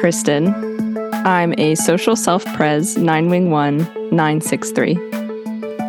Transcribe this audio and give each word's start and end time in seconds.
Kristen. 0.00 0.54
I'm 1.26 1.52
a 1.58 1.74
social 1.74 2.16
self 2.16 2.42
pres 2.54 2.96
9 2.96 3.28
wing 3.28 3.50
1 3.50 3.76
963. 4.10 4.94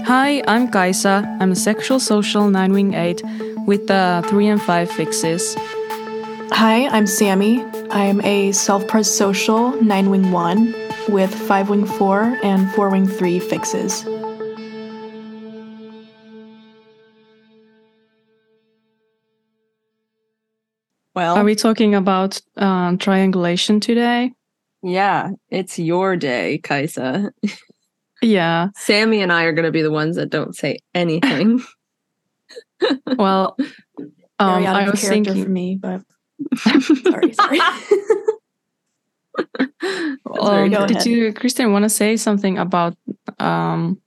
Hi, 0.04 0.44
I'm 0.50 0.70
Kaisa. 0.70 1.23
I'm 1.39 1.54
a 1.54 1.55
sexual 1.55 1.98
social 1.98 2.50
9 2.50 2.73
wing 2.73 2.94
8 2.94 3.23
with 3.66 3.88
the 3.88 4.22
3 4.27 4.48
and 4.48 4.62
5 4.62 4.91
fixes. 4.91 5.55
Hi, 6.52 6.89
I'm 6.89 7.08
Sammy. 7.08 7.63
I'm 7.89 8.20
a 8.26 8.52
self 8.52 8.86
pres 8.86 9.09
social 9.09 9.81
9 9.81 10.09
wing 10.09 10.31
1 10.34 10.75
with 11.08 11.34
5 11.34 11.70
wing 11.70 11.86
4 11.86 12.38
and 12.44 12.70
4 12.73 12.89
wing 12.89 13.08
3 13.08 13.39
fixes. 13.39 14.05
Well, 21.14 21.36
Are 21.36 21.44
we 21.44 21.56
talking 21.56 21.94
about 21.96 22.42
um, 22.58 22.98
triangulation 22.98 23.80
today? 23.80 24.32
yeah, 24.84 25.32
it's 25.50 25.78
your 25.78 26.16
day, 26.16 26.60
Kaisa. 26.60 27.32
Yeah. 28.24 28.68
Sammy 28.76 29.24
and 29.24 29.34
I 29.34 29.46
are 29.46 29.52
going 29.52 29.66
to 29.66 29.72
be 29.72 29.82
the 29.82 29.90
ones 29.90 30.16
that 30.16 30.30
don't 30.30 30.56
say 30.56 30.78
anything. 30.94 31.62
Well, 33.18 33.56
um, 34.40 34.66
I 34.66 34.90
was 34.90 35.04
thinking. 35.04 35.44
for 35.44 35.50
me, 35.50 35.76
but 35.80 36.02
sorry, 36.58 37.34
sorry. 37.34 37.59
Um, 40.40 40.88
did 40.88 41.06
you, 41.06 41.31
Kristen, 41.31 41.72
want 41.72 41.84
to 41.84 41.90
say 41.90 42.18
something 42.18 42.58
about 42.58 42.98
um, 43.40 44.02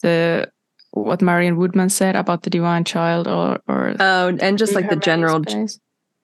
the 0.00 0.50
what 0.92 1.20
Marion 1.20 1.58
Woodman 1.58 1.90
said 1.90 2.16
about 2.16 2.44
the 2.44 2.50
divine 2.50 2.84
child, 2.84 3.28
or 3.28 3.60
or 3.68 3.94
oh, 4.00 4.36
and 4.40 4.56
just 4.56 4.74
like 4.74 4.88
the 4.88 4.96
general, 4.96 5.42
space? 5.46 5.78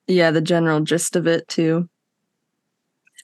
Yeah, 0.09 0.31
the 0.31 0.41
general 0.41 0.81
gist 0.81 1.15
of 1.15 1.27
it 1.27 1.47
too. 1.47 1.87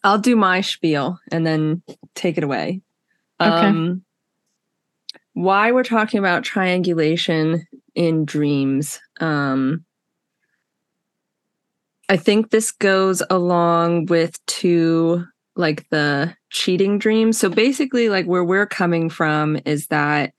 I'll 0.03 0.19
do 0.19 0.35
my 0.35 0.61
spiel 0.61 1.19
and 1.31 1.45
then 1.45 1.81
take 2.13 2.37
it 2.37 2.43
away. 2.43 2.81
Okay. 3.41 3.49
Um, 3.49 4.03
why 5.33 5.71
we're 5.71 5.83
talking 5.83 6.19
about 6.19 6.43
triangulation 6.43 7.67
in 7.95 8.23
dreams. 8.23 8.99
Um, 9.19 9.83
I 12.07 12.17
think 12.17 12.51
this 12.51 12.71
goes 12.71 13.23
along 13.29 14.05
with 14.05 14.43
two 14.45 15.25
like 15.55 15.89
the 15.89 16.35
cheating 16.51 16.99
dreams. 16.99 17.39
So 17.39 17.49
basically, 17.49 18.09
like 18.09 18.25
where 18.25 18.43
we're 18.43 18.67
coming 18.67 19.09
from 19.09 19.57
is 19.65 19.87
that 19.87 20.33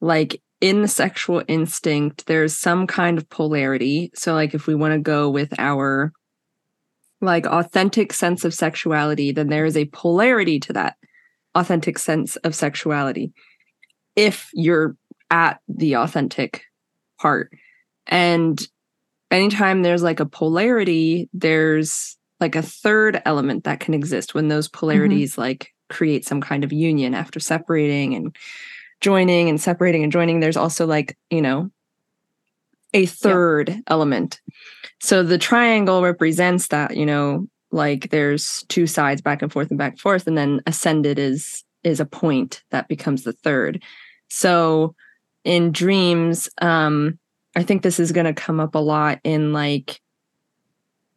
like 0.00 0.40
in 0.60 0.82
the 0.82 0.88
sexual 0.88 1.42
instinct, 1.48 2.26
there's 2.26 2.56
some 2.56 2.86
kind 2.86 3.18
of 3.18 3.28
polarity. 3.28 4.10
So, 4.14 4.34
like 4.34 4.54
if 4.54 4.66
we 4.66 4.74
want 4.74 4.94
to 4.94 5.00
go 5.00 5.30
with 5.30 5.52
our 5.58 6.12
like 7.20 7.46
authentic 7.46 8.12
sense 8.12 8.44
of 8.44 8.54
sexuality, 8.54 9.32
then 9.32 9.48
there 9.48 9.64
is 9.64 9.76
a 9.76 9.86
polarity 9.86 10.58
to 10.60 10.72
that 10.72 10.96
authentic 11.54 11.98
sense 11.98 12.36
of 12.36 12.54
sexuality 12.54 13.32
if 14.16 14.50
you're 14.52 14.96
at 15.30 15.60
the 15.68 15.96
authentic 15.96 16.64
part. 17.18 17.50
And 18.06 18.60
anytime 19.30 19.82
there's 19.82 20.02
like 20.02 20.20
a 20.20 20.26
polarity, 20.26 21.28
there's 21.32 22.16
like 22.40 22.56
a 22.56 22.62
third 22.62 23.20
element 23.24 23.64
that 23.64 23.80
can 23.80 23.94
exist 23.94 24.34
when 24.34 24.48
those 24.48 24.68
mm-hmm. 24.68 24.78
polarities 24.78 25.38
like 25.38 25.72
create 25.88 26.24
some 26.24 26.40
kind 26.40 26.64
of 26.64 26.72
union 26.72 27.14
after 27.14 27.40
separating 27.40 28.14
and 28.14 28.36
joining 29.00 29.48
and 29.48 29.60
separating 29.60 30.02
and 30.02 30.12
joining. 30.12 30.40
There's 30.40 30.56
also 30.56 30.86
like, 30.86 31.16
you 31.30 31.42
know, 31.42 31.70
a 32.92 33.06
third 33.06 33.82
element. 33.86 34.40
So 35.00 35.22
the 35.22 35.38
triangle 35.38 36.02
represents 36.02 36.68
that, 36.68 36.96
you 36.96 37.06
know, 37.06 37.46
like 37.70 38.10
there's 38.10 38.64
two 38.68 38.86
sides 38.86 39.20
back 39.20 39.42
and 39.42 39.52
forth 39.52 39.70
and 39.70 39.78
back 39.78 39.92
and 39.92 40.00
forth, 40.00 40.26
and 40.26 40.36
then 40.36 40.60
ascended 40.66 41.18
is 41.18 41.64
is 41.82 42.00
a 42.00 42.04
point 42.04 42.62
that 42.70 42.88
becomes 42.88 43.22
the 43.22 43.32
third. 43.32 43.82
So 44.28 44.94
in 45.44 45.72
dreams, 45.72 46.48
um, 46.60 47.18
I 47.56 47.62
think 47.62 47.82
this 47.82 47.98
is 47.98 48.12
going 48.12 48.26
to 48.26 48.34
come 48.34 48.60
up 48.60 48.74
a 48.74 48.78
lot 48.78 49.20
in 49.24 49.52
like 49.52 50.00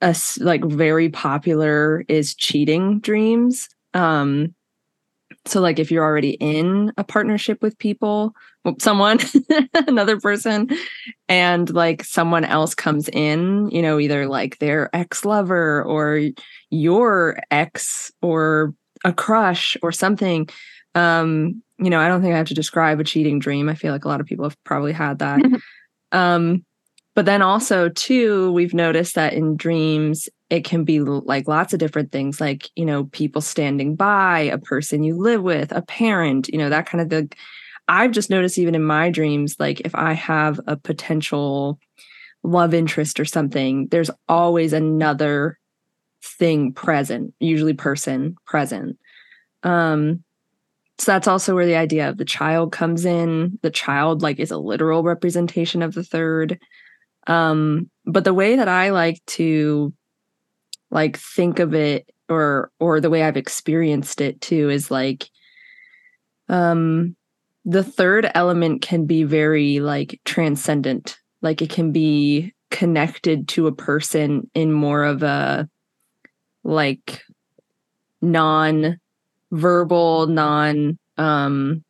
a 0.01 0.07
s- 0.07 0.39
like 0.39 0.63
very 0.63 1.09
popular 1.09 2.05
is 2.07 2.35
cheating 2.35 2.99
dreams. 2.99 3.67
Um, 3.93 4.55
so 5.45 5.59
like 5.59 5.79
if 5.79 5.91
you're 5.91 6.03
already 6.03 6.31
in 6.31 6.91
a 6.97 7.03
partnership 7.03 7.61
with 7.61 7.77
people, 7.77 8.33
someone, 8.79 9.19
another 9.87 10.19
person, 10.19 10.69
and 11.27 11.69
like 11.73 12.03
someone 12.03 12.45
else 12.45 12.73
comes 12.73 13.09
in, 13.09 13.69
you 13.69 13.81
know, 13.81 13.99
either 13.99 14.27
like 14.27 14.59
their 14.59 14.89
ex 14.95 15.25
lover 15.25 15.83
or 15.83 16.29
your 16.69 17.39
ex 17.51 18.11
or 18.21 18.73
a 19.03 19.11
crush 19.11 19.75
or 19.81 19.91
something. 19.91 20.47
Um, 20.95 21.61
you 21.77 21.89
know, 21.89 21.99
I 21.99 22.07
don't 22.07 22.21
think 22.21 22.33
I 22.33 22.37
have 22.37 22.47
to 22.47 22.53
describe 22.53 22.99
a 22.99 23.03
cheating 23.03 23.39
dream. 23.39 23.67
I 23.67 23.75
feel 23.75 23.91
like 23.91 24.05
a 24.05 24.07
lot 24.07 24.21
of 24.21 24.27
people 24.27 24.45
have 24.45 24.63
probably 24.63 24.93
had 24.93 25.19
that. 25.19 25.41
um, 26.13 26.63
but 27.15 27.25
then 27.25 27.41
also 27.41 27.89
too, 27.89 28.51
we've 28.53 28.73
noticed 28.73 29.15
that 29.15 29.33
in 29.33 29.57
dreams 29.57 30.29
it 30.53 30.63
can 30.63 30.83
be 30.83 30.99
like 30.99 31.47
lots 31.47 31.73
of 31.73 31.79
different 31.79 32.11
things, 32.11 32.39
like 32.39 32.69
you 32.75 32.85
know, 32.85 33.05
people 33.05 33.41
standing 33.41 33.95
by, 33.95 34.41
a 34.41 34.59
person 34.59 35.03
you 35.03 35.15
live 35.15 35.41
with, 35.41 35.71
a 35.71 35.81
parent, 35.81 36.47
you 36.47 36.59
know, 36.59 36.69
that 36.69 36.85
kind 36.85 37.01
of 37.01 37.09
the. 37.09 37.27
I've 37.87 38.11
just 38.11 38.29
noticed 38.29 38.59
even 38.59 38.75
in 38.75 38.83
my 38.83 39.09
dreams, 39.09 39.55
like 39.59 39.81
if 39.81 39.95
I 39.95 40.13
have 40.13 40.59
a 40.67 40.77
potential 40.77 41.79
love 42.43 42.75
interest 42.75 43.19
or 43.19 43.25
something, 43.25 43.87
there's 43.87 44.11
always 44.29 44.73
another 44.73 45.57
thing 46.23 46.71
present, 46.71 47.33
usually 47.39 47.73
person 47.73 48.35
present. 48.45 48.99
Um, 49.63 50.23
so 50.99 51.13
that's 51.13 51.27
also 51.27 51.55
where 51.55 51.65
the 51.65 51.77
idea 51.77 52.07
of 52.09 52.17
the 52.17 52.25
child 52.25 52.71
comes 52.71 53.05
in. 53.05 53.57
The 53.63 53.71
child 53.71 54.21
like 54.21 54.39
is 54.39 54.51
a 54.51 54.57
literal 54.57 55.01
representation 55.01 55.81
of 55.81 55.95
the 55.95 56.03
third. 56.03 56.59
Um, 57.25 57.89
but 58.05 58.23
the 58.23 58.35
way 58.35 58.55
that 58.55 58.67
I 58.67 58.91
like 58.91 59.19
to 59.25 59.93
like 60.93 61.17
think 61.17 61.59
of 61.59 61.73
it 61.73 62.09
or 62.29 62.71
or 62.79 63.01
the 63.01 63.09
way 63.09 63.23
I've 63.23 63.35
experienced 63.35 64.21
it 64.21 64.39
too 64.39 64.69
is 64.69 64.89
like 64.89 65.29
um 66.47 67.15
the 67.65 67.83
third 67.83 68.29
element 68.35 68.81
can 68.81 69.05
be 69.05 69.23
very 69.23 69.79
like 69.79 70.19
transcendent. 70.25 71.17
Like 71.41 71.61
it 71.61 71.69
can 71.69 71.91
be 71.91 72.53
connected 72.71 73.47
to 73.49 73.67
a 73.67 73.75
person 73.75 74.49
in 74.53 74.71
more 74.71 75.03
of 75.03 75.23
a 75.23 75.67
like 76.63 77.21
non 78.21 78.99
verbal, 79.51 80.27
non 80.27 80.99
um 81.17 81.83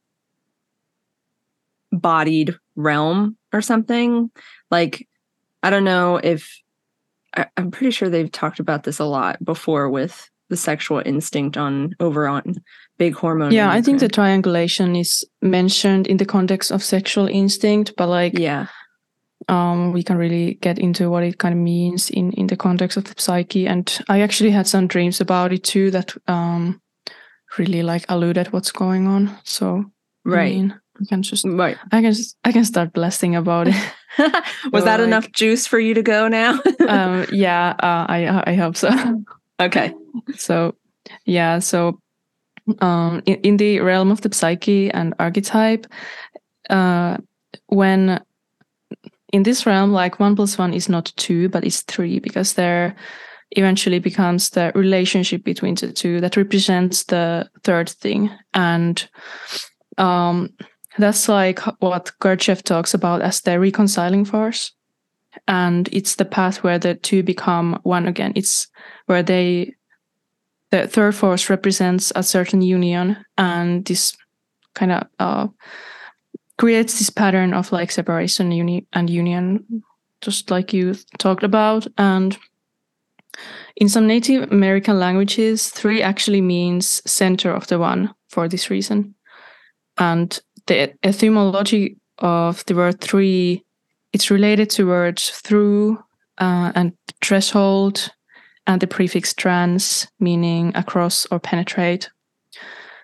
bodied 1.91 2.55
realm 2.75 3.37
or 3.51 3.61
something. 3.61 4.31
Like 4.71 5.07
I 5.61 5.69
don't 5.69 5.83
know 5.83 6.17
if 6.17 6.62
I, 7.35 7.45
I'm 7.57 7.71
pretty 7.71 7.91
sure 7.91 8.09
they've 8.09 8.31
talked 8.31 8.59
about 8.59 8.83
this 8.83 8.99
a 8.99 9.05
lot 9.05 9.43
before 9.43 9.89
with 9.89 10.29
the 10.49 10.57
sexual 10.57 11.01
instinct 11.05 11.57
on 11.57 11.95
over 11.99 12.27
on 12.27 12.55
big 12.97 13.15
hormone. 13.15 13.51
Yeah, 13.51 13.71
I 13.71 13.81
think 13.81 13.99
the 13.99 14.07
triangulation 14.09 14.95
is 14.95 15.25
mentioned 15.41 16.07
in 16.07 16.17
the 16.17 16.25
context 16.25 16.71
of 16.71 16.83
sexual 16.83 17.27
instinct, 17.27 17.93
but 17.97 18.07
like 18.07 18.37
yeah. 18.37 18.67
um, 19.47 19.93
we 19.93 20.03
can 20.03 20.17
really 20.17 20.55
get 20.61 20.77
into 20.79 21.09
what 21.09 21.23
it 21.23 21.37
kind 21.39 21.53
of 21.53 21.59
means 21.59 22.09
in 22.09 22.31
in 22.33 22.47
the 22.47 22.57
context 22.57 22.97
of 22.97 23.05
the 23.05 23.15
psyche. 23.17 23.67
And 23.67 23.99
I 24.09 24.21
actually 24.21 24.51
had 24.51 24.67
some 24.67 24.87
dreams 24.87 25.21
about 25.21 25.53
it 25.53 25.63
too 25.63 25.91
that 25.91 26.13
um, 26.27 26.81
really 27.57 27.83
like 27.83 28.05
alluded 28.09 28.51
what's 28.53 28.71
going 28.71 29.07
on. 29.07 29.35
So 29.43 29.85
I 30.25 30.29
Right. 30.29 30.53
mean, 30.55 30.79
I 31.01 31.05
can 31.09 31.21
just 31.23 31.45
Right. 31.45 31.77
I 31.91 32.01
can 32.01 32.13
just 32.13 32.37
I 32.43 32.51
can 32.51 32.65
start 32.65 32.93
blessing 32.93 33.35
about 33.35 33.67
it. 33.67 33.75
Was 34.71 34.81
So, 34.83 34.85
that 34.85 34.99
like- 34.99 35.07
enough 35.07 35.31
juice 35.31 35.65
for 35.67 35.79
you 35.79 35.93
to 35.95 36.03
go 36.03 36.27
now? 36.27 36.59
um, 36.87 37.25
yeah, 37.31 37.73
uh, 37.79 38.05
I 38.07 38.43
I 38.51 38.53
hope 38.55 38.75
so. 38.77 38.89
okay. 39.59 39.93
so 40.37 40.75
yeah 41.25 41.59
so 41.59 41.99
um 42.79 43.21
in, 43.25 43.35
in 43.43 43.57
the 43.57 43.79
realm 43.81 44.11
of 44.11 44.21
the 44.21 44.29
psyche 44.33 44.89
and 44.91 45.13
archetype 45.19 45.85
uh 46.69 47.17
when 47.67 48.21
in 49.33 49.43
this 49.43 49.65
realm 49.65 49.91
like 49.91 50.19
one 50.19 50.35
plus 50.35 50.57
one 50.57 50.73
is 50.73 50.87
not 50.89 51.11
two 51.17 51.49
but 51.49 51.63
it's 51.65 51.81
three 51.81 52.19
because 52.19 52.53
there 52.53 52.95
eventually 53.51 53.99
becomes 53.99 54.49
the 54.51 54.71
relationship 54.75 55.43
between 55.43 55.75
the 55.75 55.91
two 55.91 56.21
that 56.21 56.37
represents 56.37 57.03
the 57.05 57.49
third 57.63 57.89
thing 57.89 58.29
and 58.53 59.09
um 59.97 60.49
that's 60.97 61.27
like 61.27 61.59
what 61.79 62.11
Gurdjieff 62.21 62.63
talks 62.63 62.93
about 62.93 63.21
as 63.21 63.41
the 63.41 63.59
reconciling 63.59 64.25
force 64.25 64.71
and 65.47 65.89
it's 65.91 66.15
the 66.15 66.25
path 66.25 66.63
where 66.63 66.77
the 66.77 66.95
two 66.95 67.23
become 67.23 67.79
one 67.83 68.07
again 68.07 68.33
it's 68.35 68.67
where 69.07 69.23
they 69.23 69.73
the 70.69 70.87
third 70.87 71.15
force 71.15 71.49
represents 71.49 72.11
a 72.15 72.23
certain 72.23 72.61
union 72.61 73.17
and 73.37 73.85
this 73.85 74.15
kind 74.73 74.91
of 74.91 75.07
uh, 75.19 75.47
creates 76.57 76.99
this 76.99 77.09
pattern 77.09 77.53
of 77.53 77.71
like 77.71 77.91
separation 77.91 78.51
uni- 78.51 78.87
and 78.93 79.09
union, 79.09 79.83
just 80.21 80.51
like 80.51 80.73
you 80.73 80.95
talked 81.17 81.43
about. 81.43 81.87
And 81.97 82.37
in 83.75 83.89
some 83.89 84.07
Native 84.07 84.51
American 84.51 84.99
languages, 84.99 85.69
three 85.69 86.01
actually 86.01 86.41
means 86.41 87.01
center 87.09 87.51
of 87.51 87.67
the 87.67 87.79
one 87.79 88.13
for 88.29 88.47
this 88.47 88.69
reason. 88.69 89.15
And 89.97 90.39
the 90.67 90.93
etymology 91.03 91.97
of 92.19 92.63
the 92.65 92.75
word 92.75 93.01
three, 93.01 93.63
it's 94.13 94.31
related 94.31 94.69
to 94.71 94.87
words 94.87 95.29
through 95.29 95.97
uh, 96.37 96.71
and 96.75 96.93
threshold 97.21 98.11
and 98.67 98.81
the 98.81 98.87
prefix 98.87 99.33
trans, 99.33 100.07
meaning 100.19 100.71
across 100.75 101.25
or 101.31 101.39
penetrate. 101.39 102.09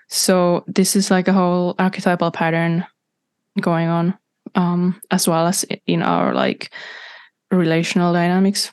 So 0.07 0.63
this 0.67 0.95
is 0.95 1.11
like 1.11 1.27
a 1.27 1.33
whole 1.33 1.75
archetypal 1.77 2.31
pattern 2.31 2.85
going 3.61 3.89
on, 3.89 4.17
um, 4.55 4.99
as 5.11 5.27
well 5.27 5.47
as 5.47 5.65
in 5.85 6.01
our 6.01 6.33
like 6.33 6.71
relational 7.51 8.13
dynamics. 8.13 8.71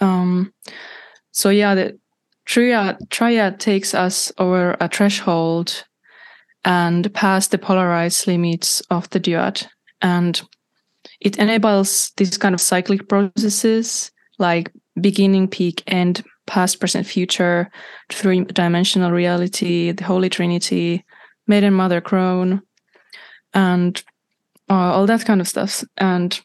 Um, 0.00 0.52
so 1.32 1.50
yeah, 1.50 1.74
the 1.74 1.98
triad 2.44 2.98
triad 3.10 3.58
takes 3.60 3.94
us 3.94 4.32
over 4.38 4.76
a 4.80 4.88
threshold 4.88 5.84
and 6.64 7.12
past 7.14 7.50
the 7.50 7.58
polarized 7.58 8.26
limits 8.26 8.80
of 8.90 9.08
the 9.10 9.20
duad, 9.20 9.66
and 10.02 10.42
it 11.20 11.38
enables 11.38 12.12
these 12.16 12.36
kind 12.38 12.54
of 12.54 12.60
cyclic 12.60 13.08
processes 13.08 14.10
like 14.38 14.70
beginning, 15.00 15.48
peak, 15.48 15.82
end, 15.86 16.24
past, 16.46 16.80
present, 16.80 17.06
future, 17.06 17.70
three 18.10 18.44
dimensional 18.44 19.10
reality, 19.10 19.92
the 19.92 20.04
Holy 20.04 20.28
Trinity, 20.28 21.04
maiden, 21.46 21.74
mother, 21.74 22.00
crone, 22.00 22.62
and 23.52 24.02
uh, 24.70 24.74
all 24.74 25.06
that 25.06 25.24
kind 25.24 25.40
of 25.40 25.48
stuff. 25.48 25.84
And 25.96 26.40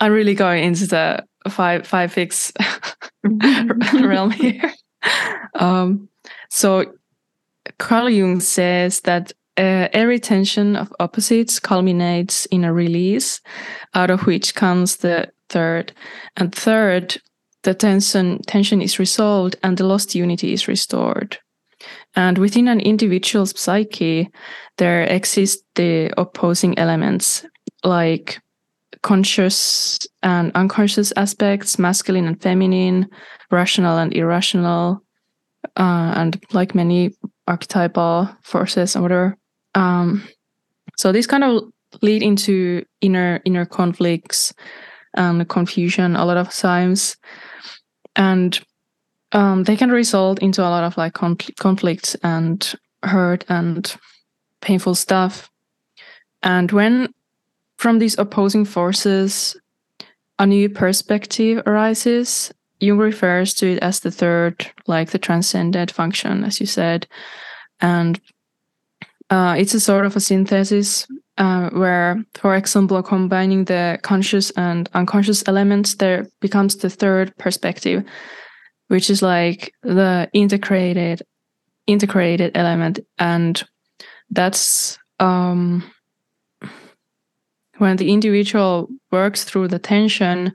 I'm 0.00 0.12
really 0.12 0.34
going 0.34 0.64
into 0.64 0.86
the 0.86 1.24
five 1.48 1.86
five 1.86 2.12
fix 2.12 2.52
realm 3.24 4.30
here. 4.30 4.72
Um, 5.54 6.08
so 6.50 6.94
Carl 7.78 8.10
Jung 8.10 8.40
says 8.40 9.00
that 9.00 9.32
uh, 9.56 9.88
every 9.92 10.18
tension 10.18 10.76
of 10.76 10.92
opposites 10.98 11.60
culminates 11.60 12.46
in 12.46 12.64
a 12.64 12.72
release, 12.72 13.40
out 13.94 14.10
of 14.10 14.26
which 14.26 14.54
comes 14.54 14.96
the 14.96 15.30
third. 15.48 15.92
And 16.36 16.54
third, 16.54 17.16
the 17.62 17.74
tension 17.74 18.42
tension 18.42 18.82
is 18.82 18.98
resolved 18.98 19.56
and 19.62 19.76
the 19.76 19.86
lost 19.86 20.14
unity 20.14 20.52
is 20.52 20.68
restored. 20.68 21.38
And 22.16 22.38
within 22.38 22.68
an 22.68 22.80
individual's 22.80 23.58
psyche, 23.58 24.30
there 24.78 25.04
exist 25.04 25.64
the 25.74 26.12
opposing 26.16 26.78
elements 26.78 27.44
like 27.84 28.40
conscious 29.02 29.98
and 30.22 30.50
unconscious 30.54 31.12
aspects, 31.16 31.78
masculine 31.78 32.26
and 32.26 32.40
feminine, 32.40 33.06
rational 33.50 33.98
and 33.98 34.14
irrational, 34.14 35.02
uh, 35.76 36.12
and 36.16 36.42
like 36.52 36.74
many 36.74 37.14
archetypal 37.46 38.28
forces 38.42 38.94
and 38.94 39.02
whatever. 39.02 39.36
Um, 39.74 40.26
so 40.96 41.12
these 41.12 41.26
kind 41.26 41.44
of 41.44 41.64
lead 42.02 42.22
into 42.22 42.84
inner 43.00 43.40
inner 43.44 43.66
conflicts 43.66 44.52
and 45.14 45.48
confusion 45.48 46.16
a 46.16 46.24
lot 46.24 46.36
of 46.36 46.52
times, 46.52 47.16
and 48.16 48.60
um, 49.32 49.64
they 49.64 49.76
can 49.76 49.90
result 49.90 50.40
into 50.40 50.62
a 50.62 50.70
lot 50.70 50.84
of 50.84 50.96
like 50.96 51.14
confl- 51.14 51.54
conflicts 51.56 52.14
and 52.22 52.74
hurt 53.02 53.44
and 53.48 53.96
painful 54.60 54.94
stuff. 54.94 55.50
And 56.42 56.70
when 56.72 57.12
from 57.76 57.98
these 57.98 58.18
opposing 58.18 58.64
forces, 58.64 59.56
a 60.38 60.46
new 60.46 60.68
perspective 60.68 61.62
arises. 61.66 62.52
Jung 62.80 62.98
refers 62.98 63.54
to 63.54 63.72
it 63.72 63.78
as 63.82 64.00
the 64.00 64.10
third, 64.10 64.70
like 64.86 65.10
the 65.10 65.18
transcendent 65.18 65.90
function, 65.90 66.44
as 66.44 66.60
you 66.60 66.66
said. 66.66 67.06
And 67.80 68.20
uh, 69.30 69.56
it's 69.58 69.74
a 69.74 69.80
sort 69.80 70.06
of 70.06 70.16
a 70.16 70.20
synthesis 70.20 71.06
uh, 71.38 71.70
where, 71.70 72.24
for 72.34 72.54
example, 72.54 73.02
combining 73.02 73.64
the 73.64 73.98
conscious 74.02 74.50
and 74.52 74.88
unconscious 74.94 75.42
elements, 75.48 75.96
there 75.96 76.26
becomes 76.40 76.76
the 76.76 76.90
third 76.90 77.36
perspective, 77.38 78.04
which 78.88 79.10
is 79.10 79.22
like 79.22 79.72
the 79.82 80.28
integrated 80.32 81.22
integrated 81.86 82.56
element, 82.56 83.00
and 83.18 83.62
that's 84.30 84.98
um, 85.20 85.82
when 87.78 87.96
the 87.96 88.10
individual 88.10 88.88
works 89.10 89.44
through 89.44 89.68
the 89.68 89.78
tension, 89.78 90.54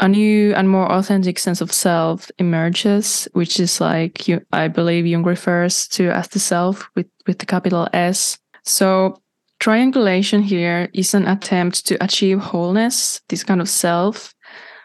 a 0.00 0.08
new 0.08 0.54
and 0.54 0.68
more 0.68 0.90
authentic 0.90 1.38
sense 1.38 1.60
of 1.60 1.72
self 1.72 2.30
emerges, 2.38 3.28
which 3.34 3.60
is 3.60 3.80
like 3.80 4.26
you, 4.26 4.40
I 4.52 4.68
believe 4.68 5.06
Jung 5.06 5.24
refers 5.24 5.86
to 5.88 6.10
as 6.10 6.28
the 6.28 6.38
self 6.38 6.88
with, 6.96 7.06
with 7.26 7.38
the 7.38 7.46
capital 7.46 7.86
S. 7.92 8.38
So 8.64 9.20
triangulation 9.60 10.42
here 10.42 10.88
is 10.94 11.12
an 11.12 11.28
attempt 11.28 11.86
to 11.86 12.02
achieve 12.02 12.40
wholeness, 12.40 13.20
this 13.28 13.44
kind 13.44 13.60
of 13.60 13.68
self, 13.68 14.34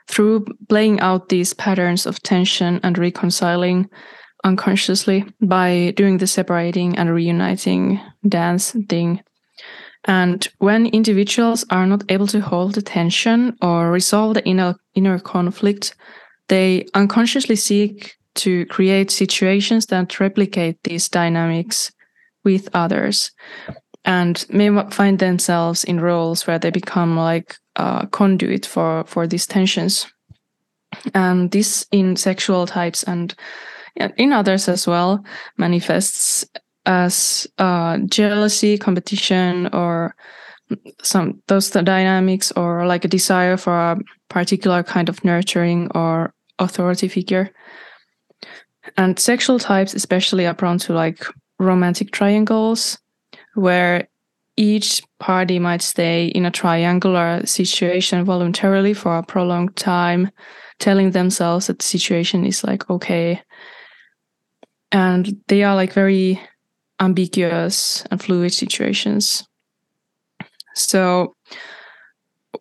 through 0.07 0.45
playing 0.67 1.00
out 1.00 1.29
these 1.29 1.53
patterns 1.53 2.06
of 2.06 2.21
tension 2.21 2.81
and 2.83 2.97
reconciling 2.97 3.89
unconsciously 4.44 5.25
by 5.41 5.94
doing 5.95 6.18
the 6.18 6.27
separating 6.27 6.97
and 6.97 7.13
reuniting 7.13 8.00
dance 8.27 8.75
thing 8.89 9.21
and 10.06 10.48
when 10.60 10.86
individuals 10.88 11.66
are 11.72 11.88
not 11.88 12.04
able 12.10 12.28
to 12.28 12.40
hold 12.40 12.75
the 12.75 12.81
tension 12.81 13.57
or 13.62 13.92
resolve 13.92 14.36
the 14.36 14.46
inner, 14.46 14.75
inner 14.94 15.19
conflict, 15.19 15.96
they 16.48 16.86
unconsciously 16.94 17.56
seek 17.56 18.16
to 18.36 18.66
create 18.68 19.10
situations 19.10 19.88
that 19.88 20.19
replicate 20.19 20.78
these 20.84 21.10
dynamics 21.10 21.92
with 22.44 22.69
others 22.74 23.31
and 24.04 24.46
may 24.50 24.69
find 24.92 25.18
themselves 25.18 25.84
in 25.84 26.00
roles 26.00 26.46
where 26.46 26.60
they 26.60 26.69
become 26.69 27.18
like 27.18 27.56
a 27.76 28.07
conduit 28.12 28.66
for, 28.66 29.04
for 29.07 29.26
these 29.26 29.47
tensions. 29.47 30.06
And 31.16 31.50
this 31.50 31.88
in 31.92 32.16
sexual 32.16 32.68
types 32.68 33.04
and 33.04 33.33
in 34.18 34.33
others 34.33 34.69
as 34.69 34.85
well 34.85 35.26
manifests 35.57 36.45
as 36.85 37.47
uh, 37.57 37.97
jealousy, 38.09 38.77
competition, 38.77 39.68
or 39.73 40.15
some 41.01 41.42
those 41.47 41.69
dynamics, 41.69 42.51
or 42.54 42.85
like 42.85 43.06
a 43.06 43.09
desire 43.09 43.57
for 43.57 43.73
a 43.73 43.97
particular 44.30 44.83
kind 44.83 45.09
of 45.09 45.23
nurturing 45.23 45.89
or 45.94 46.33
authority 46.59 47.07
figure. 47.07 47.51
And 48.97 49.18
sexual 49.19 49.59
types, 49.59 49.94
especially, 49.94 50.45
are 50.45 50.54
prone 50.54 50.77
to 50.80 50.94
like 50.94 51.25
romantic 51.59 52.11
triangles, 52.11 52.97
where 53.56 54.07
each 54.57 55.04
party 55.19 55.59
might 55.59 55.81
stay 55.81 56.27
in 56.27 56.45
a 56.45 56.51
triangular 56.51 57.45
situation 57.45 58.23
voluntarily 58.23 58.94
for 58.94 59.18
a 59.18 59.23
prolonged 59.23 59.75
time, 59.75 60.31
telling 60.80 61.11
themselves 61.11 61.68
that 61.68 61.80
the 61.80 61.85
situation 61.85 62.45
is 62.45 62.63
like 62.63 62.89
okay. 62.89 63.42
And 64.92 65.42
they 65.47 65.63
are 65.63 65.75
like 65.75 65.92
very 65.92 66.39
ambiguous 66.99 68.04
and 68.11 68.21
fluid 68.21 68.54
situations. 68.54 69.47
So, 70.75 71.33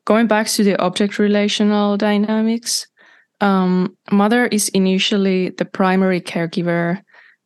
going 0.04 0.26
back 0.26 0.46
to 0.48 0.64
the 0.64 0.80
object 0.80 1.18
relational 1.18 1.96
dynamics, 1.96 2.86
um, 3.40 3.96
mother 4.10 4.46
is 4.46 4.68
initially 4.70 5.50
the 5.50 5.64
primary 5.64 6.20
caregiver, 6.20 7.00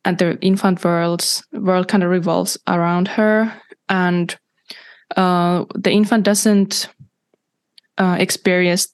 and 0.05 0.17
the 0.17 0.37
infant 0.41 0.83
world's 0.83 1.43
world 1.51 1.87
kind 1.87 2.03
of 2.03 2.09
revolves 2.09 2.57
around 2.67 3.07
her, 3.07 3.53
and 3.89 4.37
uh, 5.17 5.65
the 5.75 5.91
infant 5.91 6.23
doesn't 6.23 6.87
uh, 7.97 8.15
experience 8.19 8.87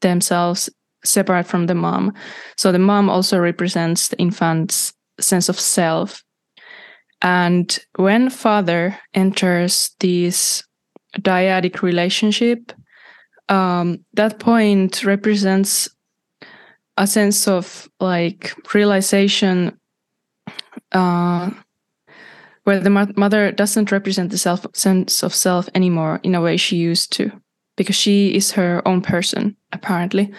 themselves 0.00 0.70
separate 1.04 1.46
from 1.46 1.66
the 1.66 1.74
mom. 1.74 2.12
So 2.56 2.72
the 2.72 2.78
mom 2.78 3.08
also 3.08 3.38
represents 3.38 4.08
the 4.08 4.18
infant's 4.18 4.92
sense 5.20 5.48
of 5.48 5.60
self 5.60 6.23
and 7.24 7.78
when 7.96 8.28
father 8.28 8.98
enters 9.14 9.96
this 9.98 10.62
dyadic 11.18 11.80
relationship, 11.80 12.70
um, 13.48 14.04
that 14.12 14.38
point 14.38 15.02
represents 15.04 15.88
a 16.98 17.06
sense 17.06 17.48
of 17.48 17.88
like 17.98 18.54
realization 18.74 19.80
uh, 20.92 21.50
where 22.64 22.80
the 22.80 22.90
mother 22.90 23.50
doesn't 23.52 23.90
represent 23.90 24.30
the 24.30 24.38
self 24.38 24.66
sense 24.74 25.22
of 25.22 25.34
self 25.34 25.66
anymore 25.74 26.20
in 26.22 26.34
a 26.34 26.42
way 26.42 26.58
she 26.58 26.76
used 26.76 27.10
to 27.14 27.32
because 27.78 27.96
she 27.96 28.34
is 28.34 28.52
her 28.52 28.86
own 28.86 29.00
person 29.00 29.56
apparently. 29.72 30.30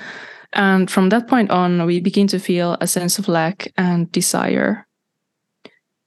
And 0.54 0.90
from 0.90 1.10
that 1.10 1.28
point 1.28 1.50
on 1.50 1.84
we 1.88 2.00
begin 2.00 2.28
to 2.28 2.38
feel 2.38 2.78
a 2.80 2.86
sense 2.86 3.18
of 3.18 3.28
lack 3.28 3.74
and 3.76 4.12
desire 4.12 4.86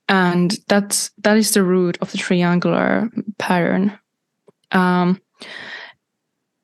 and 0.09 0.57
that's 0.69 1.11
that 1.19 1.37
is 1.37 1.53
the 1.53 1.63
root 1.63 1.99
of 2.01 2.11
the 2.13 2.19
triangular 2.19 3.11
pattern. 3.39 3.99
Um, 4.73 5.21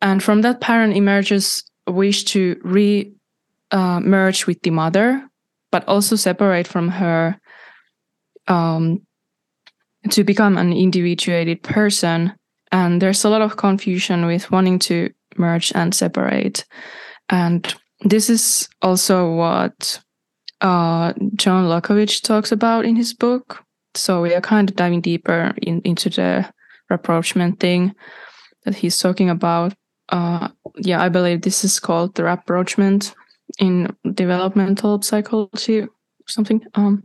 and 0.01 0.23
from 0.23 0.43
that 0.43 0.61
pattern 0.61 0.93
emerges 0.93 1.65
a 1.87 1.93
wish 1.93 2.25
to 2.25 2.61
re 2.63 3.13
uh, 3.71 4.01
merge 4.01 4.47
with 4.47 4.63
the 4.63 4.71
mother, 4.71 5.29
but 5.71 5.87
also 5.89 6.17
separate 6.17 6.67
from 6.67 6.89
her 6.89 7.39
um, 8.49 9.01
to 10.11 10.25
become 10.25 10.57
an 10.57 10.73
individuated 10.73 11.63
person. 11.63 12.33
And 12.73 13.01
there's 13.01 13.25
a 13.25 13.29
lot 13.29 13.43
of 13.43 13.57
confusion 13.57 14.27
with 14.27 14.51
wanting 14.51 14.79
to 14.81 15.11
merge 15.37 15.73
and 15.75 15.95
separate. 15.95 16.65
And 17.31 17.75
this 18.01 18.29
is 18.29 18.69
also 18.83 19.33
what 19.33 20.01
uh, 20.65 21.13
John 21.35 21.67
Luckovich 21.67 22.23
talks 22.23 22.51
about 22.51 22.87
in 22.87 22.97
his 22.97 23.13
book. 23.13 23.63
So 23.95 24.23
we 24.23 24.35
are 24.35 24.41
kind 24.41 24.69
of 24.69 24.77
diving 24.77 25.03
deeper 25.03 25.53
in, 25.61 25.83
into 25.83 26.09
the 26.09 26.51
rapprochement 26.89 27.61
thing 27.61 27.95
that 28.65 28.75
he's 28.75 28.99
talking 28.99 29.29
about. 29.29 29.75
Uh, 30.09 30.49
yeah, 30.79 31.03
I 31.03 31.11
believe 31.11 31.43
this 31.43 31.65
is 31.65 31.79
called 31.79 32.15
the 32.15 32.25
rapprochement 32.25 33.15
in 33.59 33.95
developmental 34.15 35.03
psychology 35.03 35.83
or 35.83 35.89
something. 36.27 36.65
Um, 36.75 37.05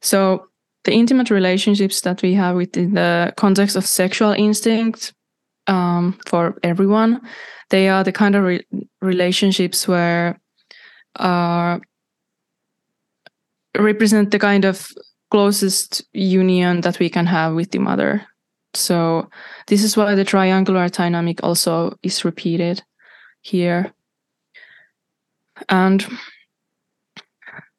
so 0.00 0.46
the 0.84 0.92
intimate 0.92 1.30
relationships 1.30 2.00
that 2.02 2.22
we 2.22 2.34
have 2.34 2.54
within 2.54 2.94
the 2.94 3.34
context 3.36 3.74
of 3.74 3.86
sexual 3.86 4.30
instinct 4.30 5.12
um, 5.66 6.16
for 6.26 6.56
everyone, 6.62 7.20
they 7.70 7.88
are 7.88 8.04
the 8.04 8.12
kind 8.12 8.36
of 8.36 8.44
re- 8.44 8.66
relationships 9.00 9.88
where 9.88 10.40
uh, 11.16 11.80
represent 13.78 14.30
the 14.30 14.38
kind 14.38 14.64
of 14.64 14.92
closest 15.30 16.04
union 16.12 16.80
that 16.82 16.98
we 16.98 17.08
can 17.08 17.26
have 17.26 17.54
with 17.54 17.70
the 17.70 17.78
mother. 17.78 18.26
So 18.74 19.28
this 19.66 19.82
is 19.82 19.96
why 19.96 20.14
the 20.14 20.24
triangular 20.24 20.88
dynamic 20.88 21.42
also 21.42 21.96
is 22.02 22.24
repeated 22.24 22.82
here. 23.40 23.92
And 25.68 26.06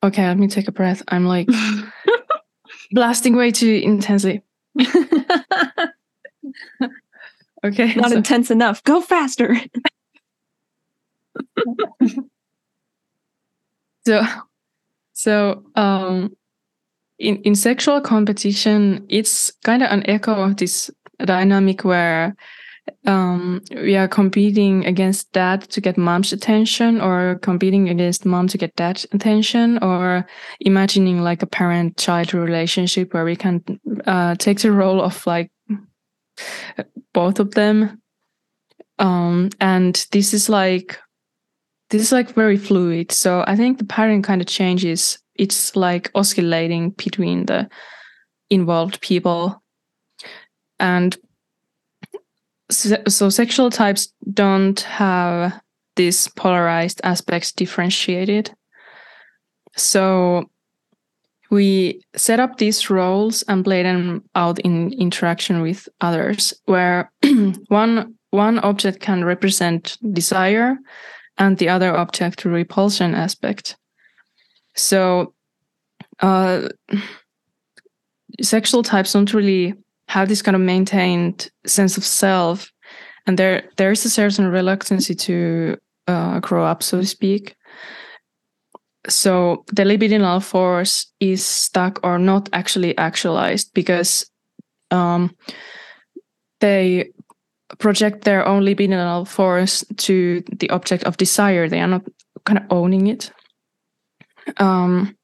okay, 0.04 0.28
let 0.28 0.38
me 0.38 0.48
take 0.48 0.68
a 0.68 0.72
breath. 0.72 1.02
I'm 1.08 1.25
like 1.25 1.48
blasting 2.92 3.36
way 3.36 3.52
too 3.52 3.82
intensely. 3.84 4.42
okay. 7.64 7.96
Not 7.96 8.12
so- 8.12 8.18
intense 8.18 8.52
enough. 8.52 8.84
Go 8.84 9.02
faster. 9.02 9.58
so 14.06 14.24
so 15.16 15.64
um 15.76 16.30
in 17.18 17.38
in 17.44 17.56
sexual 17.56 18.02
competition 18.02 19.06
it's 19.10 19.52
kind 19.64 19.82
of 19.82 19.90
an 19.90 20.08
echo 20.10 20.34
of 20.34 20.58
this 20.58 20.92
dynamic 21.26 21.86
where 21.86 22.36
um 23.08 23.62
we 23.72 23.96
are 23.96 24.08
competing 24.08 24.86
against 24.86 25.32
dad 25.32 25.62
to 25.62 25.82
get 25.82 25.98
mom's 25.98 26.34
attention 26.34 27.00
or 27.00 27.40
competing 27.42 27.90
against 27.90 28.26
mom 28.26 28.48
to 28.48 28.58
get 28.58 28.76
dad's 28.76 29.08
attention 29.14 29.80
or 29.82 30.28
imagining 30.60 31.22
like 31.22 31.42
a 31.42 31.48
parent 31.48 31.98
child 31.98 32.34
relationship 32.34 33.14
where 33.14 33.26
we 33.26 33.36
can 33.36 33.64
uh, 34.06 34.36
take 34.36 34.60
the 34.60 34.72
role 34.72 35.02
of 35.02 35.26
like 35.26 35.50
both 37.14 37.40
of 37.40 37.52
them. 37.56 38.02
Um 39.00 39.50
and 39.60 40.06
this 40.12 40.34
is 40.34 40.50
like 40.50 41.00
this 41.89 42.01
is 42.01 42.12
like 42.12 42.34
very 42.34 42.58
fluid. 42.58 43.12
So 43.12 43.44
I 43.48 43.56
think 43.56 43.77
the 43.77 43.86
pattern 43.86 44.22
kind 44.22 44.42
of 44.42 44.48
changes. 44.48 45.20
It's 45.36 45.75
like 45.75 46.12
oscillating 46.15 46.92
between 46.92 47.46
the 47.46 47.70
involved 48.50 49.01
people. 49.01 49.62
And 50.80 51.18
so, 52.72 52.98
so 53.08 53.30
sexual 53.30 53.70
types 53.70 54.13
don't 54.34 54.80
have 54.82 55.60
these 55.96 56.27
polarized 56.30 57.01
aspects 57.04 57.51
differentiated. 57.51 58.51
So 59.75 60.50
we 61.51 62.01
set 62.15 62.39
up 62.39 62.58
these 62.58 62.89
roles 62.89 63.44
and 63.44 63.63
play 63.63 63.84
them 63.84 64.24
out 64.34 64.60
in 64.60 64.94
interaction 64.94 65.62
with 65.62 65.88
others, 66.01 66.54
where 66.65 67.12
one 67.68 68.15
one 68.32 68.60
object 68.60 69.00
can 69.00 69.24
represent 69.24 69.98
desire 70.12 70.77
and 71.38 71.58
the 71.58 71.70
other 71.70 71.96
object 71.96 72.39
to 72.39 72.50
repulsion 72.50 73.15
aspect. 73.15 73.75
So, 74.75 75.34
uh, 76.20 76.70
sexual 78.42 78.84
types 78.84 79.13
don't 79.13 79.34
really 79.34 79.74
have 80.08 80.30
this 80.30 80.42
kind 80.42 80.56
of 80.56 80.62
maintained 80.62 81.50
sense 81.65 81.98
of 81.98 82.06
self, 82.06 82.72
and 83.25 83.38
there 83.38 83.63
there 83.77 83.92
is 83.92 84.06
a 84.06 84.10
certain 84.10 84.48
reluctance 84.48 85.08
to 85.08 85.77
uh, 86.08 86.39
grow 86.39 86.65
up, 86.65 86.84
so 86.84 87.00
to 87.00 87.06
speak. 87.06 87.56
So 89.08 89.63
the 89.68 89.84
libidinal 89.84 90.44
force 90.44 91.12
is 91.20 91.46
stuck 91.46 92.00
or 92.04 92.18
not 92.18 92.50
actually 92.54 92.98
actualized 92.98 93.72
because 93.74 94.25
um, 94.92 95.36
they 96.60 97.12
project 97.80 98.24
their 98.24 98.46
own 98.48 98.64
libidinal 98.64 99.28
force 99.28 99.84
to 99.98 100.42
the 100.60 100.70
object 100.70 101.04
of 101.04 101.18
desire. 101.18 101.68
They 101.68 101.82
are 101.82 101.88
not 101.88 102.04
kind 102.46 102.60
of 102.60 102.66
owning 102.70 103.08
it. 103.08 103.32
Um, 104.58 105.16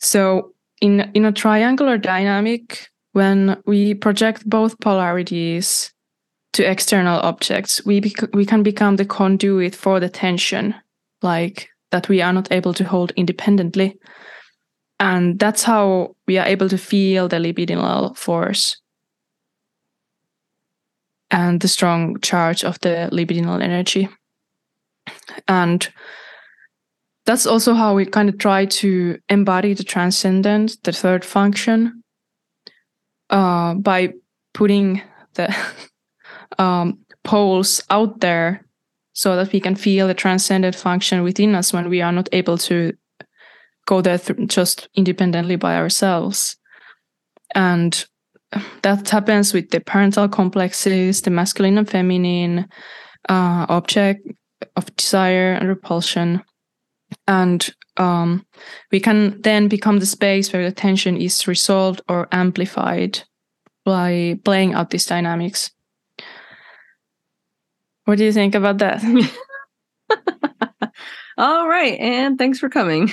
so 0.00 0.52
in 0.80 1.10
in 1.14 1.24
a 1.24 1.32
triangular 1.32 1.98
dynamic, 1.98 2.88
when 3.12 3.60
we 3.66 3.94
project 3.94 4.48
both 4.48 4.80
polarities 4.80 5.92
to 6.54 6.70
external 6.70 7.20
objects, 7.20 7.84
we 7.84 8.00
bec- 8.00 8.34
we 8.34 8.46
can 8.46 8.62
become 8.62 8.96
the 8.96 9.04
conduit 9.04 9.74
for 9.74 10.00
the 10.00 10.08
tension, 10.08 10.74
like 11.22 11.68
that 11.90 12.08
we 12.08 12.22
are 12.22 12.32
not 12.32 12.50
able 12.50 12.74
to 12.74 12.84
hold 12.84 13.12
independently. 13.16 13.98
And 14.98 15.38
that's 15.38 15.62
how 15.62 16.14
we 16.26 16.38
are 16.38 16.46
able 16.46 16.68
to 16.68 16.78
feel 16.78 17.28
the 17.28 17.36
libidinal 17.36 18.16
force 18.16 18.81
and 21.32 21.60
the 21.60 21.68
strong 21.68 22.20
charge 22.20 22.62
of 22.62 22.78
the 22.80 23.08
libidinal 23.10 23.60
energy. 23.60 24.08
And 25.48 25.90
that's 27.24 27.46
also 27.46 27.74
how 27.74 27.94
we 27.94 28.04
kind 28.04 28.28
of 28.28 28.38
try 28.38 28.66
to 28.66 29.18
embody 29.28 29.74
the 29.74 29.84
transcendent, 29.84 30.76
the 30.84 30.92
third 30.92 31.24
function, 31.24 32.02
uh, 33.30 33.74
by 33.74 34.12
putting 34.52 35.02
the 35.34 35.54
um, 36.58 36.98
poles 37.24 37.82
out 37.88 38.20
there 38.20 38.66
so 39.14 39.36
that 39.36 39.52
we 39.52 39.60
can 39.60 39.74
feel 39.74 40.06
the 40.06 40.14
transcendent 40.14 40.74
function 40.74 41.22
within 41.22 41.54
us 41.54 41.72
when 41.72 41.88
we 41.88 42.02
are 42.02 42.12
not 42.12 42.28
able 42.32 42.58
to 42.58 42.92
go 43.86 44.00
there 44.00 44.18
th- 44.18 44.48
just 44.48 44.88
independently 44.94 45.56
by 45.56 45.76
ourselves. 45.76 46.56
And 47.54 48.06
that 48.82 49.08
happens 49.08 49.52
with 49.52 49.70
the 49.70 49.80
parental 49.80 50.28
complexes, 50.28 51.22
the 51.22 51.30
masculine 51.30 51.78
and 51.78 51.88
feminine 51.88 52.68
uh, 53.28 53.66
object 53.68 54.26
of 54.76 54.94
desire 54.96 55.52
and 55.52 55.68
repulsion. 55.68 56.42
And 57.26 57.68
um, 57.96 58.46
we 58.90 59.00
can 59.00 59.40
then 59.42 59.68
become 59.68 59.98
the 59.98 60.06
space 60.06 60.52
where 60.52 60.64
the 60.64 60.72
tension 60.72 61.16
is 61.16 61.46
resolved 61.46 62.00
or 62.08 62.28
amplified 62.32 63.22
by 63.84 64.38
playing 64.44 64.74
out 64.74 64.90
these 64.90 65.06
dynamics. 65.06 65.70
What 68.04 68.18
do 68.18 68.24
you 68.24 68.32
think 68.32 68.54
about 68.54 68.78
that? 68.78 69.02
All 71.38 71.66
right, 71.68 71.98
and 71.98 72.36
thanks 72.38 72.58
for 72.58 72.68
coming. 72.68 73.10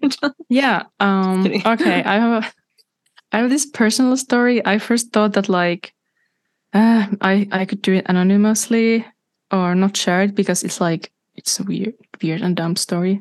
yeah. 0.48 0.84
Um, 1.00 1.46
okay. 1.64 2.02
I 2.02 2.18
have 2.18 2.44
a, 2.44 2.52
I 3.32 3.38
have 3.38 3.50
this 3.50 3.66
personal 3.66 4.16
story. 4.16 4.64
I 4.64 4.78
first 4.78 5.12
thought 5.12 5.32
that 5.34 5.48
like 5.48 5.94
uh, 6.74 7.06
I 7.20 7.48
I 7.52 7.64
could 7.64 7.82
do 7.82 7.94
it 7.94 8.06
anonymously 8.08 9.06
or 9.50 9.74
not 9.74 9.96
share 9.96 10.22
it 10.22 10.34
because 10.34 10.62
it's 10.62 10.80
like 10.80 11.10
it's 11.34 11.58
a 11.60 11.64
weird 11.64 11.94
weird 12.22 12.42
and 12.42 12.56
dumb 12.56 12.76
story. 12.76 13.20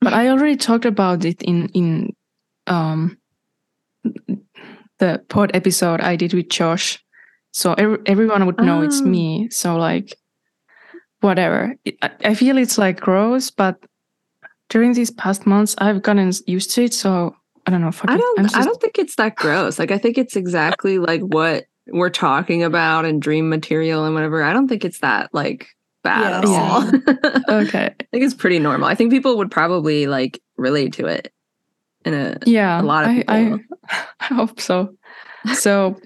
But 0.00 0.12
I 0.12 0.28
already 0.28 0.56
talked 0.56 0.84
about 0.84 1.24
it 1.24 1.42
in 1.42 1.68
in 1.74 2.14
um 2.66 3.18
the 4.98 5.22
pod 5.28 5.50
episode 5.54 6.00
I 6.00 6.16
did 6.16 6.32
with 6.32 6.48
Josh. 6.48 6.98
So 7.52 7.72
every, 7.74 7.98
everyone 8.06 8.46
would 8.46 8.58
know 8.60 8.82
it's 8.82 9.00
Oh. 9.00 9.04
me. 9.06 9.48
So 9.50 9.76
like 9.76 10.14
whatever. 11.20 11.74
It, 11.84 11.96
I 12.24 12.34
feel 12.34 12.58
it's 12.58 12.78
like 12.78 13.00
gross, 13.00 13.50
but 13.50 13.76
during 14.68 14.92
these 14.94 15.10
past 15.10 15.46
months 15.46 15.74
I've 15.78 16.02
gotten 16.02 16.32
used 16.46 16.70
to 16.72 16.84
it. 16.84 16.94
So 16.94 17.36
I 17.66 17.70
don't 17.70 17.80
know. 17.80 17.90
Fuck 17.92 18.10
I 18.10 18.16
don't 18.16 18.38
I'm 18.40 18.60
I 18.60 18.64
don't 18.64 18.80
think 18.80 18.98
it's 18.98 19.16
that 19.16 19.36
gross. 19.36 19.78
Like 19.78 19.90
I 19.90 19.98
think 19.98 20.18
it's 20.18 20.36
exactly 20.36 20.98
like 20.98 21.20
what 21.20 21.66
we're 21.88 22.10
talking 22.10 22.62
about 22.62 23.04
and 23.04 23.20
dream 23.20 23.48
material 23.48 24.04
and 24.04 24.14
whatever. 24.14 24.42
I 24.42 24.52
don't 24.52 24.68
think 24.68 24.84
it's 24.84 25.00
that 25.00 25.30
like 25.32 25.68
bad 26.02 26.44
at 26.44 26.48
Yeah. 26.48 26.60
all. 26.70 26.82
I 27.48 27.64
think 28.10 28.24
it's 28.24 28.34
pretty 28.34 28.58
normal. 28.58 28.88
I 28.88 28.94
think 28.94 29.10
people 29.10 29.36
would 29.38 29.50
probably 29.50 30.06
like 30.06 30.40
relate 30.56 30.92
to 30.94 31.06
it 31.06 31.32
in 32.04 32.14
a 32.14 32.38
yeah 32.46 32.80
a 32.80 32.84
lot 32.84 33.04
of 33.04 33.10
I, 33.10 33.14
people. 33.16 33.60
I, 33.90 34.04
I 34.20 34.34
hope 34.34 34.60
so 34.60 34.94
so 35.54 35.96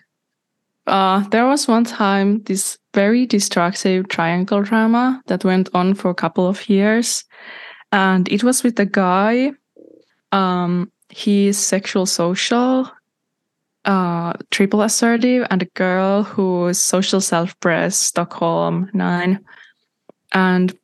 uh 0.87 1.29
there 1.29 1.47
was 1.47 1.69
one 1.69 1.85
time 1.85 2.43
this 2.45 2.79
very 2.95 3.27
destructive 3.27 4.09
triangle 4.09 4.63
drama 4.63 5.23
that 5.27 5.45
went 5.45 5.69
on 5.75 5.95
for 5.95 6.11
a 6.11 6.15
couple 6.15 6.47
of 6.49 6.69
years 6.69 7.25
and 7.93 8.29
it 8.33 8.43
was 8.43 8.63
with 8.63 8.81
a 8.81 8.87
guy 8.87 9.53
um 10.33 10.91
he's 11.11 11.59
sexual 11.59 12.07
social 12.07 12.91
uh 13.85 14.33
triple 14.51 14.83
assertive 14.83 15.47
and 15.51 15.63
a 15.63 15.67
girl 15.75 16.23
who 16.23 16.67
is 16.67 16.83
social 16.83 17.21
self-press 17.21 17.97
stockholm 17.97 18.91
9 18.93 19.41
and 20.33 20.79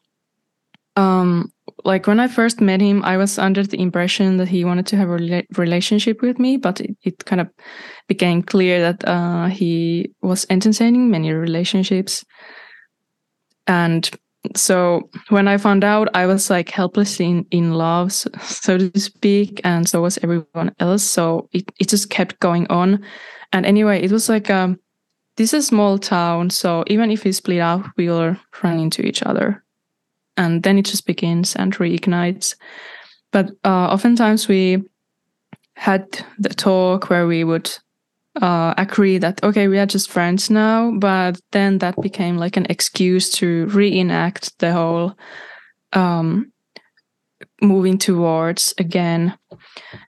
um 0.96 1.52
like 1.84 2.06
when 2.06 2.20
I 2.20 2.28
first 2.28 2.60
met 2.60 2.80
him, 2.80 3.02
I 3.04 3.16
was 3.16 3.38
under 3.38 3.62
the 3.62 3.80
impression 3.80 4.38
that 4.38 4.48
he 4.48 4.64
wanted 4.64 4.86
to 4.88 4.96
have 4.96 5.08
a 5.08 5.18
rela- 5.18 5.46
relationship 5.56 6.22
with 6.22 6.38
me, 6.38 6.56
but 6.56 6.80
it, 6.80 6.96
it 7.04 7.24
kind 7.24 7.40
of 7.40 7.48
became 8.08 8.42
clear 8.42 8.80
that 8.80 9.06
uh, 9.06 9.46
he 9.46 10.12
was 10.22 10.46
entertaining 10.50 11.10
many 11.10 11.32
relationships. 11.32 12.24
And 13.66 14.08
so 14.54 15.08
when 15.28 15.48
I 15.48 15.56
found 15.56 15.84
out, 15.84 16.08
I 16.14 16.26
was 16.26 16.50
like 16.50 16.70
helplessly 16.70 17.26
in, 17.26 17.46
in 17.50 17.74
love, 17.74 18.12
so, 18.12 18.78
to 18.78 19.00
speak, 19.00 19.60
and 19.64 19.88
so 19.88 20.02
was 20.02 20.18
everyone 20.22 20.74
else. 20.78 21.02
So 21.02 21.48
it, 21.52 21.70
it 21.80 21.88
just 21.88 22.10
kept 22.10 22.38
going 22.40 22.66
on. 22.68 23.04
And 23.52 23.64
anyway, 23.64 24.02
it 24.02 24.12
was 24.12 24.28
like 24.28 24.50
um, 24.50 24.78
this 25.36 25.54
is 25.54 25.64
a 25.64 25.66
small 25.66 25.98
town, 25.98 26.50
so 26.50 26.84
even 26.86 27.10
if 27.10 27.24
we 27.24 27.32
split 27.32 27.60
up, 27.60 27.86
we 27.96 28.08
will 28.08 28.36
run 28.62 28.78
into 28.78 29.02
each 29.06 29.22
other 29.22 29.62
and 30.36 30.62
then 30.62 30.78
it 30.78 30.84
just 30.84 31.06
begins 31.06 31.56
and 31.56 31.74
reignites. 31.76 32.54
But 33.32 33.50
uh, 33.64 33.88
oftentimes 33.88 34.48
we 34.48 34.82
had 35.74 36.06
the 36.38 36.50
talk 36.50 37.10
where 37.10 37.26
we 37.26 37.44
would 37.44 37.70
uh, 38.42 38.74
agree 38.76 39.18
that 39.18 39.42
okay, 39.42 39.68
we 39.68 39.78
are 39.78 39.86
just 39.86 40.10
friends 40.10 40.50
now, 40.50 40.92
but 40.98 41.40
then 41.52 41.78
that 41.78 42.00
became 42.00 42.36
like 42.36 42.56
an 42.56 42.66
excuse 42.68 43.30
to 43.30 43.66
reenact 43.66 44.58
the 44.58 44.72
whole 44.72 45.14
um, 45.92 46.52
moving 47.62 47.98
towards 47.98 48.74
again. 48.78 49.36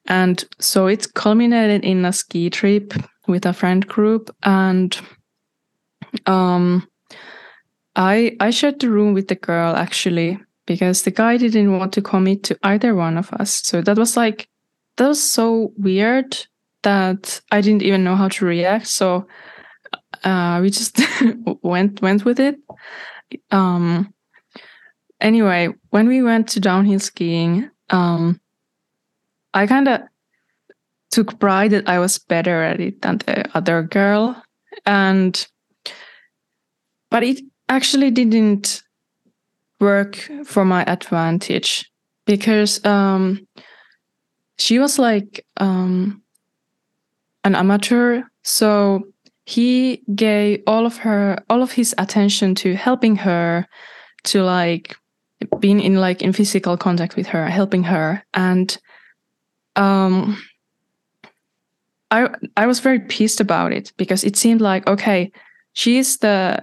And 0.07 0.45
so 0.61 0.87
it 0.87 1.15
culminated 1.15 1.85
in 1.85 2.05
a 2.05 2.13
ski 2.13 2.51
trip 2.51 2.93
with 3.27 3.47
a 3.47 3.53
friend 3.53 3.87
group 3.87 4.35
and 4.43 4.99
um 6.27 6.89
I 7.95 8.37
I 8.41 8.51
shared 8.51 8.81
the 8.81 8.91
room 8.91 9.13
with 9.13 9.29
the 9.29 9.35
girl 9.35 9.77
actually 9.77 10.39
because 10.67 11.03
the 11.03 11.11
guy 11.11 11.37
didn't 11.37 11.77
want 11.77 11.93
to 11.95 12.03
commit 12.03 12.45
to 12.45 12.59
either 12.63 12.95
one 12.95 13.19
of 13.19 13.33
us. 13.33 13.63
So 13.65 13.83
that 13.83 13.99
was 13.99 14.17
like 14.17 14.49
that 14.97 15.09
was 15.09 15.23
so 15.23 15.73
weird 15.77 16.39
that 16.83 17.41
I 17.51 17.61
didn't 17.61 17.83
even 17.83 18.05
know 18.05 18.17
how 18.17 18.29
to 18.29 18.47
react. 18.47 18.87
So 18.87 19.27
uh, 20.25 20.59
we 20.63 20.71
just 20.71 21.01
went 21.63 22.03
went 22.03 22.25
with 22.25 22.41
it. 22.41 22.57
Um, 23.51 24.13
anyway, 25.21 25.69
when 25.91 26.09
we 26.09 26.23
went 26.23 26.49
to 26.49 26.61
downhill 26.61 27.01
skiing, 27.01 27.71
um, 27.91 28.41
I 29.55 29.67
kind 29.67 29.89
of 29.89 30.01
took 31.11 31.39
pride 31.39 31.71
that 31.73 31.89
I 31.89 31.99
was 31.99 32.19
better 32.19 32.63
at 32.63 32.81
it 32.81 33.03
than 33.03 33.19
the 33.19 33.45
other 33.57 33.83
girl, 33.83 34.41
and 34.87 35.47
but 37.11 37.23
it 37.23 37.41
actually 37.69 38.11
didn't 38.11 38.83
work 39.81 40.17
for 40.45 40.65
my 40.65 40.85
advantage 40.85 41.91
because 42.27 42.85
um, 42.85 43.47
she 44.59 44.79
was 44.79 44.99
like 44.99 45.45
um, 45.59 46.23
an 47.45 47.55
amateur 47.55 48.23
so 48.43 49.03
he 49.49 50.03
gave 50.15 50.63
all 50.67 50.85
of 50.85 50.99
her 50.99 51.43
all 51.49 51.63
of 51.63 51.73
his 51.73 51.95
attention 51.97 52.55
to 52.55 52.75
helping 52.75 53.17
her 53.17 53.67
to 54.25 54.43
like 54.43 54.95
being 55.59 55.81
in 55.81 55.97
like 55.97 56.21
in 56.21 56.35
physical 56.35 56.77
contact 56.77 57.17
with 57.17 57.27
her 57.27 57.49
helping 57.49 57.83
her. 57.85 58.23
And 58.35 58.77
um 59.77 60.37
i 62.11 62.29
i 62.59 62.67
was 62.67 62.81
very 62.81 63.01
pissed 63.01 63.41
about 63.41 63.73
it 63.73 63.93
because 63.97 64.23
it 64.25 64.37
seemed 64.37 64.61
like 64.61 64.87
okay 64.87 65.31
she's 65.73 66.19
the 66.19 66.63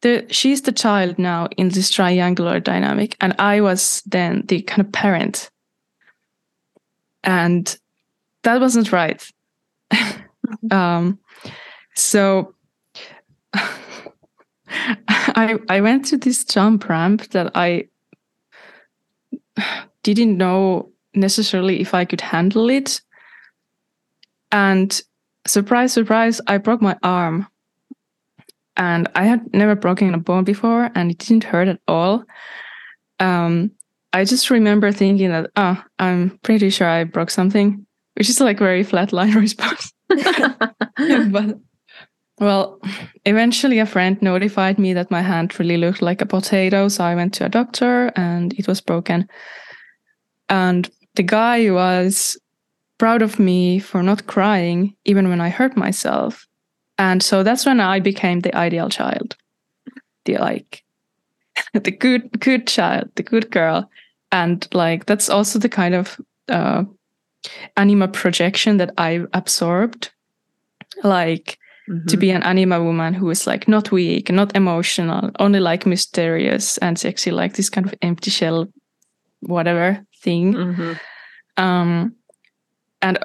the 0.00 0.26
she's 0.30 0.62
the 0.62 0.72
child 0.72 1.18
now 1.18 1.48
in 1.58 1.68
this 1.68 1.90
triangular 1.90 2.60
dynamic. 2.60 3.14
And 3.20 3.34
i 3.38 3.60
was 3.60 4.02
then 4.06 4.44
the 4.46 4.62
kind 4.62 4.86
of 4.86 4.92
parent. 4.92 5.50
And 7.24 7.78
that 8.42 8.58
wasn't 8.58 8.90
right 8.90 9.22
um 10.70 11.18
so 11.94 12.54
i 13.54 15.58
i 15.68 15.80
went 15.80 16.04
to 16.04 16.16
this 16.16 16.44
jump 16.44 16.88
ramp 16.88 17.28
that 17.30 17.50
i 17.54 17.86
didn't 20.02 20.36
know 20.36 20.90
necessarily 21.14 21.80
if 21.80 21.94
i 21.94 22.04
could 22.04 22.20
handle 22.20 22.70
it. 22.70 23.00
And 24.50 25.00
surprise 25.46 25.92
surprise 25.92 26.40
i 26.46 26.58
broke 26.58 26.82
my 26.82 26.96
arm. 27.02 27.46
And 28.76 29.08
I 29.14 29.24
had 29.24 29.52
never 29.52 29.74
broken 29.74 30.14
a 30.14 30.18
bone 30.18 30.44
before, 30.44 30.90
and 30.94 31.10
it 31.10 31.18
didn't 31.18 31.44
hurt 31.44 31.68
at 31.68 31.78
all. 31.86 32.24
Um, 33.20 33.70
I 34.14 34.24
just 34.24 34.48
remember 34.48 34.92
thinking 34.92 35.28
that, 35.28 35.50
oh, 35.56 35.82
I'm 35.98 36.38
pretty 36.38 36.70
sure 36.70 36.88
I 36.88 37.04
broke 37.04 37.28
something, 37.28 37.86
which 38.14 38.28
is 38.28 38.40
like 38.40 38.58
very 38.58 38.84
flatline 38.84 39.34
response. 39.40 39.92
but 40.08 41.58
well, 42.38 42.80
eventually 43.24 43.78
a 43.78 43.86
friend 43.86 44.20
notified 44.20 44.78
me 44.78 44.92
that 44.94 45.10
my 45.10 45.22
hand 45.22 45.58
really 45.58 45.76
looked 45.76 46.02
like 46.02 46.20
a 46.20 46.26
potato, 46.26 46.88
so 46.88 47.04
I 47.04 47.14
went 47.14 47.34
to 47.34 47.44
a 47.44 47.48
doctor, 47.48 48.10
and 48.16 48.52
it 48.58 48.66
was 48.66 48.80
broken. 48.80 49.28
And 50.48 50.90
the 51.14 51.22
guy 51.22 51.70
was 51.70 52.36
proud 52.98 53.22
of 53.22 53.38
me 53.38 53.78
for 53.78 54.02
not 54.02 54.26
crying 54.26 54.94
even 55.04 55.28
when 55.28 55.40
I 55.40 55.50
hurt 55.50 55.76
myself 55.76 56.46
and 56.98 57.22
so 57.22 57.42
that's 57.42 57.66
when 57.66 57.80
I 57.80 58.00
became 58.00 58.40
the 58.40 58.54
ideal 58.54 58.88
child, 58.88 59.36
the 60.24 60.38
like, 60.38 60.84
the 61.74 61.90
good 61.90 62.40
good 62.40 62.66
child, 62.66 63.10
the 63.16 63.22
good 63.22 63.50
girl, 63.50 63.90
and 64.30 64.66
like 64.72 65.06
that's 65.06 65.28
also 65.28 65.58
the 65.58 65.68
kind 65.68 65.94
of 65.94 66.20
uh, 66.48 66.84
anima 67.76 68.08
projection 68.08 68.76
that 68.78 68.92
I 68.98 69.24
absorbed, 69.32 70.10
like. 71.02 71.58
Mm-hmm. 71.90 72.06
To 72.06 72.16
be 72.16 72.30
an 72.30 72.44
anima 72.44 72.80
woman 72.80 73.12
who 73.12 73.28
is 73.28 73.44
like 73.44 73.66
not 73.66 73.90
weak, 73.90 74.30
not 74.30 74.54
emotional, 74.54 75.32
only 75.40 75.58
like 75.58 75.84
mysterious 75.84 76.78
and 76.78 76.96
sexy, 76.96 77.32
like 77.32 77.54
this 77.54 77.68
kind 77.68 77.84
of 77.84 77.92
empty 78.02 78.30
shell, 78.30 78.68
whatever 79.40 80.06
thing. 80.22 80.54
Mm-hmm. 80.54 80.92
Um, 81.56 82.14
and 83.02 83.18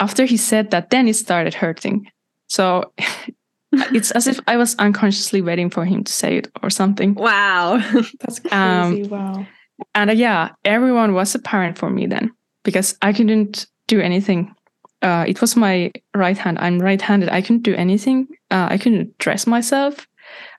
after 0.00 0.24
he 0.24 0.38
said 0.38 0.70
that, 0.70 0.88
then 0.88 1.08
it 1.08 1.14
started 1.14 1.52
hurting 1.52 2.10
so 2.50 2.92
it's 3.72 4.10
as 4.10 4.26
if 4.26 4.40
I 4.46 4.56
was 4.56 4.74
unconsciously 4.76 5.40
waiting 5.40 5.70
for 5.70 5.84
him 5.84 6.04
to 6.04 6.12
say 6.12 6.38
it 6.38 6.48
or 6.62 6.68
something. 6.68 7.14
Wow. 7.14 7.78
That's 8.20 8.40
crazy. 8.40 9.04
Um, 9.04 9.08
wow. 9.08 9.46
And 9.94 10.10
uh, 10.10 10.14
yeah, 10.14 10.50
everyone 10.64 11.14
was 11.14 11.34
a 11.34 11.38
parent 11.38 11.78
for 11.78 11.88
me 11.88 12.06
then 12.06 12.32
because 12.62 12.96
I 13.02 13.12
couldn't 13.12 13.66
do 13.86 14.00
anything. 14.00 14.54
Uh, 15.02 15.24
it 15.26 15.40
was 15.40 15.56
my 15.56 15.90
right 16.14 16.36
hand. 16.36 16.58
I'm 16.58 16.78
right 16.78 17.00
handed. 17.00 17.30
I 17.30 17.40
couldn't 17.40 17.62
do 17.62 17.74
anything. 17.74 18.28
Uh, 18.50 18.68
I 18.70 18.78
couldn't 18.78 19.16
dress 19.18 19.46
myself. 19.46 20.06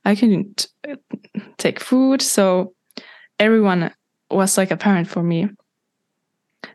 I 0.03 0.15
couldn't 0.15 0.67
uh, 0.89 0.95
take 1.57 1.79
food. 1.79 2.21
So 2.21 2.73
everyone 3.39 3.93
was 4.29 4.57
like 4.57 4.71
a 4.71 4.77
parent 4.77 5.07
for 5.07 5.21
me. 5.21 5.49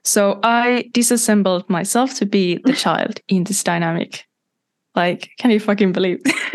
So 0.04 0.38
I 0.42 0.88
disassembled 0.92 1.68
myself 1.68 2.14
to 2.16 2.26
be 2.26 2.60
the 2.64 2.72
child 2.84 3.20
in 3.28 3.44
this 3.44 3.62
dynamic. 3.64 4.24
Like, 4.94 5.30
can 5.38 5.50
you 5.50 5.60
fucking 5.60 5.92
believe? 5.92 6.20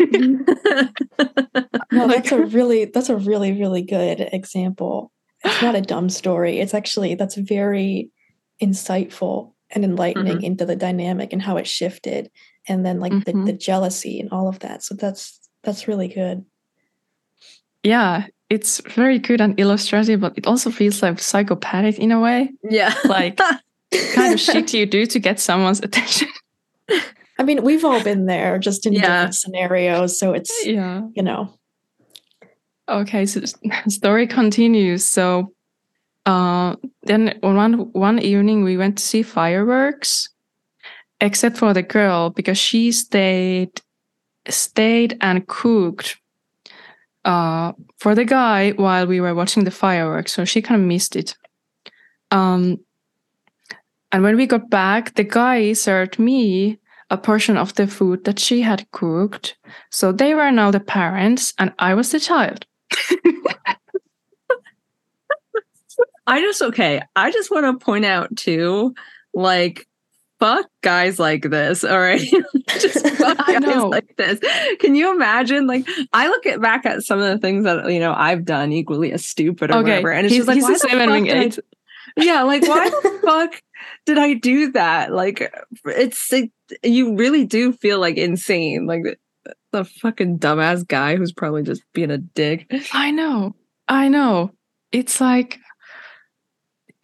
no, 1.92 2.08
that's 2.08 2.32
a 2.32 2.38
really 2.46 2.86
that's 2.86 3.08
a 3.08 3.16
really 3.16 3.52
really 3.52 3.82
good 3.82 4.28
example. 4.32 5.12
It's 5.44 5.62
not 5.62 5.76
a 5.76 5.80
dumb 5.80 6.08
story. 6.08 6.58
It's 6.58 6.74
actually 6.74 7.14
that's 7.14 7.36
very 7.36 8.10
insightful 8.62 9.52
and 9.70 9.84
enlightening 9.84 10.36
mm-hmm. 10.36 10.44
into 10.44 10.64
the 10.64 10.76
dynamic 10.76 11.32
and 11.32 11.42
how 11.42 11.56
it 11.56 11.66
shifted 11.66 12.30
and 12.68 12.86
then 12.86 13.00
like 13.00 13.12
mm-hmm. 13.12 13.44
the, 13.44 13.52
the 13.52 13.58
jealousy 13.58 14.20
and 14.20 14.30
all 14.30 14.48
of 14.48 14.60
that. 14.60 14.82
So 14.82 14.94
that's 14.94 15.40
that's 15.62 15.88
really 15.88 16.08
good. 16.08 16.44
Yeah, 17.82 18.26
it's 18.48 18.80
very 18.94 19.18
good 19.18 19.40
and 19.40 19.58
illustrative, 19.58 20.20
but 20.20 20.36
it 20.36 20.46
also 20.46 20.70
feels 20.70 21.02
like 21.02 21.18
psychopathic 21.18 21.98
in 21.98 22.12
a 22.12 22.20
way. 22.20 22.50
Yeah. 22.62 22.94
Like 23.04 23.38
kind 24.12 24.34
of 24.34 24.40
shit 24.40 24.74
you 24.74 24.86
do 24.86 25.06
to 25.06 25.18
get 25.18 25.40
someone's 25.40 25.80
attention. 25.80 26.28
I 27.38 27.44
mean, 27.44 27.62
we've 27.62 27.84
all 27.84 28.02
been 28.04 28.26
there 28.26 28.58
just 28.58 28.86
in 28.86 28.92
yeah. 28.92 29.00
different 29.00 29.34
scenarios. 29.34 30.18
So 30.18 30.32
it's, 30.32 30.66
yeah. 30.66 31.02
you 31.14 31.22
know. 31.22 31.52
Okay, 32.88 33.24
so 33.24 33.40
story 33.88 34.26
continues. 34.26 35.04
So 35.04 35.52
uh, 36.26 36.76
then 37.02 37.38
one 37.40 37.90
one 37.92 38.18
evening 38.18 38.62
we 38.62 38.76
went 38.76 38.98
to 38.98 39.02
see 39.02 39.22
fireworks, 39.22 40.28
except 41.20 41.56
for 41.56 41.72
the 41.72 41.82
girl 41.82 42.30
because 42.30 42.58
she 42.58 42.92
stayed 42.92 43.80
stayed 44.48 45.16
and 45.20 45.46
cooked 45.46 46.18
uh, 47.24 47.72
for 47.98 48.14
the 48.14 48.24
guy 48.24 48.70
while 48.72 49.06
we 49.06 49.20
were 49.20 49.34
watching 49.34 49.64
the 49.64 49.70
fireworks, 49.70 50.32
so 50.32 50.44
she 50.44 50.62
kind 50.62 50.80
of 50.80 50.86
missed 50.86 51.16
it. 51.16 51.36
Um, 52.30 52.78
and 54.10 54.22
when 54.22 54.36
we 54.36 54.46
got 54.46 54.68
back, 54.70 55.14
the 55.14 55.24
guy 55.24 55.72
served 55.72 56.18
me 56.18 56.78
a 57.10 57.16
portion 57.16 57.56
of 57.56 57.74
the 57.74 57.86
food 57.86 58.24
that 58.24 58.38
she 58.38 58.62
had 58.62 58.90
cooked. 58.90 59.56
So 59.90 60.12
they 60.12 60.34
were 60.34 60.50
now 60.50 60.70
the 60.70 60.80
parents, 60.80 61.52
and 61.58 61.72
I 61.78 61.94
was 61.94 62.10
the 62.10 62.20
child. 62.20 62.66
I 66.26 66.40
just 66.40 66.62
okay. 66.62 67.02
I 67.16 67.30
just 67.30 67.50
want 67.50 67.66
to 67.66 67.84
point 67.84 68.04
out 68.04 68.34
too, 68.36 68.94
like 69.34 69.86
fuck 70.38 70.66
guys 70.82 71.18
like 71.18 71.42
this. 71.42 71.84
All 71.84 71.98
right, 71.98 72.20
just 72.68 73.06
fuck 73.16 73.38
guys 73.46 73.82
like 73.84 74.16
this. 74.16 74.40
Can 74.80 74.94
you 74.94 75.14
imagine? 75.14 75.66
Like 75.66 75.86
I 76.12 76.28
look 76.28 76.46
at 76.46 76.60
back 76.60 76.86
at 76.86 77.02
some 77.02 77.18
of 77.18 77.26
the 77.26 77.38
things 77.38 77.64
that 77.64 77.90
you 77.92 78.00
know 78.00 78.14
I've 78.16 78.44
done 78.44 78.72
equally 78.72 79.12
as 79.12 79.24
stupid 79.24 79.70
or 79.70 79.78
Okay, 79.78 79.90
whatever, 79.90 80.12
and 80.12 80.26
it's 80.26 80.34
he's, 80.34 80.46
just 80.46 80.48
like 80.48 80.56
he's 80.56 80.82
the 80.82 80.88
I 80.90 81.42
eight. 81.44 81.58
yeah 82.16 82.42
like 82.42 82.62
why 82.66 82.90
the 82.90 83.20
fuck 83.24 83.62
did 84.04 84.18
i 84.18 84.34
do 84.34 84.70
that 84.72 85.12
like 85.12 85.50
it's 85.86 86.30
it, 86.30 86.50
you 86.82 87.16
really 87.16 87.46
do 87.46 87.72
feel 87.72 87.98
like 88.00 88.18
insane 88.18 88.84
like 88.86 89.02
the, 89.02 89.54
the 89.70 89.84
fucking 89.84 90.38
dumbass 90.38 90.86
guy 90.86 91.16
who's 91.16 91.32
probably 91.32 91.62
just 91.62 91.82
being 91.94 92.10
a 92.10 92.18
dick 92.18 92.66
I 92.92 93.10
know. 93.10 93.54
I 93.88 94.08
know. 94.08 94.52
It's 94.90 95.20
like 95.20 95.58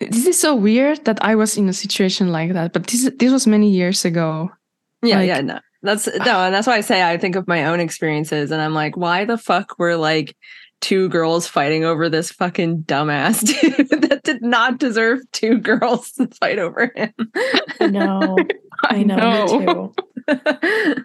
this 0.01 0.27
is 0.27 0.39
so 0.41 0.55
weird 0.55 1.05
that 1.07 1.19
I 1.25 1.35
was 1.35 1.57
in 1.57 1.69
a 1.69 1.73
situation 1.73 2.31
like 2.33 2.53
that, 2.53 2.73
but 2.73 2.87
this 2.87 3.11
this 3.19 3.33
was 3.33 3.47
many 3.47 3.71
years 3.71 4.05
ago. 4.05 4.51
yeah 5.03 5.19
Like- 5.19 5.29
yeah 5.29 5.41
no 5.43 5.59
that's 5.83 6.07
no 6.27 6.43
and 6.43 6.53
that's 6.53 6.67
why 6.67 6.75
i 6.75 6.81
say 6.83 7.07
i 7.07 7.17
think 7.17 7.37
of 7.37 7.47
my 7.47 7.67
own 7.71 7.79
experiences 7.79 8.51
and 8.51 8.59
i'm 8.61 8.75
like 8.75 8.97
why 8.97 9.25
the 9.25 9.39
fuck 9.39 9.79
were 9.79 9.95
like 9.95 10.35
two 10.81 11.07
girls 11.09 11.47
fighting 11.47 11.85
over 11.87 12.09
this 12.11 12.33
fucking 12.35 12.83
dumbass 12.83 13.47
dude 13.47 13.87
that 14.03 14.25
did 14.25 14.43
not 14.43 14.79
deserve 14.83 15.21
two 15.31 15.59
girls 15.63 16.11
to 16.19 16.27
fight 16.43 16.59
over 16.59 16.91
him 16.97 17.15
I 17.79 17.87
know. 17.87 18.37
I 18.91 19.03
know. 19.07 19.47
Me 19.47 19.67
too. 20.35 21.05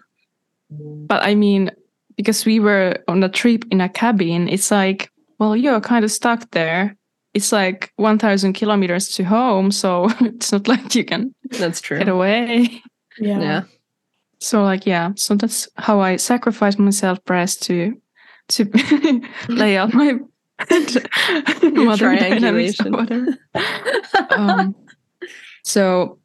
But 1.08 1.22
I 1.22 1.34
mean, 1.34 1.70
because 2.16 2.44
we 2.44 2.58
were 2.58 2.98
on 3.06 3.22
a 3.22 3.28
trip 3.28 3.64
in 3.70 3.80
a 3.80 3.88
cabin, 3.88 4.48
it's 4.48 4.70
like, 4.70 5.10
well, 5.38 5.54
you're 5.56 5.80
kind 5.80 6.04
of 6.04 6.10
stuck 6.10 6.50
there. 6.50 6.96
It's 7.34 7.50
like 7.52 7.92
1,000 7.96 8.52
kilometers 8.52 9.08
to 9.16 9.24
home, 9.24 9.70
so 9.70 10.08
it's 10.20 10.52
not 10.52 10.68
like 10.68 10.94
you 10.94 11.04
can 11.04 11.34
that's 11.58 11.80
true 11.80 11.98
get 11.98 12.08
away. 12.08 12.82
Yeah. 13.18 13.40
yeah 13.40 13.62
So, 14.40 14.62
like, 14.62 14.86
yeah, 14.86 15.12
so 15.16 15.34
that's 15.34 15.68
how 15.76 16.00
I 16.00 16.16
sacrifice 16.16 16.78
myself, 16.78 17.24
press 17.24 17.56
to 17.66 18.00
to 18.48 18.64
lay 19.48 19.76
out 19.76 19.94
my 19.94 20.18
mother 21.72 22.14
dynamics 22.16 22.80
or 22.80 22.90
whatever. 22.90 23.38
um, 24.30 24.74
so 25.64 26.18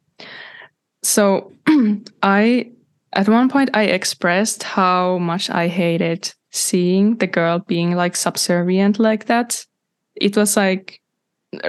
so 1.02 1.52
i 2.22 2.70
at 3.14 3.28
one 3.28 3.48
point 3.48 3.70
i 3.74 3.84
expressed 3.84 4.62
how 4.62 5.18
much 5.18 5.50
i 5.50 5.66
hated 5.66 6.32
seeing 6.52 7.16
the 7.16 7.26
girl 7.26 7.58
being 7.60 7.94
like 7.96 8.14
subservient 8.14 8.98
like 8.98 9.26
that 9.26 9.64
it 10.14 10.36
was 10.36 10.56
like 10.56 10.99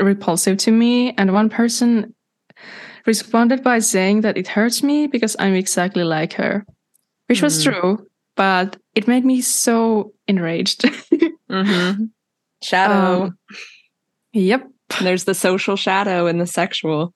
repulsive 0.02 0.58
to 0.58 0.72
me 0.72 1.13
and 1.17 1.34
one 1.34 1.50
person 1.50 2.13
responded 3.06 3.63
by 3.63 3.80
saying 3.80 4.22
that 4.22 4.38
it 4.38 4.48
hurts 4.48 4.84
me 4.84 5.08
because 5.08 5.36
i'm 5.39 5.56
exactly 5.56 6.04
like 6.04 6.34
her 6.34 6.65
which 7.28 7.41
was 7.41 7.60
Mm. 7.60 7.63
true 7.63 8.08
but 8.36 8.78
it 8.96 9.08
made 9.08 9.26
me 9.26 9.41
so 9.41 10.13
enraged 10.28 10.84
hmm 11.50 11.91
shadow 12.62 13.24
Um, 13.24 13.38
yep 14.34 14.67
There's 15.02 15.24
the 15.24 15.34
social 15.34 15.76
shadow 15.76 16.28
and 16.28 16.39
the 16.39 16.46
sexual. 16.48 17.13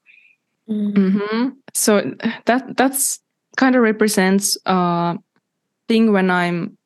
Mm. 0.68 1.12
hmm 1.12 1.50
So 1.74 2.02
that 2.46 2.76
that's 2.78 3.20
kind 3.58 3.76
of 3.76 3.84
represents 3.84 4.58
uh 4.66 5.16
thing 5.88 6.12
when 6.12 6.32
I'm 6.32 6.78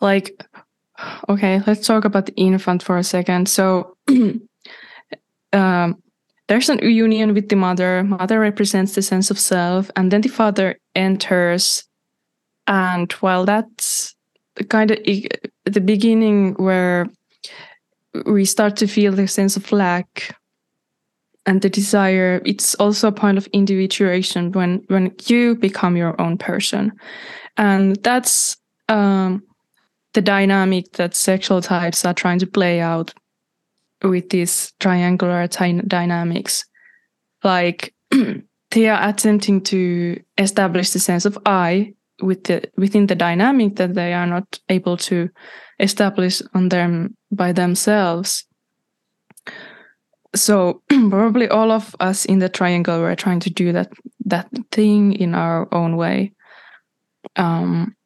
like 0.00 0.32
okay, 1.28 1.60
let's 1.66 1.86
talk 1.86 2.04
about 2.04 2.26
the 2.26 2.34
infant 2.36 2.82
for 2.82 2.96
a 2.98 3.02
second. 3.04 3.48
So 3.48 3.91
um 5.52 6.02
there's 6.48 6.68
an 6.68 6.80
union 6.80 7.32
with 7.34 7.48
the 7.48 7.56
mother. 7.56 8.04
Mother 8.04 8.38
represents 8.38 8.94
the 8.94 9.02
sense 9.02 9.30
of 9.30 9.38
self, 9.38 9.90
and 9.96 10.10
then 10.10 10.20
the 10.20 10.28
father 10.28 10.78
enters. 10.94 11.84
And 12.66 13.10
while 13.12 13.46
that's 13.46 14.14
kind 14.68 14.90
of 14.90 14.98
the 15.64 15.80
beginning 15.80 16.54
where 16.54 17.06
we 18.26 18.44
start 18.44 18.76
to 18.76 18.86
feel 18.86 19.12
the 19.12 19.26
sense 19.26 19.56
of 19.56 19.72
lack 19.72 20.36
and 21.46 21.62
the 21.62 21.70
desire 21.70 22.40
it's 22.44 22.74
also 22.76 23.08
a 23.08 23.12
point 23.12 23.38
of 23.38 23.46
individuation 23.52 24.52
when 24.52 24.84
when 24.88 25.14
you 25.26 25.54
become 25.56 25.96
your 25.96 26.20
own 26.20 26.36
person 26.36 26.92
and 27.56 27.96
that's 28.02 28.56
um, 28.88 29.42
the 30.12 30.20
dynamic 30.20 30.92
that 30.92 31.14
sexual 31.14 31.62
types 31.62 32.04
are 32.04 32.14
trying 32.14 32.38
to 32.38 32.46
play 32.46 32.80
out 32.80 33.14
with 34.02 34.30
these 34.30 34.72
triangular 34.80 35.46
ty- 35.48 35.82
dynamics. 35.86 36.64
Like 37.44 37.94
they 38.70 38.88
are 38.88 39.08
attempting 39.08 39.60
to 39.62 40.20
establish 40.38 40.90
the 40.90 40.98
sense 40.98 41.24
of 41.24 41.38
i 41.46 41.92
with 42.20 42.44
the 42.44 42.62
within 42.76 43.06
the 43.06 43.14
dynamic 43.14 43.76
that 43.76 43.94
they 43.94 44.12
are 44.14 44.26
not 44.26 44.60
able 44.68 44.96
to 44.96 45.28
establish 45.80 46.40
on 46.54 46.68
them 46.68 47.16
by 47.32 47.52
themselves. 47.52 48.44
So 50.34 50.82
probably 50.88 51.48
all 51.48 51.72
of 51.72 51.96
us 52.00 52.24
in 52.24 52.38
the 52.38 52.48
triangle 52.48 53.00
were 53.00 53.16
trying 53.16 53.40
to 53.40 53.50
do 53.50 53.72
that 53.72 53.92
that 54.24 54.48
thing 54.70 55.12
in 55.14 55.34
our 55.34 55.68
own 55.74 55.96
way. 55.96 56.32
Um 57.36 57.96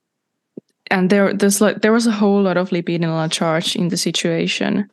and 0.90 1.10
there 1.10 1.34
there's 1.34 1.60
like 1.60 1.82
there 1.82 1.92
was 1.92 2.06
a 2.06 2.12
whole 2.12 2.42
lot 2.42 2.56
of 2.56 2.70
libidinal 2.70 3.30
charge 3.30 3.76
in 3.76 3.88
the 3.88 3.96
situation 3.96 4.88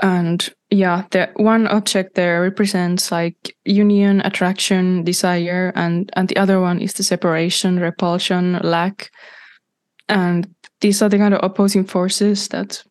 and 0.00 0.54
yeah 0.70 1.04
the 1.10 1.28
one 1.36 1.66
object 1.66 2.14
there 2.14 2.42
represents 2.42 3.10
like 3.10 3.56
union 3.64 4.20
attraction 4.20 5.02
desire 5.02 5.72
and 5.74 6.10
and 6.14 6.28
the 6.28 6.36
other 6.36 6.60
one 6.60 6.80
is 6.80 6.94
the 6.94 7.02
separation 7.02 7.80
repulsion 7.80 8.58
lack. 8.62 9.10
And 10.10 10.54
these 10.80 11.02
are 11.02 11.08
the 11.10 11.18
kind 11.18 11.34
of 11.34 11.40
opposing 11.42 11.84
forces 11.84 12.48
that 12.48 12.82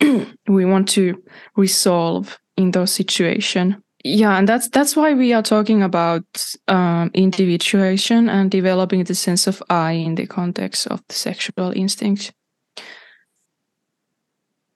we 0.48 0.64
want 0.64 0.88
to 0.90 1.22
resolve 1.56 2.38
in 2.56 2.72
those 2.72 2.92
situations 2.92 3.76
yeah 4.04 4.36
and 4.36 4.48
that's 4.48 4.68
that's 4.68 4.96
why 4.96 5.14
we 5.14 5.32
are 5.32 5.42
talking 5.42 5.82
about 5.82 6.24
um, 6.68 7.10
individuation 7.14 8.28
and 8.28 8.50
developing 8.50 9.04
the 9.04 9.14
sense 9.14 9.46
of 9.46 9.62
i 9.70 9.92
in 9.92 10.16
the 10.16 10.26
context 10.26 10.86
of 10.88 11.00
the 11.08 11.14
sexual 11.14 11.72
instinct. 11.74 12.32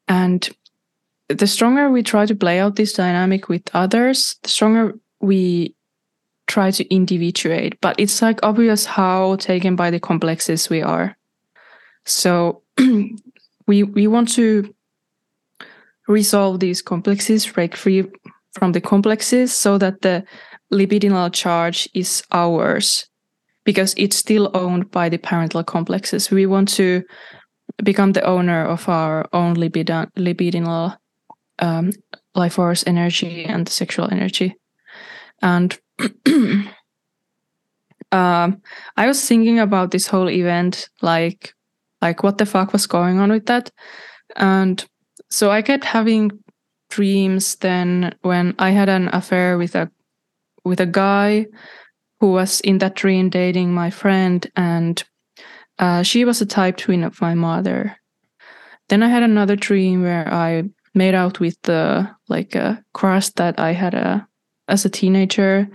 And 0.08 0.48
the 1.28 1.46
stronger 1.46 1.90
we 1.90 2.02
try 2.02 2.26
to 2.26 2.34
play 2.34 2.58
out 2.58 2.76
this 2.76 2.92
dynamic 2.92 3.48
with 3.48 3.62
others 3.74 4.36
the 4.42 4.48
stronger 4.48 4.94
we 5.20 5.74
try 6.46 6.70
to 6.70 6.88
individuate 6.94 7.78
but 7.80 7.98
it's 7.98 8.22
like 8.22 8.38
obvious 8.42 8.84
how 8.84 9.36
taken 9.36 9.74
by 9.76 9.90
the 9.90 10.00
complexes 10.00 10.70
we 10.70 10.82
are 10.82 11.16
so 12.04 12.62
we 13.66 13.82
we 13.82 14.06
want 14.06 14.28
to 14.32 14.72
resolve 16.06 16.60
these 16.60 16.80
complexes 16.80 17.46
break 17.46 17.76
free 17.76 18.04
from 18.52 18.72
the 18.72 18.80
complexes 18.80 19.52
so 19.52 19.76
that 19.78 20.02
the 20.02 20.24
libidinal 20.72 21.32
charge 21.32 21.88
is 21.94 22.22
ours 22.32 23.08
because 23.64 23.94
it's 23.96 24.16
still 24.16 24.50
owned 24.54 24.90
by 24.90 25.08
the 25.08 25.18
parental 25.18 25.62
complexes. 25.62 26.30
We 26.30 26.46
want 26.46 26.68
to 26.76 27.02
become 27.84 28.12
the 28.12 28.24
owner 28.24 28.64
of 28.64 28.88
our 28.88 29.28
own 29.32 29.56
libidin- 29.56 30.10
libidinal 30.16 30.96
um, 31.58 31.90
life 32.34 32.54
force 32.54 32.84
energy 32.86 33.44
and 33.44 33.68
sexual 33.68 34.08
energy. 34.10 34.54
And 35.42 35.78
um, 38.12 38.62
I 38.96 39.06
was 39.06 39.26
thinking 39.26 39.58
about 39.58 39.90
this 39.90 40.06
whole 40.06 40.30
event, 40.30 40.88
like, 41.02 41.54
like 42.02 42.22
what 42.22 42.38
the 42.38 42.46
fuck 42.46 42.72
was 42.72 42.86
going 42.86 43.18
on 43.18 43.30
with 43.30 43.46
that, 43.46 43.70
and 44.36 44.84
so 45.30 45.50
I 45.50 45.62
kept 45.62 45.84
having 45.84 46.30
dreams 46.90 47.56
then 47.56 48.14
when 48.22 48.54
I 48.58 48.70
had 48.70 48.88
an 48.88 49.08
affair 49.12 49.58
with 49.58 49.74
a 49.74 49.90
with 50.64 50.80
a 50.80 50.86
guy 50.86 51.46
who 52.20 52.32
was 52.32 52.60
in 52.60 52.78
that 52.78 52.94
dream 52.94 53.28
dating 53.28 53.72
my 53.72 53.90
friend 53.90 54.50
and 54.56 55.02
uh, 55.78 56.02
she 56.02 56.24
was 56.24 56.40
a 56.40 56.46
type 56.46 56.76
twin 56.76 57.02
of 57.04 57.20
my 57.20 57.34
mother 57.34 57.96
then 58.88 59.02
I 59.02 59.08
had 59.08 59.22
another 59.22 59.56
dream 59.56 60.02
where 60.02 60.32
I 60.32 60.64
made 60.96 61.14
out 61.14 61.38
with 61.38 61.60
the 61.62 62.10
like 62.28 62.54
a 62.54 62.82
crush 62.94 63.28
that 63.30 63.60
I 63.60 63.72
had 63.72 63.94
a 63.94 64.26
as 64.68 64.84
a 64.84 64.90
teenager, 64.90 65.68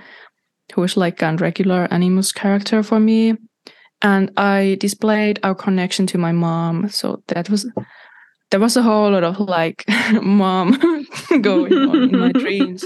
who 0.74 0.82
was 0.82 0.98
like 0.98 1.22
a 1.22 1.36
regular 1.38 1.88
Animus 1.92 2.32
character 2.32 2.84
for 2.84 3.00
me, 3.00 3.38
and 4.02 4.32
I 4.38 4.78
displayed 4.80 5.40
our 5.44 5.56
connection 5.56 6.08
to 6.08 6.18
my 6.18 6.32
mom. 6.32 6.90
So 6.90 7.24
that 7.28 7.50
was 7.50 7.70
there 8.52 8.60
was 8.60 8.76
a 8.76 8.82
whole 8.82 9.12
lot 9.12 9.24
of 9.24 9.40
like 9.40 9.86
mom 10.22 10.78
going 11.42 11.74
on 11.74 12.04
in 12.04 12.20
my 12.20 12.32
dreams. 12.44 12.86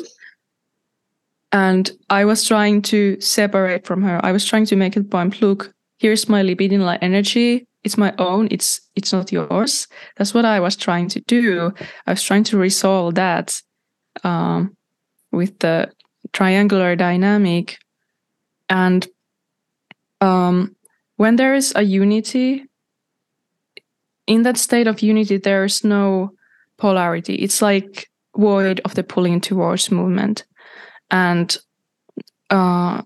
And 1.52 1.90
I 2.10 2.26
was 2.26 2.46
trying 2.46 2.82
to 2.84 3.20
separate 3.22 3.86
from 3.86 4.02
her. 4.04 4.20
I 4.24 4.32
was 4.32 4.46
trying 4.46 4.66
to 4.66 4.76
make 4.76 4.98
it 4.98 5.10
point, 5.10 5.42
look, 5.42 5.74
here's 6.00 6.28
my 6.28 6.44
libidinal 6.44 6.98
energy. 7.02 7.66
It's 7.86 7.98
my 7.98 8.14
own. 8.18 8.48
It's 8.52 8.82
it's 8.96 9.14
not 9.14 9.32
yours. 9.32 9.88
That's 10.18 10.34
what 10.34 10.44
I 10.44 10.60
was 10.60 10.76
trying 10.76 11.08
to 11.10 11.22
do. 11.22 11.72
I 12.08 12.12
was 12.12 12.24
trying 12.24 12.44
to 12.46 12.58
resolve 12.58 13.16
that 13.16 13.62
um, 14.24 14.76
with 15.32 15.60
the 15.60 15.92
triangular 16.34 16.96
dynamic. 16.96 17.78
And 18.70 19.08
um, 20.20 20.76
when 21.18 21.36
there 21.36 21.54
is 21.54 21.74
a 21.76 21.84
unity, 21.84 22.66
in 24.26 24.44
that 24.44 24.58
state 24.58 24.88
of 24.88 25.02
unity, 25.02 25.38
there's 25.38 25.84
no 25.84 26.32
polarity. 26.78 27.36
It's 27.36 27.62
like 27.62 28.08
void 28.36 28.82
of 28.84 28.96
the 28.96 29.04
pulling 29.04 29.42
towards 29.42 29.92
movement. 29.92 30.44
And 31.12 31.56
uh, 32.50 33.04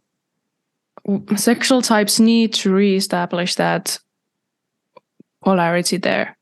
sexual 1.36 1.82
types 1.82 2.20
need 2.20 2.54
to 2.54 2.74
reestablish 2.74 3.56
that 3.56 4.00
polarity 5.44 5.98
there. 5.98 6.38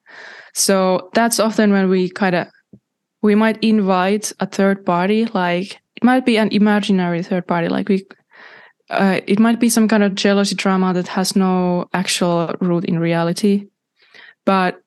So 0.53 1.09
that's 1.13 1.39
often 1.39 1.71
when 1.71 1.89
we 1.89 2.09
kind 2.09 2.35
of 2.35 2.47
we 3.21 3.35
might 3.35 3.61
invite 3.63 4.31
a 4.39 4.45
third 4.45 4.85
party, 4.85 5.25
like 5.25 5.79
it 5.95 6.03
might 6.03 6.25
be 6.25 6.37
an 6.37 6.49
imaginary 6.51 7.23
third 7.23 7.47
party, 7.47 7.67
like 7.67 7.89
we 7.89 8.05
uh, 8.89 9.19
it 9.27 9.39
might 9.39 9.59
be 9.59 9.69
some 9.69 9.87
kind 9.87 10.03
of 10.03 10.15
jealousy 10.15 10.55
drama 10.55 10.93
that 10.93 11.07
has 11.07 11.35
no 11.35 11.87
actual 11.93 12.53
root 12.61 12.85
in 12.85 12.99
reality, 12.99 13.67
but 14.45 14.79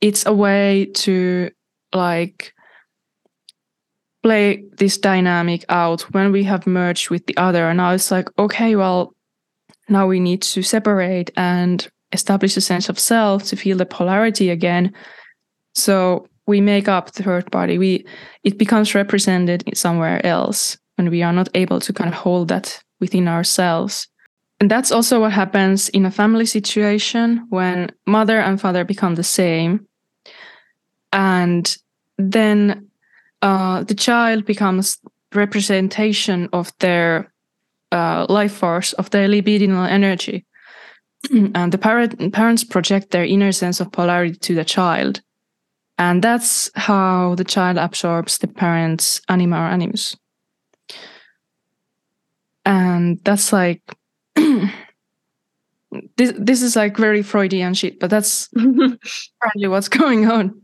it's 0.00 0.24
a 0.26 0.32
way 0.32 0.86
to 0.94 1.50
like 1.92 2.54
play 4.22 4.64
this 4.78 4.96
dynamic 4.96 5.64
out 5.68 6.02
when 6.12 6.32
we 6.32 6.44
have 6.44 6.66
merged 6.66 7.10
with 7.10 7.26
the 7.26 7.36
other. 7.36 7.68
And 7.68 7.76
now 7.76 7.92
it's 7.92 8.10
like, 8.10 8.28
okay, 8.38 8.76
well, 8.76 9.14
now 9.88 10.06
we 10.06 10.20
need 10.20 10.42
to 10.42 10.62
separate 10.62 11.30
and 11.36 11.86
establish 12.12 12.56
a 12.56 12.60
sense 12.60 12.88
of 12.88 12.98
self 12.98 13.44
to 13.44 13.56
feel 13.56 13.76
the 13.76 13.86
polarity 13.86 14.50
again. 14.50 14.92
So 15.74 16.28
we 16.46 16.60
make 16.60 16.88
up 16.88 17.12
the 17.12 17.22
third 17.22 17.50
body. 17.50 17.78
We 17.78 18.04
it 18.44 18.58
becomes 18.58 18.94
represented 18.94 19.64
somewhere 19.74 20.24
else 20.26 20.78
when 20.96 21.10
we 21.10 21.22
are 21.22 21.32
not 21.32 21.48
able 21.54 21.80
to 21.80 21.92
kind 21.92 22.08
of 22.08 22.14
hold 22.14 22.48
that 22.48 22.82
within 23.00 23.28
ourselves. 23.28 24.08
And 24.60 24.70
that's 24.70 24.92
also 24.92 25.20
what 25.20 25.32
happens 25.32 25.88
in 25.88 26.06
a 26.06 26.10
family 26.10 26.46
situation 26.46 27.46
when 27.50 27.90
mother 28.06 28.38
and 28.38 28.60
father 28.60 28.84
become 28.84 29.16
the 29.16 29.24
same. 29.24 29.86
And 31.12 31.76
then 32.16 32.88
uh, 33.42 33.82
the 33.82 33.94
child 33.94 34.44
becomes 34.44 34.98
representation 35.34 36.48
of 36.52 36.72
their 36.78 37.32
uh, 37.90 38.26
life 38.28 38.52
force, 38.52 38.92
of 38.94 39.10
their 39.10 39.28
libidinal 39.28 39.88
energy. 39.88 40.46
and 41.54 41.72
the 41.72 41.78
parent, 41.78 42.32
parents 42.32 42.64
project 42.64 43.10
their 43.10 43.24
inner 43.24 43.52
sense 43.52 43.80
of 43.80 43.92
polarity 43.92 44.36
to 44.36 44.54
the 44.54 44.64
child. 44.64 45.20
And 45.98 46.22
that's 46.22 46.70
how 46.74 47.34
the 47.36 47.44
child 47.44 47.78
absorbs 47.78 48.38
the 48.38 48.48
parent's 48.48 49.20
anima 49.28 49.56
or 49.56 49.66
animus. 49.66 50.16
And 52.64 53.20
that's 53.24 53.52
like 53.52 53.82
this 54.34 56.32
this 56.38 56.62
is 56.62 56.76
like 56.76 56.96
very 56.96 57.22
freudian 57.22 57.74
shit 57.74 57.98
but 58.00 58.08
that's 58.08 58.48
apparently 58.56 59.68
what's 59.68 59.88
going 59.88 60.30
on. 60.30 60.60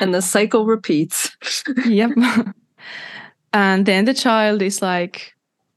And 0.00 0.12
the 0.12 0.20
cycle 0.20 0.66
repeats. 0.66 1.36
Yep. 1.86 2.10
And 3.54 3.86
then 3.86 4.04
the 4.04 4.14
child 4.14 4.62
is 4.62 4.82
like 4.82 5.32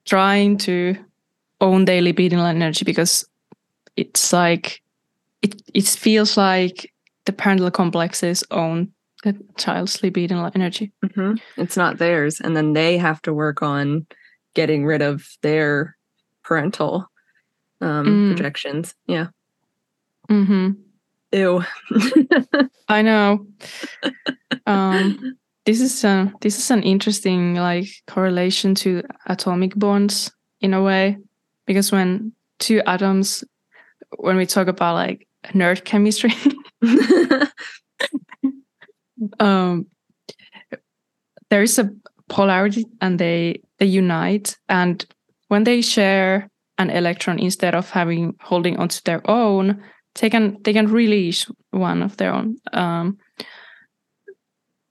trying 0.05 0.57
to 0.57 0.97
own 1.61 1.85
their 1.85 2.01
libidinal 2.01 2.49
energy 2.49 2.83
because 2.83 3.23
it's 3.97 4.31
like 4.31 4.81
it 5.41 5.61
it 5.73 5.85
feels 5.85 6.37
like 6.37 6.93
the 7.25 7.33
parental 7.33 7.69
complexes 7.71 8.43
own 8.51 8.91
the 9.23 9.35
child's 9.57 9.97
libidinal 9.97 10.51
energy 10.55 10.91
mm-hmm. 11.03 11.33
it's 11.57 11.75
not 11.75 11.97
theirs 11.97 12.39
and 12.39 12.55
then 12.55 12.73
they 12.73 12.97
have 12.97 13.21
to 13.21 13.33
work 13.33 13.61
on 13.61 14.05
getting 14.53 14.85
rid 14.85 15.01
of 15.01 15.23
their 15.41 15.95
parental 16.43 17.07
um, 17.79 18.05
mm. 18.05 18.27
projections. 18.35 18.95
Yeah. 19.05 19.27
Mm-hmm. 20.29 20.71
Ew. 21.31 21.63
I 22.87 23.01
know. 23.01 23.45
Um, 24.65 25.37
this 25.65 25.79
is 25.79 26.03
a, 26.03 26.33
this 26.41 26.57
is 26.57 26.71
an 26.71 26.81
interesting 26.83 27.55
like 27.55 27.87
correlation 28.07 28.73
to 28.75 29.03
atomic 29.27 29.75
bonds 29.75 30.31
in 30.61 30.73
a 30.73 30.81
way, 30.81 31.17
because 31.65 31.91
when 31.91 32.31
two 32.59 32.81
atoms, 32.87 33.43
when 34.17 34.37
we 34.37 34.45
talk 34.45 34.67
about 34.67 34.95
like 34.95 35.27
nerd 35.47 35.83
chemistry, 35.83 36.33
um, 39.39 39.87
there 41.49 41.61
is 41.61 41.79
a 41.79 41.89
polarity 42.29 42.85
and 43.01 43.19
they 43.19 43.61
they 43.79 43.85
unite 43.85 44.57
and 44.67 45.05
when 45.47 45.63
they 45.63 45.81
share 45.81 46.49
an 46.77 46.89
electron 46.89 47.39
instead 47.39 47.73
of 47.73 47.89
having 47.89 48.35
holding 48.41 48.77
onto 48.77 48.99
their 49.05 49.21
own 49.29 49.81
they 50.19 50.29
can 50.29 50.57
they 50.63 50.73
can 50.73 50.87
release 50.87 51.49
one 51.71 52.01
of 52.01 52.17
their 52.17 52.33
own. 52.33 52.57
Um, 52.73 53.17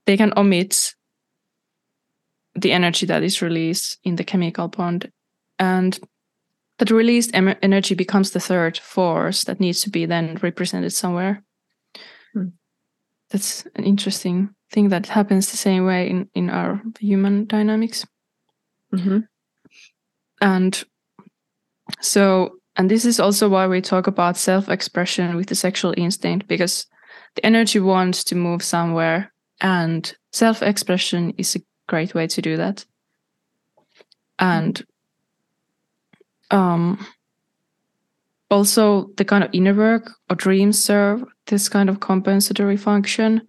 they 0.06 0.16
can 0.16 0.32
omit 0.36 0.94
the 2.54 2.72
energy 2.72 3.06
that 3.06 3.22
is 3.22 3.42
released 3.42 3.98
in 4.04 4.16
the 4.16 4.24
chemical 4.24 4.68
bond. 4.68 5.10
And 5.58 5.98
that 6.78 6.90
released 6.90 7.30
em- 7.34 7.56
energy 7.62 7.94
becomes 7.94 8.30
the 8.30 8.40
third 8.40 8.78
force 8.78 9.44
that 9.44 9.60
needs 9.60 9.80
to 9.80 9.90
be 9.90 10.06
then 10.06 10.38
represented 10.42 10.92
somewhere 10.92 11.42
hmm. 12.32 12.48
that's 13.30 13.66
an 13.76 13.84
interesting 13.84 14.50
thing 14.70 14.88
that 14.88 15.06
happens 15.06 15.50
the 15.50 15.56
same 15.56 15.84
way 15.84 16.08
in 16.08 16.28
in 16.34 16.50
our 16.50 16.82
human 17.00 17.46
dynamics 17.46 18.06
Mm-hmm. 18.96 19.18
And 20.40 20.84
so, 22.00 22.58
and 22.76 22.90
this 22.90 23.04
is 23.04 23.20
also 23.20 23.48
why 23.48 23.66
we 23.66 23.80
talk 23.80 24.06
about 24.06 24.36
self 24.36 24.68
expression 24.68 25.36
with 25.36 25.48
the 25.48 25.54
sexual 25.54 25.94
instinct, 25.96 26.46
because 26.48 26.86
the 27.34 27.44
energy 27.46 27.80
wants 27.80 28.24
to 28.24 28.34
move 28.34 28.62
somewhere, 28.62 29.32
and 29.60 30.14
self 30.32 30.62
expression 30.62 31.34
is 31.38 31.56
a 31.56 31.60
great 31.88 32.14
way 32.14 32.26
to 32.26 32.42
do 32.42 32.56
that. 32.56 32.84
And 34.38 34.84
um, 36.50 37.04
also, 38.50 39.10
the 39.16 39.24
kind 39.24 39.42
of 39.42 39.50
inner 39.52 39.74
work 39.74 40.10
or 40.30 40.36
dreams 40.36 40.82
serve 40.82 41.24
this 41.46 41.68
kind 41.68 41.88
of 41.88 42.00
compensatory 42.00 42.76
function 42.76 43.42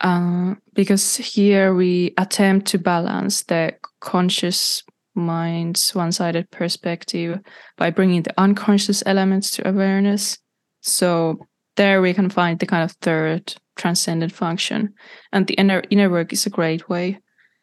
uh, 0.00 0.54
because 0.74 1.16
here 1.16 1.74
we 1.74 2.14
attempt 2.18 2.66
to 2.68 2.78
balance 2.78 3.44
the 3.44 3.74
conscious 4.00 4.82
mind's 5.14 5.94
one 5.94 6.10
sided 6.10 6.50
perspective 6.50 7.38
by 7.76 7.90
bringing 7.90 8.22
the 8.22 8.34
unconscious 8.40 9.02
elements 9.04 9.50
to 9.50 9.68
awareness. 9.68 10.38
So 10.80 11.38
there 11.76 12.00
we 12.00 12.14
can 12.14 12.30
find 12.30 12.58
the 12.58 12.66
kind 12.66 12.84
of 12.84 12.92
third 13.02 13.54
transcendent 13.76 14.32
function. 14.32 14.94
And 15.32 15.46
the 15.46 15.54
inner, 15.54 15.82
inner 15.90 16.10
work 16.10 16.32
is 16.32 16.46
a 16.46 16.50
great 16.50 16.88
way 16.88 17.18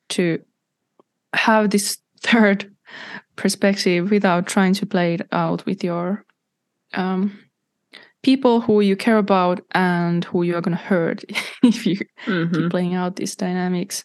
to 0.09 0.39
have 1.33 1.71
this 1.71 1.97
third 2.21 2.71
perspective 3.39 4.11
without 4.11 4.45
trying 4.45 4.73
to 4.73 4.85
play 4.85 5.13
it 5.15 5.27
out 5.31 5.65
with 5.65 5.81
your 5.83 6.25
um, 6.93 7.39
people 8.21 8.59
who 8.59 8.81
you 8.81 8.97
care 8.97 9.17
about 9.17 9.61
and 9.71 10.25
who 10.25 10.43
you 10.43 10.55
are 10.55 10.61
going 10.61 10.77
to 10.77 10.83
hurt 10.83 11.23
if 11.63 11.85
you 11.87 11.97
mm-hmm. 12.25 12.53
keep 12.53 12.69
playing 12.69 12.95
out 12.95 13.15
these 13.15 13.35
dynamics. 13.35 14.03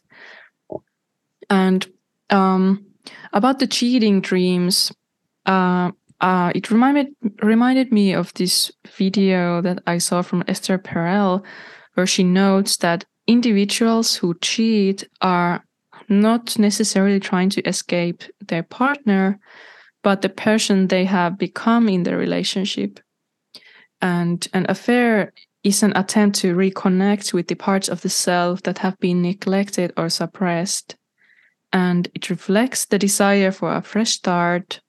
And 1.51 1.87
um, 2.31 2.87
about 3.33 3.59
the 3.59 3.67
cheating 3.67 4.21
dreams, 4.21 4.93
uh, 5.47 5.91
uh, 6.21 6.53
it 6.55 6.71
reminded 6.71 7.09
reminded 7.43 7.93
me 7.93 8.15
of 8.15 8.33
this 8.35 8.71
video 8.97 9.61
that 9.63 9.83
I 9.87 9.99
saw 9.99 10.23
from 10.23 10.45
Esther 10.47 10.79
Perel, 10.79 11.45
where 11.95 12.07
she 12.07 12.23
notes 12.23 12.77
that 12.79 13.05
individuals 13.27 14.15
who 14.15 14.39
cheat 14.41 15.05
are 15.21 15.64
not 16.09 16.59
necessarily 16.59 17.21
trying 17.21 17.51
to 17.51 17.69
escape 17.69 18.23
their 18.47 18.63
partner, 18.63 19.39
but 20.03 20.23
the 20.23 20.29
person 20.29 20.89
they 20.89 21.05
have 21.05 21.39
become 21.39 21.89
in 21.89 22.03
the 22.03 22.17
relationship. 22.17 23.01
And 24.01 24.47
an 24.53 24.67
affair 24.69 25.33
is 25.63 25.83
an 25.83 25.97
attempt 25.97 26.39
to 26.41 26.55
reconnect 26.55 27.33
with 27.33 27.49
the 27.49 27.55
parts 27.55 27.89
of 27.89 28.03
the 28.03 28.11
self 28.11 28.63
that 28.63 28.79
have 28.79 28.99
been 29.01 29.23
neglected 29.23 29.93
or 29.97 30.11
suppressed. 30.11 30.97
And 31.73 32.07
it 32.15 32.29
reflects 32.31 32.85
the 32.85 32.99
desire 32.99 33.51
for 33.51 33.75
a 33.75 33.83
fresh 33.83 34.13
start, 34.13 34.81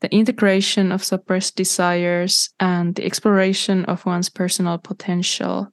the 0.00 0.14
integration 0.14 0.92
of 0.92 1.02
suppressed 1.02 1.56
desires, 1.56 2.50
and 2.60 2.94
the 2.94 3.04
exploration 3.04 3.84
of 3.86 4.06
one's 4.06 4.28
personal 4.28 4.78
potential. 4.78 5.72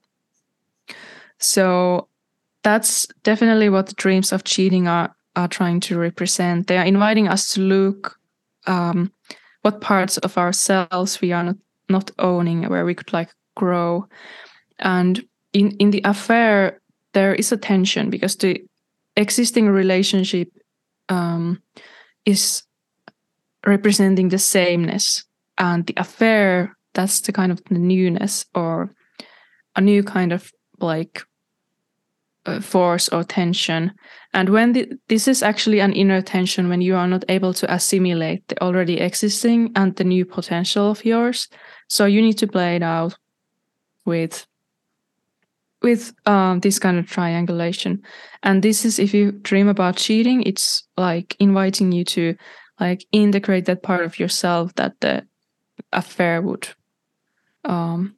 So 1.38 2.08
that's 2.66 3.06
definitely 3.22 3.68
what 3.68 3.86
the 3.86 3.94
dreams 3.94 4.32
of 4.32 4.42
cheating 4.42 4.88
are, 4.88 5.14
are 5.36 5.46
trying 5.46 5.78
to 5.78 5.96
represent. 5.96 6.66
They 6.66 6.78
are 6.78 6.84
inviting 6.84 7.28
us 7.28 7.54
to 7.54 7.60
look 7.60 8.18
um, 8.66 9.12
what 9.62 9.80
parts 9.80 10.18
of 10.18 10.36
ourselves 10.36 11.20
we 11.20 11.30
are 11.30 11.44
not, 11.44 11.56
not 11.88 12.10
owning, 12.18 12.68
where 12.68 12.84
we 12.84 12.92
could 12.92 13.12
like 13.12 13.30
grow. 13.54 14.08
And 14.80 15.24
in, 15.52 15.76
in 15.76 15.92
the 15.92 16.00
affair, 16.04 16.80
there 17.12 17.36
is 17.36 17.52
a 17.52 17.56
tension 17.56 18.10
because 18.10 18.34
the 18.34 18.60
existing 19.16 19.68
relationship 19.68 20.48
um, 21.08 21.62
is 22.24 22.64
representing 23.64 24.30
the 24.30 24.38
sameness, 24.38 25.24
and 25.56 25.86
the 25.86 25.94
affair 25.96 26.76
that's 26.94 27.20
the 27.20 27.32
kind 27.32 27.52
of 27.52 27.62
the 27.66 27.78
newness 27.78 28.44
or 28.56 28.90
a 29.76 29.80
new 29.80 30.02
kind 30.02 30.32
of 30.32 30.50
like 30.80 31.22
uh, 32.46 32.60
force 32.60 33.08
or 33.08 33.24
tension. 33.24 33.92
And 34.32 34.48
when 34.50 34.72
the, 34.72 34.88
this 35.08 35.28
is 35.28 35.42
actually 35.42 35.80
an 35.80 35.92
inner 35.92 36.22
tension, 36.22 36.68
when 36.68 36.80
you 36.80 36.96
are 36.96 37.06
not 37.08 37.24
able 37.28 37.54
to 37.54 37.72
assimilate 37.72 38.46
the 38.48 38.62
already 38.62 39.00
existing 39.00 39.72
and 39.76 39.94
the 39.96 40.04
new 40.04 40.24
potential 40.24 40.90
of 40.90 41.04
yours, 41.04 41.48
so 41.88 42.06
you 42.06 42.22
need 42.22 42.38
to 42.38 42.46
play 42.46 42.76
it 42.76 42.82
out 42.82 43.16
with 44.04 44.46
with 45.82 46.14
um, 46.26 46.60
this 46.60 46.78
kind 46.78 46.98
of 46.98 47.06
triangulation. 47.06 48.02
And 48.42 48.62
this 48.62 48.84
is 48.84 48.98
if 48.98 49.14
you 49.14 49.32
dream 49.32 49.68
about 49.68 49.96
cheating, 49.96 50.42
it's 50.42 50.82
like 50.96 51.36
inviting 51.38 51.92
you 51.92 52.04
to 52.04 52.34
like 52.80 53.06
integrate 53.12 53.66
that 53.66 53.82
part 53.82 54.04
of 54.04 54.18
yourself 54.18 54.74
that 54.74 55.00
the 55.00 55.26
affair 55.92 56.42
would 56.42 56.68
um, 57.64 58.16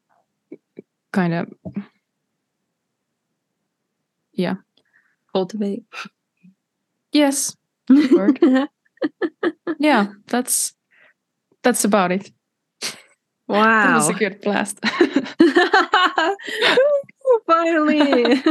kind 1.12 1.34
of 1.34 1.52
yeah. 4.38 4.54
Cultivate. 5.32 5.84
Yes. 7.12 7.54
Word. 7.90 8.38
yeah 9.78 10.08
that's 10.26 10.74
that's 11.62 11.84
about 11.84 12.10
it. 12.12 12.30
Wow 13.46 13.86
that 13.86 13.96
was 13.96 14.08
a 14.08 14.14
good 14.14 14.40
blast. 14.40 14.78
Finally. 17.46 18.42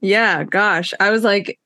Yeah 0.00 0.44
gosh. 0.44 0.94
I 1.00 1.10
was 1.10 1.24
like 1.24 1.58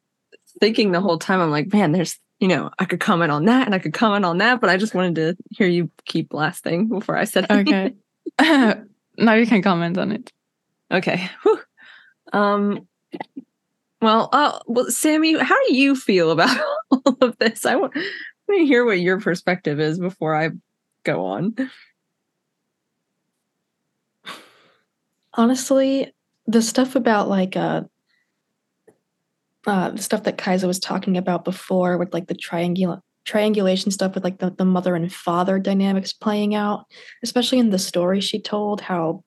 thinking 0.61 0.93
the 0.93 1.01
whole 1.01 1.19
time 1.19 1.41
i'm 1.41 1.51
like 1.51 1.73
man 1.73 1.93
there's 1.93 2.19
you 2.39 2.49
know 2.49 2.71
i 2.79 2.85
could 2.85 3.01
comment 3.01 3.33
on 3.33 3.47
that 3.47 3.67
and 3.67 3.75
i 3.75 3.79
could 3.79 3.95
comment 3.95 4.27
on 4.27 4.37
that 4.39 4.61
but 4.61 4.69
i 4.69 4.77
just 4.77 4.95
wanted 4.95 5.15
to 5.15 5.35
hear 5.57 5.67
you 5.67 5.91
keep 6.05 6.29
blasting 6.29 6.87
before 6.87 7.17
i 7.17 7.25
said 7.25 7.51
okay. 7.51 7.95
now 8.41 9.35
you 9.35 9.47
can 9.47 9.63
comment 9.63 9.99
on 9.99 10.13
it. 10.13 10.33
Okay. 10.91 11.29
Whew. 11.43 11.61
Um, 12.33 12.87
well, 14.01 14.29
uh, 14.33 14.59
well, 14.67 14.91
Sammy, 14.91 15.39
how 15.39 15.57
do 15.67 15.75
you 15.75 15.95
feel 15.95 16.31
about 16.31 16.57
all 16.91 17.17
of 17.21 17.37
this? 17.39 17.67
I 17.67 17.77
want, 17.77 17.93
to 17.95 18.67
hear 18.67 18.85
what 18.85 19.01
your 19.01 19.21
perspective 19.21 19.79
is 19.79 19.99
before 19.99 20.35
I 20.35 20.51
go 21.05 21.25
on. 21.27 21.55
Honestly, 25.35 26.13
the 26.47 26.63
stuff 26.63 26.97
about 26.97 27.29
like 27.29 27.57
uh, 27.57 27.83
uh 29.67 29.91
the 29.91 30.03
stuff 30.03 30.25
that 30.25 30.39
Kaisa 30.39 30.67
was 30.67 30.81
talking 30.81 31.17
about 31.17 31.45
before 31.45 31.97
with 31.97 32.13
like 32.13 32.27
the 32.27 32.35
triangula 32.35 33.01
triangulation 33.25 33.93
stuff 33.93 34.15
with 34.15 34.25
like 34.25 34.39
the, 34.39 34.51
the 34.51 34.65
mother 34.65 34.97
and 34.97 35.13
father 35.13 35.59
dynamics 35.59 36.13
playing 36.13 36.55
out, 36.55 36.87
especially 37.23 37.59
in 37.59 37.71
the 37.71 37.79
story 37.79 38.21
she 38.21 38.41
told, 38.41 38.81
how 38.81 39.23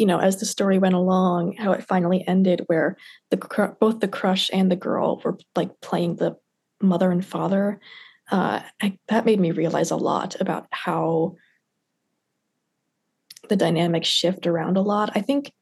you 0.00 0.06
know, 0.06 0.18
as 0.18 0.38
the 0.38 0.46
story 0.46 0.78
went 0.78 0.94
along, 0.94 1.56
how 1.56 1.72
it 1.72 1.86
finally 1.86 2.26
ended, 2.26 2.62
where 2.68 2.96
the 3.30 3.36
cr- 3.36 3.76
both 3.78 4.00
the 4.00 4.08
crush 4.08 4.48
and 4.50 4.70
the 4.70 4.76
girl 4.76 5.20
were 5.22 5.36
like 5.54 5.78
playing 5.82 6.16
the 6.16 6.38
mother 6.80 7.10
and 7.10 7.22
father. 7.22 7.78
Uh, 8.30 8.62
I, 8.80 8.98
that 9.08 9.26
made 9.26 9.38
me 9.38 9.50
realize 9.50 9.90
a 9.90 9.96
lot 9.96 10.40
about 10.40 10.66
how 10.70 11.36
the 13.50 13.56
dynamics 13.56 14.08
shift 14.08 14.46
around 14.46 14.78
a 14.78 14.80
lot. 14.80 15.10
I 15.14 15.20
think 15.20 15.52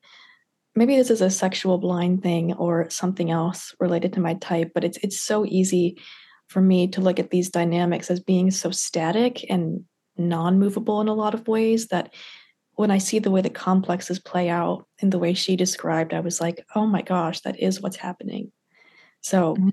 maybe 0.76 0.94
this 0.94 1.10
is 1.10 1.20
a 1.20 1.30
sexual 1.30 1.78
blind 1.78 2.22
thing 2.22 2.52
or 2.52 2.88
something 2.90 3.32
else 3.32 3.74
related 3.80 4.12
to 4.12 4.20
my 4.20 4.34
type, 4.34 4.70
but 4.72 4.84
it's 4.84 4.98
it's 4.98 5.20
so 5.20 5.44
easy 5.46 6.00
for 6.46 6.60
me 6.60 6.86
to 6.88 7.00
look 7.00 7.18
at 7.18 7.30
these 7.30 7.50
dynamics 7.50 8.08
as 8.08 8.20
being 8.20 8.52
so 8.52 8.70
static 8.70 9.44
and 9.50 9.84
non-movable 10.16 11.00
in 11.00 11.08
a 11.08 11.14
lot 11.14 11.34
of 11.34 11.48
ways 11.48 11.88
that 11.88 12.14
when 12.78 12.92
I 12.92 12.98
see 12.98 13.18
the 13.18 13.32
way 13.32 13.40
the 13.40 13.50
complexes 13.50 14.20
play 14.20 14.48
out 14.48 14.86
in 15.00 15.10
the 15.10 15.18
way 15.18 15.34
she 15.34 15.56
described, 15.56 16.14
I 16.14 16.20
was 16.20 16.40
like, 16.40 16.64
oh 16.76 16.86
my 16.86 17.02
gosh, 17.02 17.40
that 17.40 17.58
is 17.58 17.80
what's 17.80 17.96
happening. 17.96 18.52
So 19.20 19.56
mm-hmm. 19.56 19.70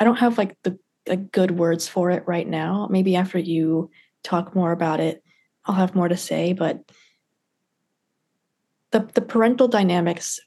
I 0.00 0.04
don't 0.04 0.16
have 0.16 0.38
like 0.38 0.56
the 0.62 0.78
like 1.06 1.30
good 1.30 1.50
words 1.50 1.86
for 1.86 2.10
it 2.10 2.22
right 2.26 2.48
now. 2.48 2.88
Maybe 2.90 3.16
after 3.16 3.38
you 3.38 3.90
talk 4.22 4.54
more 4.54 4.72
about 4.72 4.98
it, 4.98 5.22
I'll 5.66 5.74
have 5.74 5.94
more 5.94 6.08
to 6.08 6.16
say. 6.16 6.54
But 6.54 6.80
the 8.92 9.00
the 9.12 9.20
parental 9.20 9.68
dynamics 9.68 10.40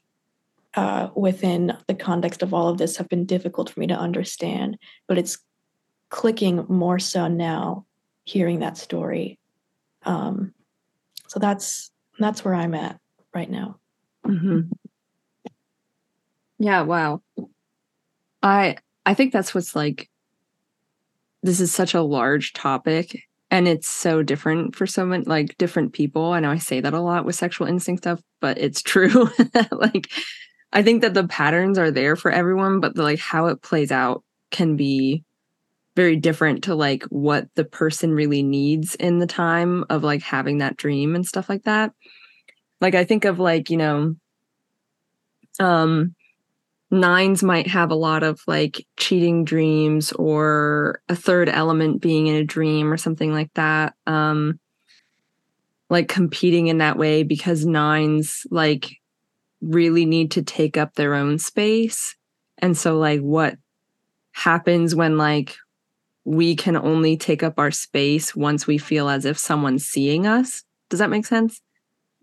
uh, 0.74 1.10
within 1.14 1.72
the 1.86 1.94
context 1.94 2.42
of 2.42 2.52
all 2.52 2.66
of 2.66 2.78
this 2.78 2.96
have 2.96 3.08
been 3.08 3.26
difficult 3.26 3.70
for 3.70 3.78
me 3.78 3.86
to 3.86 3.94
understand, 3.94 4.76
but 5.06 5.18
it's 5.18 5.38
clicking 6.08 6.66
more 6.68 6.98
so 6.98 7.28
now 7.28 7.86
hearing 8.24 8.58
that 8.58 8.76
story. 8.76 9.38
Um, 10.02 10.52
so 11.28 11.38
that's 11.38 11.90
that's 12.18 12.44
where 12.44 12.54
i'm 12.54 12.74
at 12.74 12.98
right 13.34 13.50
now. 13.50 13.78
Mm-hmm. 14.26 14.72
yeah 16.58 16.82
wow. 16.82 17.22
I 18.42 18.76
i 19.04 19.14
think 19.14 19.32
that's 19.32 19.54
what's 19.54 19.76
like 19.76 20.08
this 21.42 21.60
is 21.60 21.72
such 21.72 21.94
a 21.94 22.02
large 22.02 22.52
topic 22.54 23.22
and 23.50 23.68
it's 23.68 23.86
so 23.88 24.22
different 24.22 24.74
for 24.74 24.86
so 24.86 25.06
many 25.06 25.24
like 25.24 25.56
different 25.58 25.92
people. 25.92 26.32
I 26.32 26.40
know 26.40 26.50
i 26.50 26.58
say 26.58 26.80
that 26.80 26.94
a 26.94 27.00
lot 27.00 27.24
with 27.24 27.36
sexual 27.36 27.68
instinct 27.68 28.02
stuff 28.02 28.20
but 28.40 28.58
it's 28.58 28.82
true. 28.92 29.28
Like 29.70 30.10
i 30.72 30.82
think 30.82 31.02
that 31.02 31.14
the 31.14 31.28
patterns 31.28 31.78
are 31.78 31.90
there 31.90 32.16
for 32.16 32.30
everyone 32.30 32.80
but 32.80 32.94
the, 32.94 33.02
like 33.02 33.18
how 33.20 33.46
it 33.46 33.62
plays 33.62 33.92
out 33.92 34.24
can 34.50 34.76
be 34.76 35.24
very 35.96 36.16
different 36.16 36.64
to 36.64 36.74
like 36.74 37.02
what 37.04 37.48
the 37.54 37.64
person 37.64 38.12
really 38.12 38.42
needs 38.42 38.94
in 38.96 39.18
the 39.18 39.26
time 39.26 39.84
of 39.90 40.04
like 40.04 40.22
having 40.22 40.58
that 40.58 40.76
dream 40.76 41.14
and 41.14 41.26
stuff 41.26 41.48
like 41.48 41.64
that. 41.64 41.92
Like 42.80 42.94
i 42.94 43.04
think 43.04 43.24
of 43.24 43.38
like 43.38 43.70
you 43.70 43.78
know 43.78 44.14
um 45.58 46.14
nines 46.90 47.42
might 47.42 47.66
have 47.66 47.90
a 47.90 47.96
lot 47.96 48.22
of 48.22 48.40
like 48.46 48.86
cheating 48.98 49.44
dreams 49.44 50.12
or 50.12 51.00
a 51.08 51.16
third 51.16 51.48
element 51.48 52.02
being 52.02 52.26
in 52.26 52.36
a 52.36 52.44
dream 52.44 52.92
or 52.92 52.98
something 52.98 53.32
like 53.32 53.50
that 53.54 53.94
um 54.06 54.60
like 55.88 56.08
competing 56.08 56.66
in 56.66 56.78
that 56.78 56.98
way 56.98 57.22
because 57.22 57.64
nines 57.64 58.46
like 58.50 58.90
really 59.60 60.04
need 60.04 60.32
to 60.32 60.42
take 60.42 60.76
up 60.76 60.94
their 60.94 61.14
own 61.14 61.38
space. 61.38 62.16
And 62.58 62.76
so 62.76 62.98
like 62.98 63.20
what 63.20 63.56
happens 64.32 64.94
when 64.94 65.16
like 65.16 65.56
we 66.26 66.56
can 66.56 66.76
only 66.76 67.16
take 67.16 67.44
up 67.44 67.56
our 67.56 67.70
space 67.70 68.34
once 68.34 68.66
we 68.66 68.78
feel 68.78 69.08
as 69.08 69.24
if 69.24 69.38
someone's 69.38 69.86
seeing 69.86 70.26
us. 70.26 70.64
Does 70.90 70.98
that 70.98 71.08
make 71.08 71.24
sense? 71.24 71.62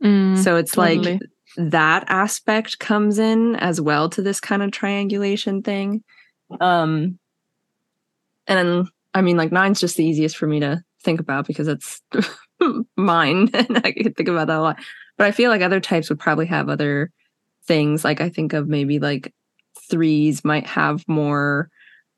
Mm, 0.04 0.38
so 0.38 0.58
it's 0.58 0.74
totally. 0.74 1.14
like 1.14 1.22
that 1.56 2.04
aspect 2.10 2.80
comes 2.80 3.18
in 3.18 3.56
as 3.56 3.80
well 3.80 4.10
to 4.10 4.22
this 4.22 4.42
kind 4.42 4.62
of 4.62 4.72
triangulation 4.72 5.62
thing. 5.64 6.04
Um 6.60 7.18
and 8.46 8.90
I 9.14 9.22
mean 9.22 9.38
like 9.38 9.54
nine's 9.54 9.80
just 9.80 9.96
the 9.96 10.06
easiest 10.06 10.36
for 10.36 10.48
me 10.48 10.60
to 10.60 10.84
think 11.02 11.22
about 11.22 11.48
because 11.48 11.70
it's 11.70 12.02
mine 12.98 13.50
and 13.54 13.82
I 13.86 13.94
can 13.94 14.14
think 14.14 14.28
about 14.28 14.48
that 14.48 14.60
a 14.60 14.62
lot. 14.62 14.80
But 15.18 15.28
I 15.28 15.32
feel 15.32 15.50
like 15.50 15.62
other 15.62 15.80
types 15.80 16.10
would 16.10 16.20
probably 16.20 16.48
have 16.48 16.68
other 16.68 17.10
things. 17.66 18.04
Like 18.04 18.20
I 18.20 18.28
think 18.28 18.52
of 18.52 18.68
maybe 18.68 19.00
like 19.00 19.34
threes 19.90 20.44
might 20.44 20.68
have 20.68 21.08
more 21.08 21.70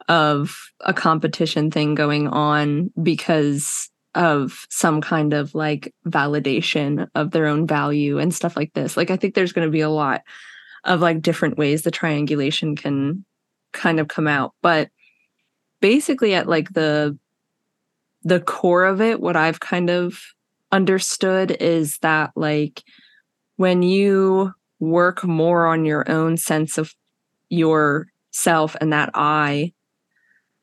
of 0.07 0.71
a 0.81 0.93
competition 0.93 1.71
thing 1.71 1.95
going 1.95 2.27
on 2.27 2.91
because 3.01 3.89
of 4.13 4.65
some 4.69 5.01
kind 5.01 5.33
of 5.33 5.53
like 5.53 5.93
validation 6.07 7.07
of 7.15 7.31
their 7.31 7.47
own 7.47 7.67
value 7.67 8.17
and 8.17 8.33
stuff 8.33 8.55
like 8.55 8.73
this. 8.73 8.95
Like 8.95 9.11
I 9.11 9.17
think 9.17 9.33
there's 9.33 9.51
going 9.51 9.67
to 9.67 9.71
be 9.71 9.81
a 9.81 9.89
lot 9.89 10.21
of 10.85 11.01
like 11.01 11.21
different 11.21 11.57
ways 11.57 11.81
the 11.81 11.91
triangulation 11.91 12.75
can 12.75 13.25
kind 13.73 13.99
of 13.99 14.07
come 14.07 14.27
out, 14.27 14.53
but 14.61 14.89
basically 15.81 16.33
at 16.33 16.47
like 16.47 16.73
the 16.73 17.17
the 18.23 18.39
core 18.39 18.85
of 18.85 19.01
it 19.01 19.19
what 19.19 19.35
I've 19.35 19.59
kind 19.59 19.89
of 19.89 20.19
understood 20.71 21.51
is 21.59 21.99
that 21.99 22.31
like 22.35 22.83
when 23.57 23.83
you 23.83 24.53
work 24.79 25.23
more 25.23 25.67
on 25.67 25.85
your 25.85 26.09
own 26.09 26.37
sense 26.37 26.77
of 26.77 26.93
yourself 27.49 28.75
and 28.81 28.91
that 28.93 29.09
I, 29.13 29.73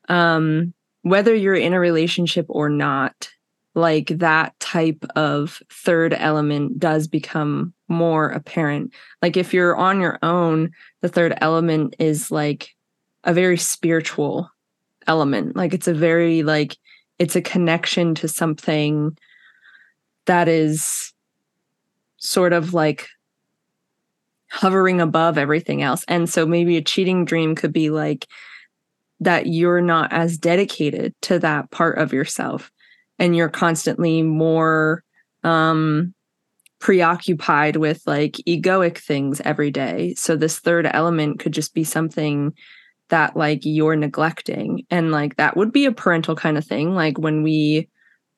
um, 0.09 0.73
whether 1.01 1.33
you're 1.33 1.55
in 1.55 1.73
a 1.73 1.79
relationship 1.79 2.45
or 2.49 2.69
not, 2.69 3.29
like 3.75 4.07
that 4.07 4.57
type 4.59 5.03
of 5.15 5.61
third 5.71 6.13
element 6.13 6.79
does 6.79 7.07
become 7.07 7.73
more 7.87 8.29
apparent. 8.29 8.93
Like 9.21 9.35
if 9.35 9.53
you're 9.53 9.75
on 9.75 9.99
your 9.99 10.19
own, 10.21 10.71
the 11.01 11.09
third 11.09 11.33
element 11.41 11.95
is 11.99 12.31
like 12.31 12.75
a 13.23 13.33
very 13.33 13.57
spiritual 13.57 14.49
element. 15.07 15.55
Like 15.55 15.73
it's 15.73 15.87
a 15.87 15.93
very 15.93 16.43
like 16.43 16.77
it's 17.19 17.35
a 17.35 17.41
connection 17.41 18.15
to 18.15 18.27
something 18.27 19.17
that 20.25 20.47
is 20.47 21.13
sort 22.17 22.53
of 22.53 22.73
like 22.73 23.07
hovering 24.49 25.01
above 25.01 25.37
everything 25.37 25.81
else. 25.81 26.05
And 26.07 26.29
so 26.29 26.45
maybe 26.45 26.77
a 26.77 26.81
cheating 26.81 27.25
dream 27.25 27.55
could 27.55 27.73
be 27.73 27.89
like 27.89 28.27
that 29.19 29.47
you're 29.47 29.81
not 29.81 30.11
as 30.11 30.37
dedicated 30.37 31.13
to 31.21 31.39
that 31.39 31.71
part 31.71 31.97
of 31.97 32.13
yourself 32.13 32.71
and 33.19 33.35
you're 33.35 33.49
constantly 33.49 34.21
more 34.21 35.03
um 35.43 36.13
preoccupied 36.79 37.77
with 37.77 38.01
like 38.05 38.33
egoic 38.45 38.97
things 38.97 39.39
every 39.45 39.71
day. 39.71 40.13
So 40.15 40.35
this 40.35 40.59
third 40.59 40.85
element 40.91 41.39
could 41.39 41.53
just 41.53 41.73
be 41.73 41.85
something 41.85 42.53
that 43.09 43.37
like 43.37 43.61
you're 43.63 43.95
neglecting 43.95 44.85
and 44.89 45.11
like 45.11 45.35
that 45.35 45.55
would 45.55 45.71
be 45.71 45.85
a 45.85 45.91
parental 45.91 46.35
kind 46.35 46.57
of 46.57 46.65
thing 46.65 46.95
like 46.95 47.17
when 47.19 47.43
we 47.43 47.87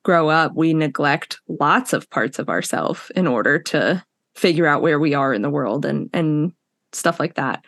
grow 0.04 0.28
up 0.28 0.52
we 0.54 0.74
neglect 0.74 1.40
lots 1.48 1.92
of 1.92 2.08
parts 2.10 2.38
of 2.38 2.48
ourselves 2.48 3.10
in 3.16 3.26
order 3.26 3.58
to 3.58 4.04
figure 4.34 4.66
out 4.66 4.82
where 4.82 5.00
we 5.00 5.14
are 5.14 5.32
in 5.32 5.42
the 5.42 5.50
world 5.50 5.84
and 5.86 6.10
and 6.12 6.52
stuff 6.92 7.18
like 7.18 7.34
that 7.34 7.64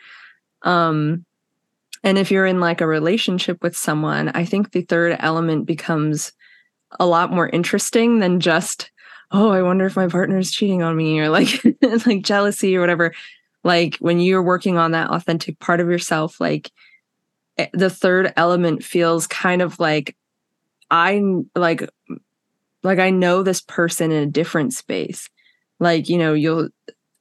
um 0.63 1.25
and 2.05 2.19
if 2.19 2.31
you're 2.31 2.47
in 2.47 2.61
like 2.61 2.81
a 2.81 2.87
relationship 2.87 3.63
with 3.63 3.77
someone 3.77 4.29
i 4.31 4.45
think 4.45 4.73
the 4.73 4.83
third 4.83 5.17
element 5.21 5.67
becomes 5.67 6.33
a 6.99 7.07
lot 7.07 7.33
more 7.33 7.49
interesting 7.49 8.19
than 8.19 8.41
just 8.41 8.91
oh 9.31 9.51
i 9.51 9.63
wonder 9.63 9.87
if 9.87 9.97
my 9.97 10.09
partner 10.09 10.39
is 10.39 10.53
cheating 10.53 10.83
on 10.83 10.97
me 10.97 11.19
or 11.21 11.29
like 11.29 11.65
like 12.07 12.23
jealousy 12.23 12.77
or 12.77 12.81
whatever. 12.81 13.15
Like 13.65 13.97
when 13.97 14.21
you're 14.21 14.43
working 14.43 14.79
on 14.79 14.93
that 14.93 15.11
authentic 15.11 15.59
part 15.59 15.81
of 15.81 15.89
yourself 15.89 16.41
like 16.41 16.71
eh, 17.59 17.67
the 17.73 17.91
third 17.91 18.33
element 18.37 18.85
feels 18.85 19.27
kind 19.27 19.63
of 19.63 19.79
like 19.81 20.17
i 20.91 21.23
like 21.55 21.89
like 22.83 22.99
i 22.99 23.11
know 23.11 23.43
this 23.43 23.61
person 23.61 24.11
in 24.13 24.23
a 24.23 24.31
different 24.31 24.73
space. 24.73 25.29
Like 25.81 26.09
you 26.09 26.19
know 26.19 26.35
you'll 26.35 26.69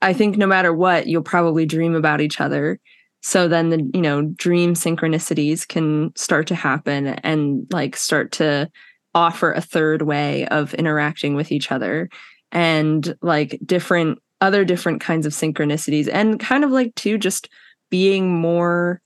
i 0.01 0.13
think 0.13 0.37
no 0.37 0.47
matter 0.47 0.73
what 0.73 1.07
you'll 1.07 1.23
probably 1.23 1.65
dream 1.65 1.95
about 1.95 2.21
each 2.21 2.39
other 2.39 2.79
so 3.27 3.49
then 3.49 3.71
the 3.71 3.91
you 3.93 4.01
know 4.01 4.21
dream 4.21 4.73
synchronicities 4.73 5.67
can 5.67 6.15
start 6.15 6.47
to 6.47 6.55
happen 6.55 7.07
and 7.07 7.67
like 7.73 7.97
start 7.97 8.31
to 8.31 8.71
offer 9.13 9.51
a 9.51 9.59
third 9.59 10.03
way 10.03 10.47
of 10.47 10.73
interacting 10.75 11.35
with 11.35 11.51
each 11.51 11.69
other. 11.69 12.09
And 12.53 13.17
like 13.21 13.59
different 13.65 14.19
other 14.39 14.63
different 14.63 15.01
kinds 15.01 15.25
of 15.25 15.33
synchronicities 15.33 16.07
and 16.09 16.39
kind 16.39 16.63
of 16.63 16.71
like 16.71 16.95
too 16.95 17.17
just 17.17 17.49
being 17.89 18.33
more 18.33 19.01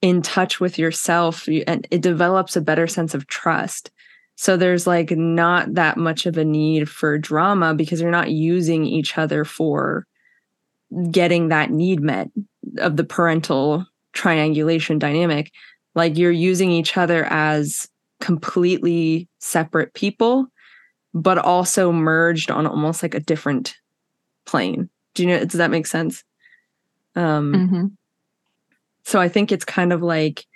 in 0.00 0.22
touch 0.22 0.58
with 0.58 0.78
yourself 0.78 1.46
and 1.66 1.86
it 1.90 2.00
develops 2.00 2.56
a 2.56 2.62
better 2.62 2.86
sense 2.86 3.12
of 3.12 3.26
trust. 3.26 3.90
So 4.36 4.56
there's 4.56 4.86
like 4.86 5.10
not 5.10 5.74
that 5.74 5.98
much 5.98 6.24
of 6.24 6.38
a 6.38 6.46
need 6.46 6.88
for 6.88 7.18
drama 7.18 7.74
because 7.74 8.00
you're 8.00 8.10
not 8.10 8.30
using 8.30 8.86
each 8.86 9.18
other 9.18 9.44
for 9.44 10.06
getting 11.10 11.48
that 11.48 11.70
need 11.70 12.00
met 12.00 12.30
of 12.78 12.96
the 12.96 13.04
parental 13.04 13.86
triangulation 14.12 14.98
dynamic. 14.98 15.52
Like 15.94 16.16
you're 16.16 16.30
using 16.30 16.70
each 16.70 16.96
other 16.96 17.24
as 17.24 17.88
completely 18.20 19.28
separate 19.38 19.94
people, 19.94 20.46
but 21.14 21.38
also 21.38 21.92
merged 21.92 22.50
on 22.50 22.66
almost 22.66 23.02
like 23.02 23.14
a 23.14 23.20
different 23.20 23.76
plane. 24.44 24.88
Do 25.14 25.22
you 25.22 25.28
know, 25.30 25.44
does 25.44 25.58
that 25.58 25.70
make 25.70 25.86
sense? 25.86 26.22
Um, 27.14 27.52
mm-hmm. 27.52 27.86
So 29.04 29.20
I 29.20 29.28
think 29.28 29.52
it's 29.52 29.64
kind 29.64 29.92
of 29.92 30.02
like 30.02 30.46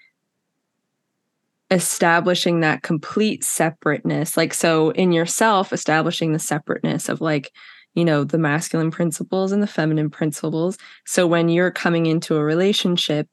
establishing 1.70 2.60
that 2.60 2.82
complete 2.82 3.44
separateness 3.44 4.36
like 4.36 4.52
so 4.52 4.90
in 4.90 5.12
yourself 5.12 5.72
establishing 5.72 6.32
the 6.32 6.38
separateness 6.40 7.08
of 7.08 7.20
like 7.20 7.52
you 7.94 8.04
know 8.04 8.24
the 8.24 8.38
masculine 8.38 8.90
principles 8.90 9.52
and 9.52 9.62
the 9.62 9.66
feminine 9.66 10.10
principles. 10.10 10.78
So 11.06 11.26
when 11.26 11.48
you're 11.48 11.70
coming 11.70 12.06
into 12.06 12.36
a 12.36 12.44
relationship 12.44 13.28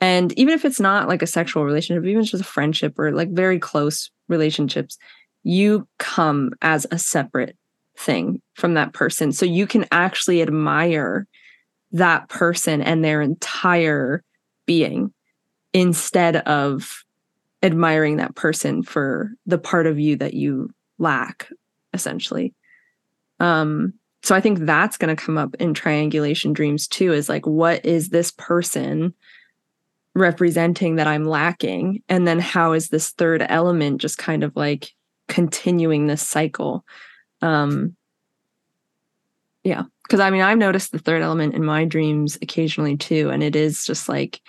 and 0.00 0.32
even 0.38 0.54
if 0.54 0.64
it's 0.64 0.80
not 0.80 1.08
like 1.08 1.22
a 1.22 1.26
sexual 1.26 1.64
relationship 1.64 2.04
even 2.04 2.24
just 2.24 2.42
a 2.42 2.44
friendship 2.44 2.98
or 2.98 3.12
like 3.12 3.30
very 3.30 3.58
close 3.58 4.10
relationships 4.28 4.98
you 5.44 5.86
come 5.98 6.52
as 6.62 6.86
a 6.90 6.98
separate 6.98 7.56
thing 7.96 8.40
from 8.54 8.74
that 8.74 8.92
person. 8.92 9.32
So 9.32 9.46
you 9.46 9.66
can 9.66 9.86
actually 9.92 10.42
admire 10.42 11.26
that 11.92 12.28
person 12.28 12.80
and 12.80 13.04
their 13.04 13.20
entire 13.20 14.22
being 14.66 15.12
instead 15.72 16.36
of 16.36 17.04
admiring 17.62 18.16
that 18.16 18.34
person 18.34 18.82
for 18.82 19.32
the 19.46 19.58
part 19.58 19.86
of 19.86 19.98
you 19.98 20.16
that 20.16 20.34
you 20.34 20.70
lack 20.98 21.48
essentially 21.92 22.54
um 23.40 23.92
so 24.22 24.34
i 24.34 24.40
think 24.40 24.60
that's 24.60 24.96
going 24.96 25.14
to 25.14 25.22
come 25.22 25.38
up 25.38 25.54
in 25.56 25.74
triangulation 25.74 26.52
dreams 26.52 26.86
too 26.86 27.12
is 27.12 27.28
like 27.28 27.46
what 27.46 27.84
is 27.84 28.08
this 28.08 28.30
person 28.32 29.14
representing 30.14 30.96
that 30.96 31.06
i'm 31.06 31.24
lacking? 31.24 32.02
And 32.08 32.28
then 32.28 32.38
how 32.38 32.72
is 32.72 32.88
this 32.88 33.10
third 33.10 33.44
element 33.48 34.00
just 34.00 34.18
kind 34.18 34.44
of 34.44 34.54
like 34.54 34.90
continuing 35.26 36.06
this 36.06 36.20
cycle? 36.20 36.84
Um 37.40 37.96
yeah 39.64 39.84
because 40.02 40.20
i 40.20 40.28
mean 40.28 40.42
i've 40.42 40.58
noticed 40.58 40.92
the 40.92 40.98
third 40.98 41.22
element 41.22 41.54
in 41.54 41.64
my 41.64 41.84
dreams 41.84 42.36
occasionally 42.42 42.96
too 42.96 43.30
and 43.30 43.42
it 43.42 43.56
is 43.56 43.86
just 43.86 44.08
like 44.08 44.40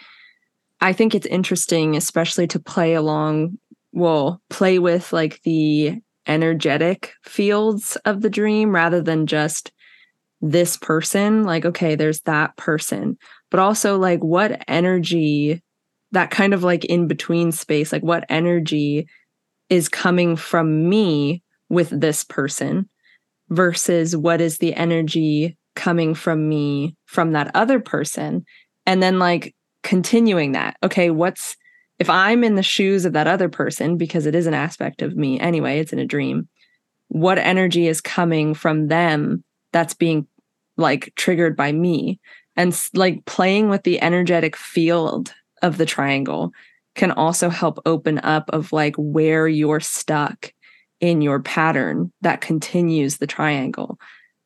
I 0.83 0.91
think 0.91 1.15
it's 1.15 1.25
interesting, 1.27 1.95
especially 1.95 2.45
to 2.47 2.59
play 2.59 2.93
along, 2.93 3.57
well, 3.93 4.41
play 4.49 4.79
with 4.79 5.13
like 5.13 5.41
the 5.43 6.01
energetic 6.27 7.13
fields 7.23 7.95
of 8.05 8.21
the 8.21 8.29
dream 8.29 8.73
rather 8.73 9.01
than 9.01 9.27
just 9.27 9.71
this 10.41 10.77
person. 10.77 11.43
Like, 11.43 11.65
okay, 11.65 11.95
there's 11.95 12.21
that 12.21 12.55
person, 12.57 13.17
but 13.49 13.59
also 13.59 13.97
like 13.97 14.23
what 14.23 14.63
energy, 14.67 15.61
that 16.11 16.31
kind 16.31 16.53
of 16.53 16.63
like 16.63 16.85
in 16.85 17.07
between 17.07 17.51
space, 17.51 17.91
like 17.91 18.03
what 18.03 18.25
energy 18.29 19.07
is 19.69 19.89
coming 19.89 20.35
from 20.35 20.87
me 20.89 21.41
with 21.69 21.89
this 21.89 22.23
person 22.23 22.89
versus 23.49 24.15
what 24.15 24.41
is 24.41 24.57
the 24.57 24.73
energy 24.75 25.57
coming 25.75 26.13
from 26.13 26.47
me 26.47 26.95
from 27.05 27.31
that 27.31 27.51
other 27.55 27.79
person. 27.79 28.45
And 28.85 29.01
then 29.01 29.17
like 29.19 29.55
continuing 29.81 30.51
that. 30.51 30.77
Okay, 30.83 31.09
what's 31.09 31.55
if 31.99 32.09
I'm 32.09 32.43
in 32.43 32.55
the 32.55 32.63
shoes 32.63 33.05
of 33.05 33.13
that 33.13 33.27
other 33.27 33.49
person, 33.49 33.97
because 33.97 34.25
it 34.25 34.35
is 34.35 34.47
an 34.47 34.53
aspect 34.53 35.01
of 35.01 35.15
me 35.15 35.39
anyway, 35.39 35.79
it's 35.79 35.93
in 35.93 35.99
a 35.99 36.05
dream, 36.05 36.47
what 37.07 37.37
energy 37.37 37.87
is 37.87 38.01
coming 38.01 38.53
from 38.53 38.87
them 38.87 39.43
that's 39.71 39.93
being 39.93 40.27
like 40.77 41.13
triggered 41.15 41.55
by 41.55 41.71
me? 41.71 42.19
And 42.55 42.79
like 42.93 43.25
playing 43.25 43.69
with 43.69 43.83
the 43.83 44.01
energetic 44.01 44.55
field 44.55 45.33
of 45.61 45.77
the 45.77 45.85
triangle 45.85 46.51
can 46.95 47.11
also 47.11 47.49
help 47.49 47.79
open 47.85 48.19
up 48.19 48.49
of 48.49 48.71
like 48.71 48.95
where 48.97 49.47
you're 49.47 49.79
stuck 49.79 50.53
in 50.99 51.21
your 51.21 51.39
pattern 51.39 52.11
that 52.21 52.41
continues 52.41 53.17
the 53.17 53.27
triangle 53.27 53.97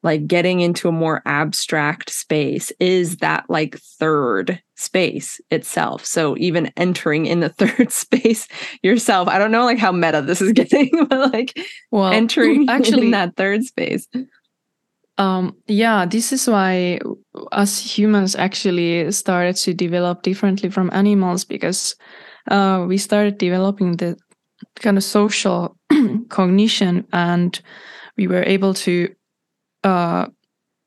like 0.04 0.28
getting 0.28 0.60
into 0.60 0.88
a 0.88 0.92
more 0.92 1.22
abstract 1.26 2.10
space 2.10 2.72
is 2.80 3.18
that 3.18 3.46
like 3.50 3.78
third 3.78 4.62
space 4.76 5.42
itself. 5.50 6.06
So 6.06 6.38
even 6.38 6.72
entering 6.78 7.26
in 7.26 7.40
the 7.40 7.50
third 7.58 7.92
space 7.92 8.48
yourself 8.84 9.28
i 9.28 9.38
don't 9.38 9.52
know 9.52 9.66
like 9.66 9.78
how 9.78 9.92
meta 9.92 10.22
this 10.22 10.42
is 10.42 10.52
getting 10.62 11.06
but 11.10 11.34
like 11.34 11.58
well 11.92 12.12
entering 12.12 12.70
actually 12.70 13.08
in 13.08 13.12
that 13.18 13.36
third 13.36 13.64
space. 13.64 14.08
Um 15.18 15.56
yeah 15.68 16.06
this 16.06 16.32
is 16.32 16.48
why 16.48 17.00
us 17.52 17.80
humans 17.80 18.36
actually 18.36 19.12
started 19.12 19.56
to 19.58 19.74
develop 19.74 20.22
differently 20.22 20.70
from 20.70 20.90
animals 20.94 21.44
because 21.44 21.96
uh, 22.50 22.86
we 22.88 22.98
started 22.98 23.38
developing 23.38 23.98
the 23.98 24.18
kind 24.76 24.98
of 24.98 25.04
social 25.04 25.76
cognition 26.30 27.06
and 27.12 27.60
we 28.16 28.28
were 28.28 28.44
able 28.44 28.74
to 28.74 29.10
uh, 29.88 30.28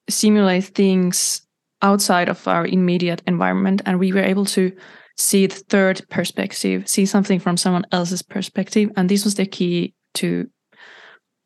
simulate 0.09 0.65
things 0.65 1.43
outside 1.83 2.29
of 2.29 2.47
our 2.47 2.67
immediate 2.67 3.23
environment 3.27 3.81
and 3.87 3.99
we 3.99 4.13
were 4.13 4.23
able 4.23 4.45
to 4.45 4.71
see 5.17 5.47
the 5.47 5.63
third 5.69 6.03
perspective 6.11 6.87
see 6.89 7.07
something 7.07 7.41
from 7.41 7.57
someone 7.57 7.87
else's 7.93 8.23
perspective 8.23 8.91
and 8.97 9.09
this 9.09 9.25
was 9.25 9.35
the 9.35 9.47
key 9.47 9.95
to 10.13 10.49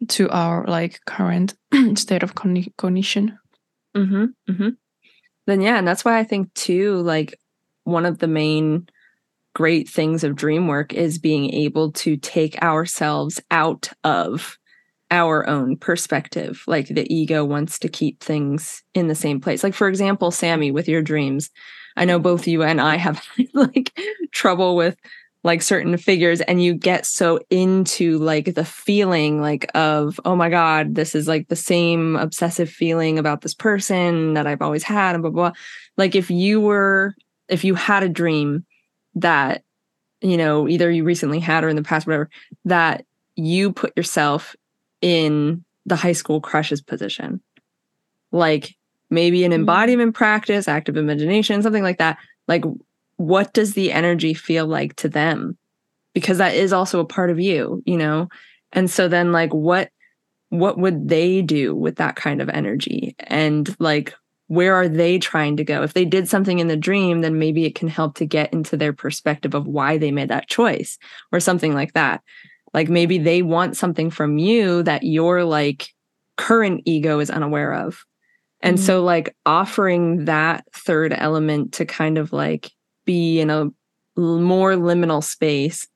to 0.08 0.28
our 0.30 0.64
like 0.66 1.00
current 1.06 1.54
state 1.94 2.22
of 2.22 2.34
cogni- 2.34 2.72
cognition. 2.76 3.38
Mm-hmm. 3.96 4.24
Mm-hmm. 4.50 4.68
Then 5.46 5.60
yeah, 5.60 5.78
and 5.78 5.86
that's 5.86 6.04
why 6.04 6.18
I 6.18 6.24
think 6.24 6.52
too, 6.54 6.96
like 7.02 7.38
one 7.84 8.06
of 8.06 8.18
the 8.18 8.26
main 8.26 8.88
great 9.54 9.88
things 9.88 10.24
of 10.24 10.34
dream 10.34 10.66
work 10.66 10.92
is 10.92 11.18
being 11.18 11.52
able 11.54 11.92
to 11.92 12.16
take 12.16 12.60
ourselves 12.62 13.40
out 13.50 13.90
of 14.02 14.58
our 15.10 15.48
own 15.48 15.76
perspective. 15.76 16.62
Like 16.66 16.88
the 16.88 17.12
ego 17.12 17.44
wants 17.44 17.78
to 17.80 17.88
keep 17.88 18.22
things 18.22 18.82
in 18.94 19.08
the 19.08 19.14
same 19.14 19.40
place. 19.40 19.62
Like 19.62 19.74
for 19.74 19.88
example, 19.88 20.30
Sammy, 20.30 20.70
with 20.70 20.88
your 20.88 21.02
dreams, 21.02 21.50
I 21.96 22.04
know 22.04 22.18
both 22.18 22.46
you 22.46 22.62
and 22.62 22.80
I 22.80 22.96
have 22.96 23.24
like 23.54 23.92
trouble 24.32 24.76
with 24.76 24.96
like 25.44 25.60
certain 25.60 25.96
figures 25.98 26.40
and 26.40 26.62
you 26.62 26.74
get 26.74 27.04
so 27.04 27.38
into 27.50 28.18
like 28.18 28.54
the 28.54 28.64
feeling 28.64 29.40
like 29.40 29.70
of 29.74 30.18
oh 30.24 30.34
my 30.34 30.48
god 30.48 30.94
this 30.94 31.14
is 31.14 31.28
like 31.28 31.48
the 31.48 31.56
same 31.56 32.16
obsessive 32.16 32.70
feeling 32.70 33.18
about 33.18 33.42
this 33.42 33.54
person 33.54 34.32
that 34.32 34.46
i've 34.46 34.62
always 34.62 34.82
had 34.82 35.14
and 35.14 35.22
blah 35.22 35.30
blah, 35.30 35.50
blah. 35.50 35.58
like 35.98 36.14
if 36.14 36.30
you 36.30 36.60
were 36.60 37.14
if 37.48 37.62
you 37.62 37.74
had 37.74 38.02
a 38.02 38.08
dream 38.08 38.64
that 39.14 39.62
you 40.22 40.38
know 40.38 40.66
either 40.66 40.90
you 40.90 41.04
recently 41.04 41.40
had 41.40 41.62
or 41.62 41.68
in 41.68 41.76
the 41.76 41.82
past 41.82 42.06
whatever 42.06 42.30
that 42.64 43.04
you 43.36 43.70
put 43.70 43.94
yourself 43.96 44.56
in 45.04 45.62
the 45.84 45.96
high 45.96 46.12
school 46.12 46.40
crushes 46.40 46.80
position. 46.80 47.42
Like 48.32 48.74
maybe 49.10 49.44
an 49.44 49.52
Mhm. 49.52 49.56
embodiment 49.56 50.14
practice 50.14 50.66
active 50.66 50.96
imagination 50.96 51.62
something 51.62 51.82
like 51.82 51.98
that. 51.98 52.16
Like 52.48 52.64
what 53.16 53.52
does 53.52 53.74
the 53.74 53.92
energy 53.92 54.32
feel 54.32 54.66
like 54.66 54.96
to 54.96 55.08
them? 55.10 55.58
Because 56.14 56.38
that 56.38 56.54
is 56.54 56.72
also 56.72 57.00
a 57.00 57.04
part 57.04 57.30
of 57.30 57.38
you 57.38 57.82
you 57.84 57.98
know? 57.98 58.28
And 58.72 58.90
so 58.90 59.06
then 59.08 59.30
like 59.30 59.52
what 59.52 59.90
what 60.48 60.78
would 60.78 61.08
they 61.08 61.42
do 61.42 61.74
with 61.74 61.96
that 61.96 62.16
kind 62.16 62.40
of 62.40 62.48
energy? 62.48 63.14
And 63.20 63.76
like 63.78 64.14
where 64.48 64.74
are 64.74 64.88
they 64.88 65.18
trying 65.18 65.56
to 65.58 65.64
go? 65.64 65.82
If 65.82 65.94
they 65.94 66.04
did 66.06 66.28
something 66.28 66.60
in 66.60 66.68
the 66.68 66.76
dream 66.78 67.20
then 67.20 67.38
maybe 67.38 67.66
it 67.66 67.74
can 67.74 67.88
help 67.88 68.16
to 68.16 68.26
get 68.26 68.54
into 68.54 68.76
their 68.78 68.94
perspective 68.94 69.54
of 69.54 69.66
why 69.66 69.98
they 69.98 70.12
made 70.12 70.30
that 70.30 70.48
choice 70.48 70.98
or 71.32 71.40
something 71.40 71.74
like 71.74 71.92
that 71.94 72.22
like 72.74 72.88
maybe 72.88 73.18
they 73.18 73.40
want 73.40 73.76
something 73.76 74.10
from 74.10 74.36
you 74.36 74.82
that 74.82 75.02
your 75.04 75.44
like 75.44 75.88
current 76.36 76.82
ego 76.84 77.20
is 77.20 77.30
unaware 77.30 77.72
of 77.72 78.04
and 78.60 78.76
Mhm. 78.78 78.80
so 78.82 79.02
like 79.04 79.34
offering 79.46 80.24
that 80.24 80.64
third 80.74 81.12
element 81.12 81.72
to 81.74 81.84
kind 81.86 82.18
of 82.18 82.32
like 82.32 82.70
be 83.04 83.40
in 83.40 83.50
a 83.50 83.70
more 84.16 84.72
liminal 84.72 85.22
space 85.22 85.86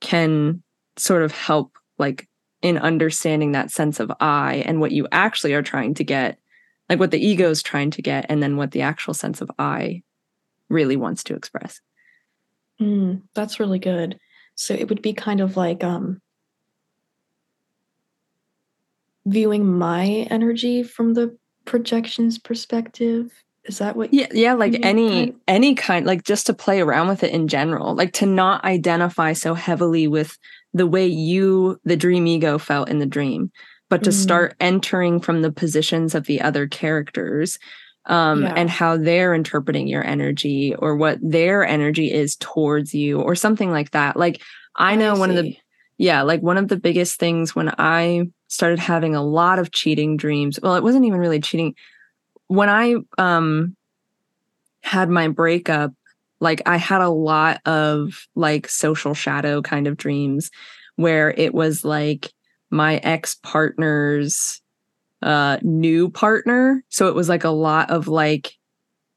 can 0.00 0.62
sort 0.96 1.22
of 1.22 1.32
help 1.32 1.76
like 1.98 2.28
in 2.62 2.78
understanding 2.78 3.52
that 3.52 3.70
sense 3.70 4.00
of 4.00 4.10
I 4.20 4.64
and 4.66 4.80
what 4.80 4.90
you 4.92 5.06
actually 5.12 5.54
are 5.54 5.62
trying 5.62 5.94
to 5.94 6.04
get, 6.04 6.38
like 6.88 6.98
what 6.98 7.12
the 7.12 7.24
ego 7.24 7.50
is 7.50 7.62
trying 7.62 7.90
to 7.92 8.02
get, 8.02 8.26
and 8.28 8.42
then 8.42 8.56
what 8.56 8.72
the 8.72 8.82
actual 8.82 9.14
sense 9.14 9.40
of 9.40 9.50
I 9.60 10.02
really 10.68 10.96
wants 10.96 11.22
to 11.24 11.34
express. 11.34 11.80
Mm, 12.80 13.22
that's 13.34 13.60
really 13.60 13.78
good. 13.78 14.18
So 14.58 14.74
it 14.74 14.88
would 14.88 15.02
be 15.02 15.12
kind 15.12 15.40
of 15.40 15.56
like 15.56 15.84
um 15.84 16.20
viewing 19.24 19.66
my 19.78 20.26
energy 20.30 20.82
from 20.82 21.14
the 21.14 21.36
projection's 21.64 22.38
perspective. 22.38 23.30
Is 23.64 23.78
that 23.78 23.94
what 23.96 24.12
Yeah, 24.12 24.26
yeah, 24.32 24.54
like 24.54 24.78
any 24.82 25.34
any 25.46 25.74
kind, 25.74 26.06
like 26.06 26.24
just 26.24 26.46
to 26.46 26.54
play 26.54 26.80
around 26.80 27.06
with 27.08 27.22
it 27.22 27.32
in 27.32 27.46
general, 27.46 27.94
like 27.94 28.12
to 28.14 28.26
not 28.26 28.64
identify 28.64 29.32
so 29.32 29.54
heavily 29.54 30.08
with 30.08 30.36
the 30.74 30.86
way 30.86 31.06
you, 31.06 31.78
the 31.84 31.96
dream 31.96 32.26
ego, 32.26 32.58
felt 32.58 32.88
in 32.88 32.98
the 32.98 33.06
dream, 33.06 33.52
but 33.88 34.02
to 34.04 34.10
Mhm. 34.10 34.14
start 34.14 34.56
entering 34.60 35.20
from 35.20 35.42
the 35.42 35.52
positions 35.52 36.14
of 36.14 36.26
the 36.26 36.40
other 36.40 36.66
characters 36.66 37.58
um 38.08 38.42
Yeah. 38.42 38.54
and 38.56 38.68
how 38.70 38.96
they're 38.96 39.34
interpreting 39.34 39.86
your 39.86 40.04
energy 40.04 40.74
or 40.74 40.96
what 40.96 41.18
their 41.22 41.64
energy 41.66 42.12
is 42.12 42.36
towards 42.36 42.94
you 42.94 43.20
or 43.20 43.34
something 43.34 43.70
like 43.70 43.90
that. 43.92 44.16
Like 44.16 44.42
i 44.76 44.94
know 44.94 45.14
one 45.16 45.30
of 45.30 45.36
the 45.36 45.56
yeah 45.98 46.22
like 46.22 46.40
one 46.40 46.56
of 46.56 46.68
the 46.68 46.76
biggest 46.76 47.18
things 47.18 47.54
when 47.56 47.68
i 47.78 48.22
started 48.46 48.78
having 48.78 49.16
a 49.16 49.22
lot 49.22 49.58
of 49.58 49.72
cheating 49.72 50.16
dreams 50.16 50.58
well 50.62 50.76
it 50.76 50.82
wasn't 50.82 51.04
even 51.04 51.18
really 51.18 51.40
cheating. 51.40 51.74
When 52.46 52.68
i 52.68 52.94
um 53.18 53.76
had 54.82 55.10
my 55.10 55.28
breakup 55.28 55.92
like 56.40 56.62
i 56.66 56.76
had 56.76 57.00
a 57.00 57.08
lot 57.10 57.60
of 57.66 58.26
like 58.36 58.68
social 58.68 59.12
shadow 59.14 59.60
kind 59.60 59.86
of 59.88 59.96
dreams 59.96 60.50
where 60.96 61.30
it 61.36 61.52
was 61.52 61.84
like 61.84 62.32
my 62.70 62.98
ex 62.98 63.34
partner's 63.42 64.62
uh 65.22 65.58
new 65.62 66.08
partner 66.10 66.82
so 66.88 67.08
it 67.08 67.14
was 67.14 67.28
like 67.28 67.44
a 67.44 67.50
lot 67.50 67.90
of 67.90 68.06
like 68.08 68.54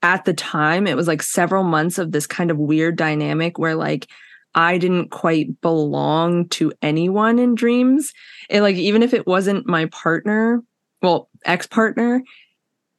at 0.02 0.26
the 0.26 0.34
time 0.34 0.88
it 0.88 0.95
was 0.95 1.08
like 1.08 1.22
several 1.22 1.64
months 1.64 1.97
of 1.97 2.12
this 2.12 2.26
kind 2.26 2.49
of 2.49 2.58
weird 2.58 2.95
dynamic 2.95 3.60
where 3.60 3.76
like 3.76 4.08
I 4.54 4.78
didn't 4.78 5.12
quite 5.12 5.62
belong 5.62 6.49
to 6.49 6.74
anyone 6.82 7.39
in 7.39 7.56
dreams. 7.56 8.12
It 8.49 8.62
like 8.62 8.76
even 8.76 9.02
if 9.02 9.14
it 9.14 9.26
wasn't 9.26 9.68
my 9.68 9.86
partner, 9.86 10.62
well, 11.02 11.30
ex-partner, 11.45 12.22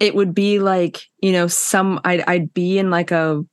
it 0.01 0.15
would 0.15 0.35
be 0.35 0.59
like, 0.59 1.09
you 1.21 1.33
know, 1.33 1.47
some 1.47 2.01
I'd 2.05 2.23
I'd 2.27 2.55
be 2.55 2.79
in 2.79 2.91
like 2.91 3.11
a 3.11 3.45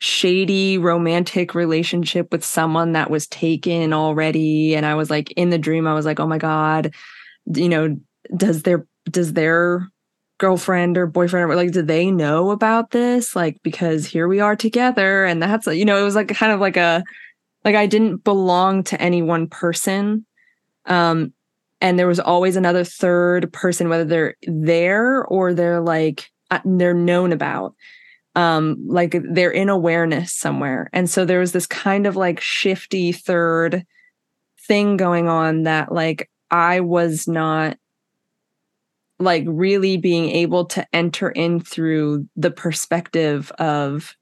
shady 0.00 0.78
romantic 0.78 1.54
relationship 1.54 2.32
with 2.32 2.44
someone 2.44 2.92
that 2.92 3.10
was 3.10 3.26
taken 3.26 3.92
already 3.92 4.74
and 4.74 4.86
I 4.86 4.94
was 4.94 5.10
like 5.10 5.30
in 5.32 5.50
the 5.50 5.58
dream 5.58 5.86
I 5.86 5.94
was 5.94 6.06
like, 6.06 6.20
"Oh 6.20 6.26
my 6.26 6.38
god, 6.38 6.94
you 7.54 7.68
know, 7.68 7.96
does 8.36 8.62
their 8.62 8.86
does 9.04 9.32
their 9.32 9.88
girlfriend 10.38 10.96
or 10.96 11.06
boyfriend 11.06 11.50
or 11.50 11.54
like 11.54 11.72
do 11.72 11.82
they 11.82 12.10
know 12.10 12.50
about 12.50 12.90
this? 12.90 13.36
Like 13.36 13.60
because 13.62 14.06
here 14.06 14.28
we 14.28 14.40
are 14.40 14.56
together 14.56 15.24
and 15.24 15.42
that's 15.42 15.66
you 15.66 15.84
know 15.84 16.00
it 16.00 16.04
was 16.04 16.14
like 16.14 16.28
kind 16.28 16.52
of 16.52 16.60
like 16.60 16.76
a 16.76 17.02
like 17.64 17.74
i 17.74 17.86
didn't 17.86 18.24
belong 18.24 18.82
to 18.82 19.00
any 19.00 19.20
one 19.20 19.46
person 19.46 20.24
um 20.86 21.32
and 21.82 21.98
there 21.98 22.06
was 22.06 22.20
always 22.20 22.56
another 22.56 22.84
third 22.84 23.52
person 23.52 23.88
whether 23.88 24.04
they're 24.04 24.34
there 24.46 25.24
or 25.26 25.52
they're 25.52 25.80
like 25.80 26.30
uh, 26.50 26.60
they're 26.64 26.94
known 26.94 27.32
about 27.32 27.74
um 28.34 28.76
like 28.86 29.16
they're 29.30 29.50
in 29.50 29.68
awareness 29.68 30.32
somewhere. 30.32 30.88
And 30.92 31.10
so 31.10 31.24
there 31.24 31.40
was 31.40 31.52
this 31.52 31.66
kind 31.66 32.06
of 32.06 32.16
like 32.16 32.40
shifty 32.40 33.12
third 33.12 33.84
thing 34.66 34.96
going 34.96 35.28
on 35.28 35.64
that 35.64 35.90
like 35.90 36.30
i 36.50 36.78
was 36.80 37.26
not 37.26 37.76
like 39.20 39.44
really 39.46 39.96
being 39.96 40.30
able 40.30 40.64
to 40.64 40.86
enter 40.92 41.30
in 41.30 41.60
through 41.60 42.26
the 42.36 42.50
perspective 42.50 43.52
of 43.58 44.16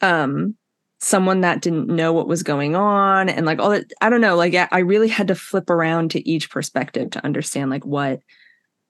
um 0.00 0.54
someone 1.00 1.42
that 1.42 1.60
didn't 1.60 1.88
know 1.88 2.12
what 2.12 2.28
was 2.28 2.42
going 2.42 2.74
on 2.74 3.28
and 3.28 3.46
like 3.46 3.58
all 3.58 3.70
that 3.70 3.92
i 4.00 4.08
don't 4.08 4.20
know 4.20 4.36
like 4.36 4.54
I- 4.54 4.78
really 4.80 5.08
had 5.08 5.28
to 5.28 5.34
flip 5.34 5.70
around 5.70 6.12
to 6.12 6.28
each 6.28 6.50
perspective 6.50 7.10
to 7.10 7.24
understand 7.24 7.70
like 7.70 7.84
what 7.84 8.20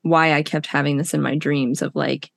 why 0.03 0.35
i 0.35 0.43
kept 0.43 0.67
having 0.67 0.97
this 0.97 1.15
in 1.15 1.23
my 1.23 1.35
dreams 1.35 1.83
of 1.83 1.95
like 1.95 2.31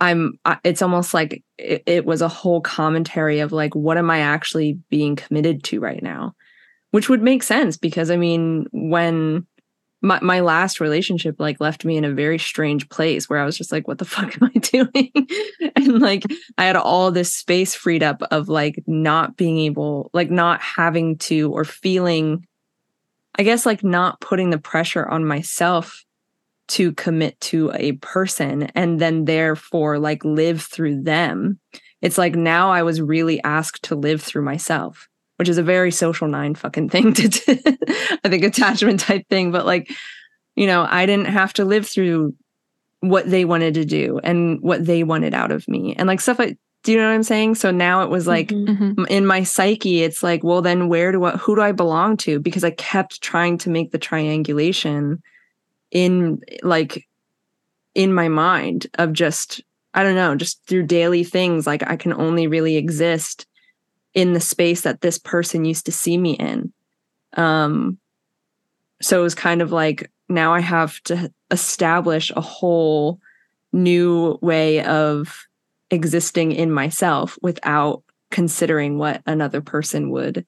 i'm 0.00 0.38
it's 0.64 0.82
almost 0.82 1.14
like 1.14 1.42
it, 1.58 1.82
it 1.86 2.04
was 2.06 2.22
a 2.22 2.28
whole 2.28 2.60
commentary 2.60 3.40
of 3.40 3.52
like 3.52 3.74
what 3.74 3.98
am 3.98 4.10
i 4.10 4.20
actually 4.20 4.78
being 4.90 5.16
committed 5.16 5.62
to 5.64 5.80
right 5.80 6.02
now? 6.02 6.34
Which 6.92 7.08
would 7.08 7.22
make 7.22 7.42
sense 7.42 7.76
because 7.76 8.10
i 8.10 8.16
mean 8.16 8.66
when 8.72 9.46
my, 10.02 10.20
my 10.20 10.40
last 10.40 10.80
relationship 10.80 11.36
like 11.38 11.60
left 11.60 11.84
me 11.84 11.96
in 11.96 12.04
a 12.04 12.12
very 12.12 12.38
strange 12.38 12.88
place 12.88 13.28
where 13.28 13.38
I 13.38 13.44
was 13.44 13.56
just 13.56 13.72
like, 13.72 13.88
what 13.88 13.98
the 13.98 14.04
fuck 14.06 14.36
am 14.40 14.50
I 14.54 14.58
doing? 14.58 15.12
and 15.76 16.00
like 16.00 16.24
I 16.58 16.64
had 16.64 16.76
all 16.76 17.10
this 17.10 17.34
space 17.34 17.74
freed 17.74 18.02
up 18.02 18.22
of 18.30 18.48
like 18.48 18.82
not 18.86 19.36
being 19.36 19.58
able, 19.58 20.10
like 20.12 20.30
not 20.30 20.60
having 20.60 21.18
to 21.18 21.52
or 21.52 21.64
feeling, 21.64 22.46
I 23.38 23.42
guess 23.42 23.66
like 23.66 23.82
not 23.82 24.20
putting 24.20 24.50
the 24.50 24.58
pressure 24.58 25.06
on 25.06 25.24
myself 25.24 26.04
to 26.68 26.92
commit 26.92 27.40
to 27.40 27.70
a 27.74 27.92
person 27.92 28.64
and 28.74 28.98
then 28.98 29.24
therefore 29.24 29.98
like 29.98 30.24
live 30.24 30.62
through 30.62 31.02
them. 31.02 31.60
It's 32.02 32.18
like 32.18 32.34
now 32.34 32.70
I 32.70 32.82
was 32.82 33.00
really 33.00 33.42
asked 33.42 33.84
to 33.84 33.94
live 33.94 34.20
through 34.20 34.42
myself 34.42 35.08
which 35.36 35.48
is 35.48 35.58
a 35.58 35.62
very 35.62 35.90
social 35.90 36.28
nine 36.28 36.54
fucking 36.54 36.88
thing 36.88 37.12
to 37.14 37.28
do. 37.28 37.58
I 38.24 38.28
think 38.28 38.44
attachment 38.44 39.00
type 39.00 39.26
thing, 39.28 39.52
but 39.52 39.66
like, 39.66 39.90
you 40.54 40.66
know, 40.66 40.86
I 40.88 41.06
didn't 41.06 41.26
have 41.26 41.52
to 41.54 41.64
live 41.64 41.86
through 41.86 42.34
what 43.00 43.28
they 43.30 43.44
wanted 43.44 43.74
to 43.74 43.84
do 43.84 44.18
and 44.24 44.60
what 44.62 44.84
they 44.86 45.02
wanted 45.04 45.34
out 45.34 45.52
of 45.52 45.68
me 45.68 45.94
and 45.96 46.06
like 46.08 46.20
stuff 46.20 46.38
like, 46.38 46.58
do 46.82 46.92
you 46.92 46.98
know 46.98 47.08
what 47.08 47.14
I'm 47.14 47.22
saying? 47.22 47.56
So 47.56 47.70
now 47.70 48.02
it 48.02 48.10
was 48.10 48.26
like 48.26 48.48
Mhm. 48.48 48.94
Mhm. 48.94 49.06
in 49.08 49.26
my 49.26 49.42
psyche, 49.42 50.02
it's 50.02 50.22
like, 50.22 50.42
well, 50.42 50.62
then 50.62 50.88
where 50.88 51.12
do 51.12 51.24
I, 51.24 51.32
who 51.32 51.54
do 51.56 51.60
I 51.62 51.72
belong 51.72 52.16
to? 52.18 52.38
Because 52.40 52.64
I 52.64 52.70
kept 52.70 53.20
trying 53.20 53.58
to 53.58 53.70
make 53.70 53.90
the 53.90 53.98
triangulation 53.98 55.22
in 55.90 56.40
like 56.62 57.06
in 57.94 58.12
my 58.14 58.28
mind 58.28 58.86
of 58.98 59.12
just, 59.12 59.62
I 59.94 60.02
don't 60.02 60.14
know, 60.14 60.34
just 60.36 60.64
through 60.66 60.84
daily 60.84 61.24
things. 61.24 61.66
Like 61.66 61.82
I 61.88 61.96
can 61.96 62.12
only 62.12 62.46
really 62.46 62.76
exist 62.76 63.46
in 64.16 64.32
the 64.32 64.40
space 64.40 64.80
that 64.80 65.02
this 65.02 65.18
person 65.18 65.66
used 65.66 65.84
to 65.84 65.92
see 65.92 66.16
me 66.16 66.32
in. 66.32 66.72
Um, 67.34 67.98
so 69.00 69.20
it 69.20 69.22
was 69.22 69.34
kind 69.34 69.60
of 69.60 69.70
like 69.70 70.10
now 70.28 70.54
I 70.54 70.60
have 70.60 70.98
to 71.04 71.30
establish 71.50 72.32
a 72.34 72.40
whole 72.40 73.20
new 73.72 74.38
way 74.40 74.82
of 74.82 75.46
existing 75.90 76.52
in 76.52 76.72
myself 76.72 77.38
without 77.42 78.02
considering 78.30 78.96
what 78.96 79.22
another 79.26 79.60
person 79.60 80.10
would 80.10 80.46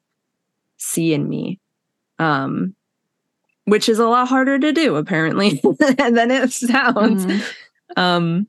see 0.78 1.12
in 1.12 1.28
me. 1.28 1.60
Um, 2.18 2.74
which 3.66 3.88
is 3.88 3.98
a 3.98 4.06
lot 4.06 4.28
harder 4.28 4.58
to 4.58 4.72
do 4.72 4.96
apparently 4.96 5.60
than 5.78 6.30
it 6.30 6.50
sounds. 6.52 7.26
Mm-hmm. 7.26 8.00
Um, 8.00 8.46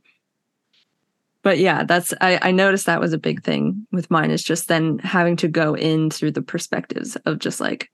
but 1.49 1.57
yeah, 1.57 1.83
that's 1.83 2.13
I, 2.21 2.37
I 2.43 2.51
noticed 2.51 2.85
that 2.85 2.99
was 2.99 3.11
a 3.11 3.17
big 3.17 3.43
thing 3.43 3.87
with 3.91 4.11
mine 4.11 4.29
is 4.29 4.43
just 4.43 4.67
then 4.67 4.99
having 4.99 5.35
to 5.37 5.47
go 5.47 5.75
in 5.75 6.11
through 6.11 6.33
the 6.33 6.43
perspectives 6.43 7.15
of 7.25 7.39
just 7.39 7.59
like, 7.59 7.89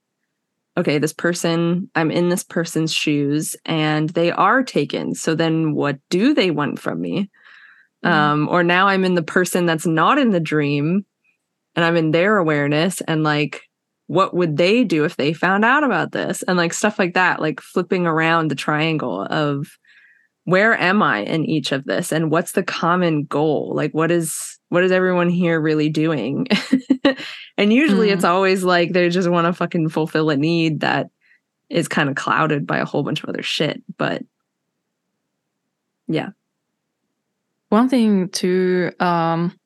okay, 0.76 0.98
this 0.98 1.14
person, 1.14 1.90
I'm 1.96 2.12
in 2.12 2.28
this 2.28 2.44
person's 2.44 2.92
shoes 2.92 3.56
and 3.64 4.10
they 4.10 4.30
are 4.30 4.62
taken. 4.62 5.16
So 5.16 5.36
then 5.36 5.74
what 5.74 6.00
do 6.10 6.34
they 6.34 6.52
want 6.52 6.80
from 6.80 7.00
me? 7.00 7.30
Mm-hmm. 8.04 8.14
Um, 8.14 8.50
or 8.50 8.62
now 8.62 8.90
I'm 8.90 9.06
in 9.06 9.16
the 9.16 9.24
person 9.24 9.66
that's 9.66 9.86
not 9.86 10.18
in 10.18 10.32
the 10.32 10.42
dream 10.42 11.06
and 11.78 11.86
I'm 11.86 11.96
in 11.96 12.12
their 12.12 12.36
awareness 12.36 13.00
and 13.00 13.24
like 13.24 13.62
what 14.08 14.34
would 14.34 14.58
they 14.58 14.84
do 14.84 15.06
if 15.06 15.16
they 15.16 15.32
found 15.32 15.64
out 15.64 15.86
about 15.86 16.12
this 16.12 16.44
and 16.44 16.58
like 16.58 16.74
stuff 16.74 17.00
like 17.00 17.14
that 17.14 17.40
like 17.40 17.62
flipping 17.62 18.06
around 18.06 18.50
the 18.50 18.56
triangle 18.56 19.26
of 19.30 19.78
where 20.46 20.80
am 20.80 21.04
i 21.04 21.20
in 21.20 21.46
each 21.46 21.72
of 21.72 21.86
this? 21.86 22.12
And 22.12 22.32
what's 22.32 22.54
the 22.54 22.64
common 22.64 23.26
goal? 23.26 23.74
Like 23.76 23.92
what 23.92 24.12
is 24.12 24.58
what 24.70 24.84
is 24.84 24.92
everyone 24.92 25.30
here 25.30 25.60
really 25.60 25.90
doing? 25.90 26.48
And 27.58 27.72
usually 27.72 28.10
mm. 28.10 28.14
it's 28.14 28.24
always 28.24 28.64
like 28.64 28.92
they 28.92 29.10
just 29.10 29.30
want 29.30 29.48
to 29.48 29.54
fucking 29.54 29.90
fulfill 29.90 30.30
a 30.30 30.36
need 30.36 30.82
that 30.82 31.08
is 31.70 31.88
kind 31.88 32.10
of 32.10 32.16
clouded 32.16 32.68
by 32.68 32.78
a 32.78 32.86
whole 32.86 33.04
bunch 33.04 33.24
of 33.24 33.30
other 33.30 33.44
shit 33.44 33.82
but 33.98 34.24
yeah. 36.08 36.30
One 37.70 37.90
thing 37.90 38.30
to 38.30 38.92
um 39.00 39.58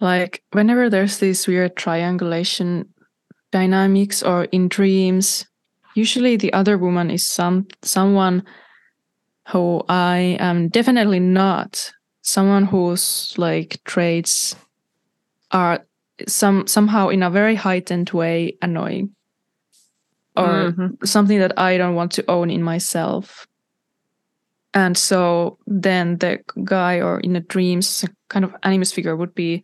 like 0.00 0.42
whenever 0.52 0.88
there's 0.88 1.18
this 1.18 1.46
weird 1.46 1.76
triangulation 1.76 2.88
dynamics 3.52 4.22
or 4.22 4.44
in 4.44 4.68
dreams 4.68 5.46
usually 5.94 6.36
the 6.36 6.52
other 6.52 6.78
woman 6.78 7.10
is 7.10 7.26
some 7.26 7.66
someone 7.82 8.42
who 9.48 9.82
i 9.88 10.36
am 10.40 10.68
definitely 10.68 11.20
not 11.20 11.92
someone 12.22 12.64
whose 12.64 13.34
like 13.36 13.80
traits 13.84 14.56
are 15.50 15.84
some 16.26 16.66
somehow 16.66 17.08
in 17.08 17.22
a 17.22 17.30
very 17.30 17.54
heightened 17.54 18.10
way 18.10 18.56
annoying 18.62 19.14
or 20.36 20.72
mm-hmm. 20.72 21.04
something 21.04 21.38
that 21.38 21.58
i 21.58 21.76
don't 21.76 21.94
want 21.94 22.12
to 22.12 22.28
own 22.30 22.50
in 22.50 22.62
myself 22.62 23.46
and 24.72 24.98
so 24.98 25.58
then 25.66 26.18
the 26.18 26.40
guy 26.64 27.00
or 27.00 27.20
in 27.20 27.34
the 27.34 27.40
dreams 27.40 28.04
kind 28.28 28.44
of 28.44 28.54
animus 28.62 28.92
figure 28.92 29.16
would 29.16 29.34
be 29.34 29.62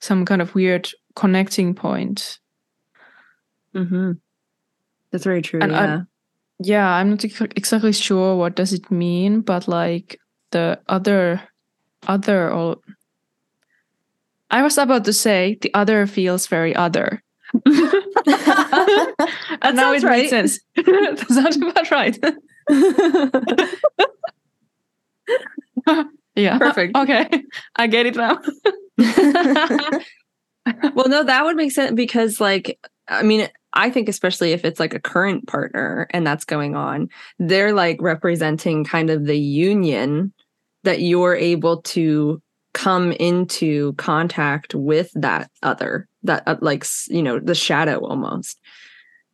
some 0.00 0.24
kind 0.24 0.42
of 0.42 0.54
weird 0.54 0.90
connecting 1.14 1.74
point 1.74 2.40
Mm-hmm. 3.74 4.12
That's 5.10 5.24
very 5.24 5.42
true. 5.42 5.60
And 5.60 5.72
yeah. 5.72 6.00
Yeah, 6.62 6.88
I'm 6.88 7.10
not 7.10 7.24
exactly 7.24 7.92
sure 7.92 8.36
what 8.36 8.54
does 8.54 8.72
it 8.72 8.90
mean, 8.90 9.40
but 9.40 9.66
like 9.66 10.20
the 10.50 10.78
other, 10.88 11.42
other 12.06 12.52
or 12.52 12.76
I 14.50 14.62
was 14.62 14.78
about 14.78 15.04
to 15.04 15.12
say 15.12 15.58
the 15.60 15.72
other 15.74 16.06
feels 16.06 16.46
very 16.48 16.74
other. 16.74 17.22
and 17.64 17.74
now 19.76 19.92
it 19.92 20.02
right. 20.02 20.18
makes 20.18 20.30
sense. 20.30 20.58
that 20.76 21.24
sounds 21.28 21.56
about 21.56 21.90
right. 21.90 22.18
yeah. 26.34 26.58
Perfect. 26.58 26.96
Okay. 26.96 27.28
I 27.76 27.86
get 27.86 28.06
it 28.06 28.16
now. 28.16 28.38
well, 30.94 31.08
no, 31.08 31.22
that 31.24 31.44
would 31.44 31.56
make 31.56 31.72
sense 31.72 31.92
because, 31.92 32.40
like, 32.40 32.78
I 33.08 33.22
mean, 33.22 33.48
I 33.72 33.90
think 33.90 34.08
especially 34.08 34.52
if 34.52 34.64
it's 34.64 34.80
like 34.80 34.94
a 34.94 35.00
current 35.00 35.46
partner 35.46 36.08
and 36.10 36.26
that's 36.26 36.44
going 36.44 36.74
on, 36.74 37.08
they're 37.38 37.72
like 37.72 38.00
representing 38.00 38.84
kind 38.84 39.10
of 39.10 39.26
the 39.26 39.38
union 39.38 40.32
that 40.82 41.00
you're 41.00 41.36
able 41.36 41.82
to 41.82 42.42
come 42.72 43.12
into 43.12 43.92
contact 43.94 44.74
with 44.74 45.10
that 45.14 45.50
other 45.62 46.08
that 46.22 46.42
uh, 46.46 46.56
like 46.60 46.84
you 47.08 47.22
know 47.22 47.38
the 47.38 47.54
shadow 47.54 47.98
almost. 48.04 48.60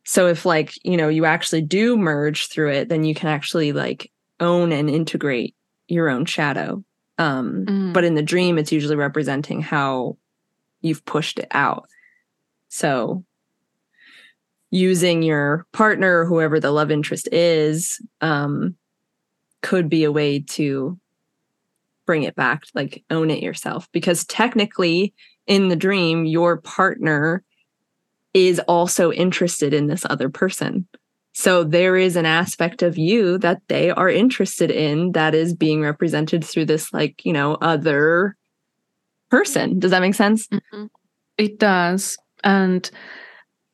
So 0.05 0.27
if 0.27 0.45
like 0.45 0.73
you 0.83 0.97
know 0.97 1.09
you 1.09 1.25
actually 1.25 1.61
do 1.61 1.97
merge 1.97 2.47
through 2.47 2.71
it 2.71 2.89
then 2.89 3.03
you 3.03 3.13
can 3.13 3.29
actually 3.29 3.73
like 3.73 4.11
own 4.39 4.71
and 4.71 4.89
integrate 4.89 5.55
your 5.87 6.09
own 6.09 6.25
shadow. 6.25 6.83
Um 7.17 7.65
mm. 7.65 7.93
but 7.93 8.03
in 8.03 8.15
the 8.15 8.21
dream 8.23 8.57
it's 8.57 8.71
usually 8.71 8.95
representing 8.95 9.61
how 9.61 10.17
you've 10.81 11.05
pushed 11.05 11.39
it 11.39 11.47
out. 11.51 11.87
So 12.69 13.23
using 14.71 15.23
your 15.23 15.65
partner, 15.71 16.25
whoever 16.25 16.59
the 16.59 16.71
love 16.71 16.91
interest 16.91 17.29
is, 17.31 18.01
um, 18.21 18.75
could 19.61 19.89
be 19.89 20.03
a 20.03 20.11
way 20.11 20.39
to 20.39 20.99
bring 22.05 22.23
it 22.23 22.35
back, 22.35 22.63
like 22.73 23.03
own 23.09 23.29
it 23.29 23.43
yourself. 23.43 23.87
Because 23.91 24.25
technically, 24.25 25.13
in 25.45 25.69
the 25.69 25.75
dream, 25.75 26.25
your 26.25 26.57
partner 26.57 27.43
is 28.33 28.59
also 28.67 29.11
interested 29.11 29.73
in 29.73 29.87
this 29.87 30.05
other 30.09 30.29
person. 30.29 30.87
So 31.33 31.63
there 31.63 31.95
is 31.95 32.15
an 32.15 32.25
aspect 32.25 32.81
of 32.81 32.97
you 32.97 33.37
that 33.39 33.61
they 33.67 33.91
are 33.91 34.09
interested 34.09 34.71
in 34.71 35.11
that 35.11 35.35
is 35.35 35.53
being 35.53 35.81
represented 35.81 36.43
through 36.43 36.65
this, 36.65 36.91
like, 36.91 37.23
you 37.25 37.31
know, 37.31 37.55
other 37.61 38.35
person. 39.29 39.79
Does 39.79 39.91
that 39.91 40.01
make 40.01 40.15
sense? 40.15 40.47
Mm-hmm. 40.47 40.85
It 41.37 41.59
does. 41.59 42.17
And 42.43 42.89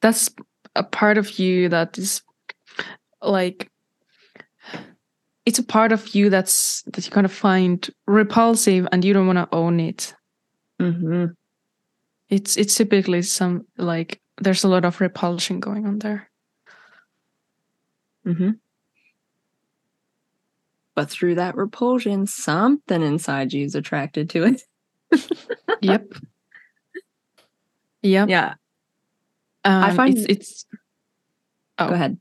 that's 0.02 0.30
a 0.76 0.84
part 0.84 1.17
of 1.17 1.39
you 1.39 1.69
that 1.69 1.97
is 1.97 2.21
like 3.21 3.69
it's 5.45 5.59
a 5.59 5.63
part 5.63 5.91
of 5.91 6.15
you 6.15 6.30
that's 6.30 6.84
that 6.84 7.05
you 7.05 7.11
kind 7.11 7.26
of 7.26 7.34
find 7.34 7.89
repulsive 8.07 8.88
and 8.91 9.03
you 9.03 9.13
don't 9.13 9.28
want 9.28 9.38
to 9.38 9.55
own 9.55 9.80
it. 9.80 10.15
Mm-hmm. 10.82 11.26
it's 12.30 12.57
it's 12.57 12.76
typically 12.76 13.21
some 13.21 13.65
like 13.78 14.19
there's 14.41 14.63
a 14.63 14.67
lot 14.67 14.86
of 14.86 14.99
repulsion 14.99 15.59
going 15.59 15.86
on 15.86 15.99
there. 15.99 16.30
Mm-hmm. 18.26 18.51
but 20.95 21.09
through 21.09 21.36
that 21.36 21.55
repulsion 21.57 22.26
something 22.26 23.01
inside 23.01 23.51
you 23.51 23.65
is 23.65 23.76
attracted 23.76 24.30
to 24.32 24.43
it. 24.45 24.63
Yep. 25.82 26.13
Yep. 28.01 28.30
Yeah 28.30 28.53
um, 29.66 29.84
I 29.84 29.95
find 29.95 30.18
it's, 30.18 30.26
it's 30.30 30.66
oh. 31.80 31.89
go 31.89 31.93
ahead. 31.93 32.18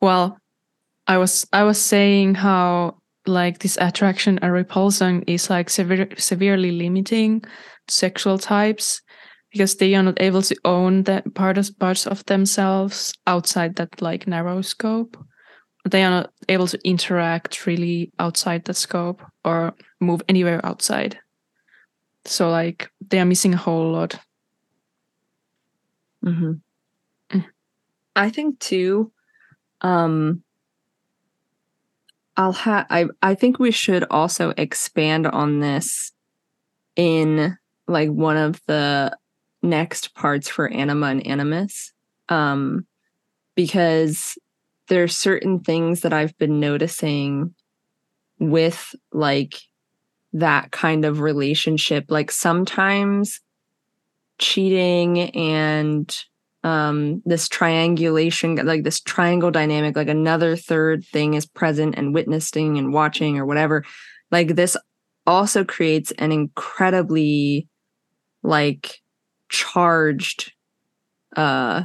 Well, 0.00 0.38
I 1.06 1.18
was 1.18 1.46
I 1.52 1.64
was 1.64 1.80
saying 1.80 2.36
how 2.36 2.98
like 3.26 3.58
this 3.58 3.78
attraction 3.80 4.38
and 4.42 4.52
repulsion 4.52 5.22
is 5.26 5.50
like 5.50 5.70
sever- 5.70 6.16
severely 6.16 6.70
limiting 6.70 7.44
sexual 7.88 8.38
types 8.38 9.02
because 9.52 9.76
they 9.76 9.94
are 9.94 10.02
not 10.02 10.20
able 10.20 10.42
to 10.42 10.56
own 10.64 11.02
that 11.04 11.34
part 11.34 11.58
of 11.58 11.76
parts 11.78 12.06
of 12.06 12.24
themselves 12.26 13.12
outside 13.26 13.76
that 13.76 14.00
like 14.00 14.26
narrow 14.26 14.62
scope. 14.62 15.16
They 15.88 16.04
are 16.04 16.10
not 16.10 16.30
able 16.48 16.66
to 16.68 16.78
interact 16.84 17.66
really 17.66 18.12
outside 18.18 18.64
that 18.66 18.74
scope 18.74 19.22
or 19.44 19.74
move 20.00 20.22
anywhere 20.28 20.64
outside. 20.64 21.18
So 22.26 22.50
like 22.50 22.90
they 23.08 23.18
are 23.18 23.24
missing 23.24 23.54
a 23.54 23.58
whole 23.58 23.90
lot 23.90 24.18
Mm-hmm. 26.24 26.52
Mm. 27.38 27.44
I 28.16 28.30
think 28.30 28.58
too. 28.60 29.12
Um, 29.80 30.42
I'll 32.36 32.52
have. 32.52 32.86
I 32.90 33.06
I 33.22 33.34
think 33.34 33.58
we 33.58 33.70
should 33.70 34.04
also 34.10 34.52
expand 34.56 35.26
on 35.26 35.60
this 35.60 36.12
in 36.96 37.56
like 37.88 38.10
one 38.10 38.36
of 38.36 38.60
the 38.66 39.16
next 39.62 40.14
parts 40.14 40.48
for 40.48 40.68
anima 40.68 41.06
and 41.06 41.26
animus, 41.26 41.92
um, 42.28 42.86
because 43.56 44.38
are 44.90 45.08
certain 45.08 45.60
things 45.60 46.00
that 46.00 46.12
I've 46.12 46.36
been 46.38 46.60
noticing 46.60 47.54
with 48.38 48.94
like 49.12 49.54
that 50.32 50.72
kind 50.72 51.04
of 51.04 51.20
relationship. 51.20 52.06
Like 52.08 52.30
sometimes 52.30 53.40
cheating 54.40 55.30
and 55.30 56.16
um 56.64 57.22
this 57.24 57.48
triangulation 57.48 58.56
like 58.56 58.82
this 58.82 59.00
triangle 59.00 59.50
dynamic 59.50 59.96
like 59.96 60.08
another 60.08 60.56
third 60.56 61.04
thing 61.04 61.34
is 61.34 61.46
present 61.46 61.94
and 61.96 62.12
witnessing 62.12 62.76
and 62.76 62.92
watching 62.92 63.38
or 63.38 63.46
whatever 63.46 63.84
like 64.30 64.56
this 64.56 64.76
also 65.26 65.64
creates 65.64 66.10
an 66.12 66.32
incredibly 66.32 67.68
like 68.42 69.00
charged 69.48 70.52
uh 71.36 71.82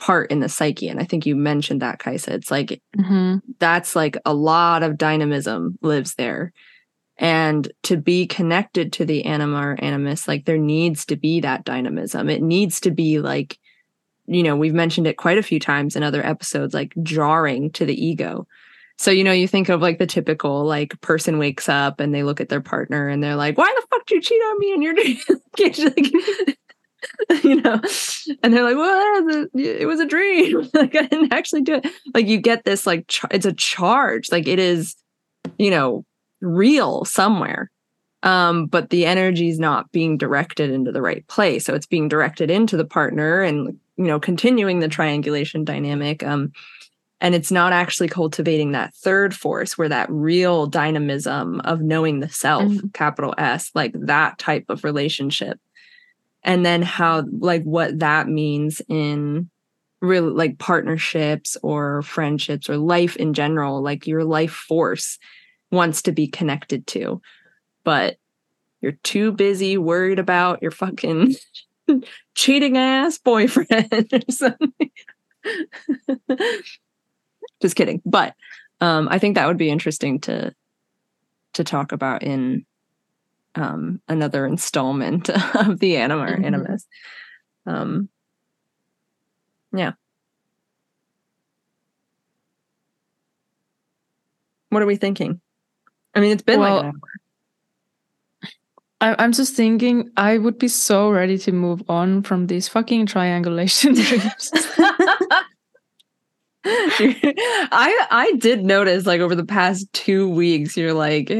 part 0.00 0.30
in 0.30 0.40
the 0.40 0.48
psyche. 0.48 0.88
And 0.88 1.00
I 1.00 1.04
think 1.04 1.24
you 1.24 1.34
mentioned 1.34 1.80
that, 1.80 1.98
Kaisa. 1.98 2.34
It's 2.34 2.50
like 2.50 2.82
Mhm. 2.96 3.40
that's 3.58 3.96
like 3.96 4.18
a 4.26 4.34
lot 4.34 4.82
of 4.82 4.98
dynamism 4.98 5.78
lives 5.82 6.14
there. 6.16 6.52
And 7.16 7.70
to 7.84 7.96
be 7.96 8.26
connected 8.26 8.92
to 8.94 9.04
the 9.04 9.24
anima 9.24 9.68
or 9.68 9.76
animus, 9.78 10.26
like 10.26 10.46
there 10.46 10.58
needs 10.58 11.04
to 11.06 11.16
be 11.16 11.40
that 11.40 11.64
dynamism. 11.64 12.28
It 12.28 12.42
needs 12.42 12.80
to 12.80 12.90
be 12.90 13.20
like, 13.20 13.58
you 14.26 14.42
know, 14.42 14.56
we've 14.56 14.74
mentioned 14.74 15.06
it 15.06 15.16
quite 15.16 15.38
a 15.38 15.42
few 15.42 15.60
times 15.60 15.96
in 15.96 16.02
other 16.02 16.24
episodes, 16.24 16.74
like 16.74 16.92
jarring 17.02 17.70
to 17.72 17.84
the 17.84 18.04
ego. 18.04 18.46
So, 18.96 19.10
you 19.10 19.24
know, 19.24 19.32
you 19.32 19.48
think 19.48 19.68
of 19.68 19.80
like 19.80 19.98
the 19.98 20.06
typical 20.06 20.64
like 20.64 21.00
person 21.00 21.38
wakes 21.38 21.68
up 21.68 22.00
and 22.00 22.14
they 22.14 22.22
look 22.22 22.40
at 22.40 22.48
their 22.48 22.60
partner 22.60 23.08
and 23.08 23.22
they're 23.22 23.36
like, 23.36 23.58
why 23.58 23.72
the 23.76 23.86
fuck 23.88 24.06
did 24.06 24.16
you 24.16 24.20
cheat 24.20 24.42
on 24.42 24.58
me? 24.58 24.72
And 24.72 24.82
you're 24.82 24.94
like, 25.84 26.54
you 27.44 27.60
know, 27.60 27.80
and 28.42 28.54
they're 28.54 28.64
like, 28.64 28.76
well, 28.76 29.48
it 29.54 29.86
was 29.86 30.00
a 30.00 30.06
dream. 30.06 30.68
like 30.74 30.94
I 30.94 31.06
didn't 31.06 31.32
actually 31.32 31.62
do 31.62 31.74
it. 31.74 31.86
Like 32.14 32.26
you 32.26 32.38
get 32.38 32.64
this, 32.64 32.86
like, 32.86 33.06
char- 33.08 33.30
it's 33.32 33.46
a 33.46 33.52
charge. 33.52 34.30
Like 34.30 34.46
it 34.46 34.58
is, 34.58 34.96
you 35.58 35.70
know, 35.70 36.04
real 36.44 37.04
somewhere. 37.04 37.70
Um, 38.22 38.66
but 38.66 38.90
the 38.90 39.04
energy 39.04 39.50
is 39.50 39.58
not 39.58 39.92
being 39.92 40.16
directed 40.16 40.70
into 40.70 40.92
the 40.92 41.02
right 41.02 41.26
place. 41.28 41.64
So 41.64 41.74
it's 41.74 41.86
being 41.86 42.08
directed 42.08 42.50
into 42.50 42.76
the 42.76 42.84
partner 42.84 43.42
and, 43.42 43.78
you 43.96 44.04
know, 44.04 44.18
continuing 44.18 44.80
the 44.80 44.88
triangulation 44.88 45.64
dynamic. 45.64 46.22
Um, 46.22 46.52
and 47.20 47.34
it's 47.34 47.50
not 47.50 47.72
actually 47.72 48.08
cultivating 48.08 48.72
that 48.72 48.94
third 48.94 49.34
force 49.34 49.76
where 49.78 49.88
that 49.88 50.10
real 50.10 50.66
dynamism 50.66 51.60
of 51.60 51.80
knowing 51.80 52.20
the 52.20 52.28
self 52.28 52.64
Mhm. 52.64 52.92
capital 52.94 53.34
s 53.38 53.70
like 53.74 53.92
that 53.94 54.38
type 54.38 54.64
of 54.68 54.84
relationship 54.84 55.58
and 56.42 56.64
then 56.64 56.82
how 56.82 57.24
like 57.38 57.62
what 57.62 57.98
that 57.98 58.28
means 58.28 58.82
in 58.88 59.48
real 60.02 60.30
like 60.30 60.58
partnerships 60.58 61.56
or 61.62 62.02
friendships 62.02 62.68
or 62.68 62.76
life 62.76 63.16
in 63.16 63.32
general 63.32 63.80
like 63.82 64.06
your 64.06 64.24
life 64.24 64.52
force 64.52 65.18
wants 65.74 66.02
to 66.02 66.12
be 66.12 66.28
connected 66.28 66.86
to 66.88 67.20
but 67.84 68.16
you're 68.82 68.98
too 69.04 69.32
busy 69.32 69.78
worried 69.78 70.18
about 70.18 70.62
your 70.62 70.72
fucking 70.72 71.36
cheating 72.36 72.78
ass 72.78 73.18
boyfriend 73.18 73.92
or 74.12 74.20
something. 74.32 74.90
Just 77.62 77.76
kidding. 77.76 78.02
But 78.04 78.34
um 78.80 79.08
i 79.10 79.18
think 79.18 79.36
that 79.36 79.46
would 79.46 79.56
be 79.58 79.70
interesting 79.70 80.20
to 80.20 80.52
to 81.54 81.64
talk 81.64 81.92
about 81.92 82.22
in 82.22 82.64
um 83.54 84.00
another 84.08 84.46
installment 84.46 85.28
of 85.56 85.78
the 85.80 85.96
anima 85.96 86.24
or 86.24 86.36
Mhm. 86.38 86.44
animus. 86.46 86.86
Um 87.66 88.08
yeah. 89.72 89.94
What 94.70 94.82
are 94.82 94.86
we 94.86 94.96
thinking 94.96 95.40
i 96.14 96.20
mean 96.20 96.32
it's 96.32 96.42
been 96.42 96.60
Well, 96.60 96.76
like 96.76 96.84
an 96.86 97.00
I, 99.04 99.14
I'm 99.18 99.32
just 99.32 99.54
thinking 99.54 100.10
I 100.16 100.38
would 100.38 100.58
be 100.58 100.68
so 100.68 101.10
ready 101.10 101.36
to 101.38 101.52
move 101.52 101.82
on 101.90 102.22
from 102.22 102.46
these 102.46 102.68
fucking 102.68 103.04
triangulation 103.04 103.92
dreams. 103.94 104.50
I 106.66 108.06
I 108.10 108.32
did 108.38 108.64
notice 108.64 109.04
like 109.04 109.20
over 109.20 109.34
the 109.34 109.44
past 109.44 109.92
two 109.92 110.30
weeks, 110.30 110.74
you're 110.74 110.94
like 110.94 111.30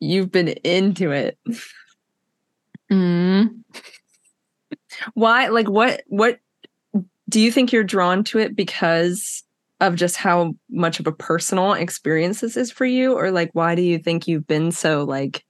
you've 0.00 0.32
been 0.32 0.48
into 0.48 1.10
it. 1.10 1.38
Mm. 2.90 3.60
Why? 5.12 5.48
Like 5.48 5.68
what? 5.68 6.02
What 6.06 6.38
do 7.28 7.40
you 7.40 7.52
think 7.52 7.70
you're 7.70 7.84
drawn 7.84 8.24
to 8.24 8.38
it 8.38 8.56
because 8.56 9.44
of 9.80 9.94
just 9.94 10.16
how 10.16 10.54
much 10.70 11.00
of 11.00 11.06
a 11.06 11.12
personal 11.12 11.72
experience 11.72 12.40
this 12.40 12.56
is 12.56 12.70
for 12.70 12.84
you, 12.84 13.14
or 13.14 13.30
like 13.30 13.50
why 13.52 13.74
do 13.74 13.82
you 13.82 13.98
think 13.98 14.28
you've 14.28 14.46
been 14.46 14.70
so 14.72 15.04
like 15.04 15.44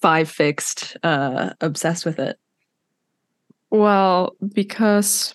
five 0.00 0.30
fixed, 0.30 0.96
uh, 1.02 1.50
obsessed 1.60 2.04
with 2.04 2.18
it? 2.18 2.38
Well, 3.70 4.36
because 4.54 5.34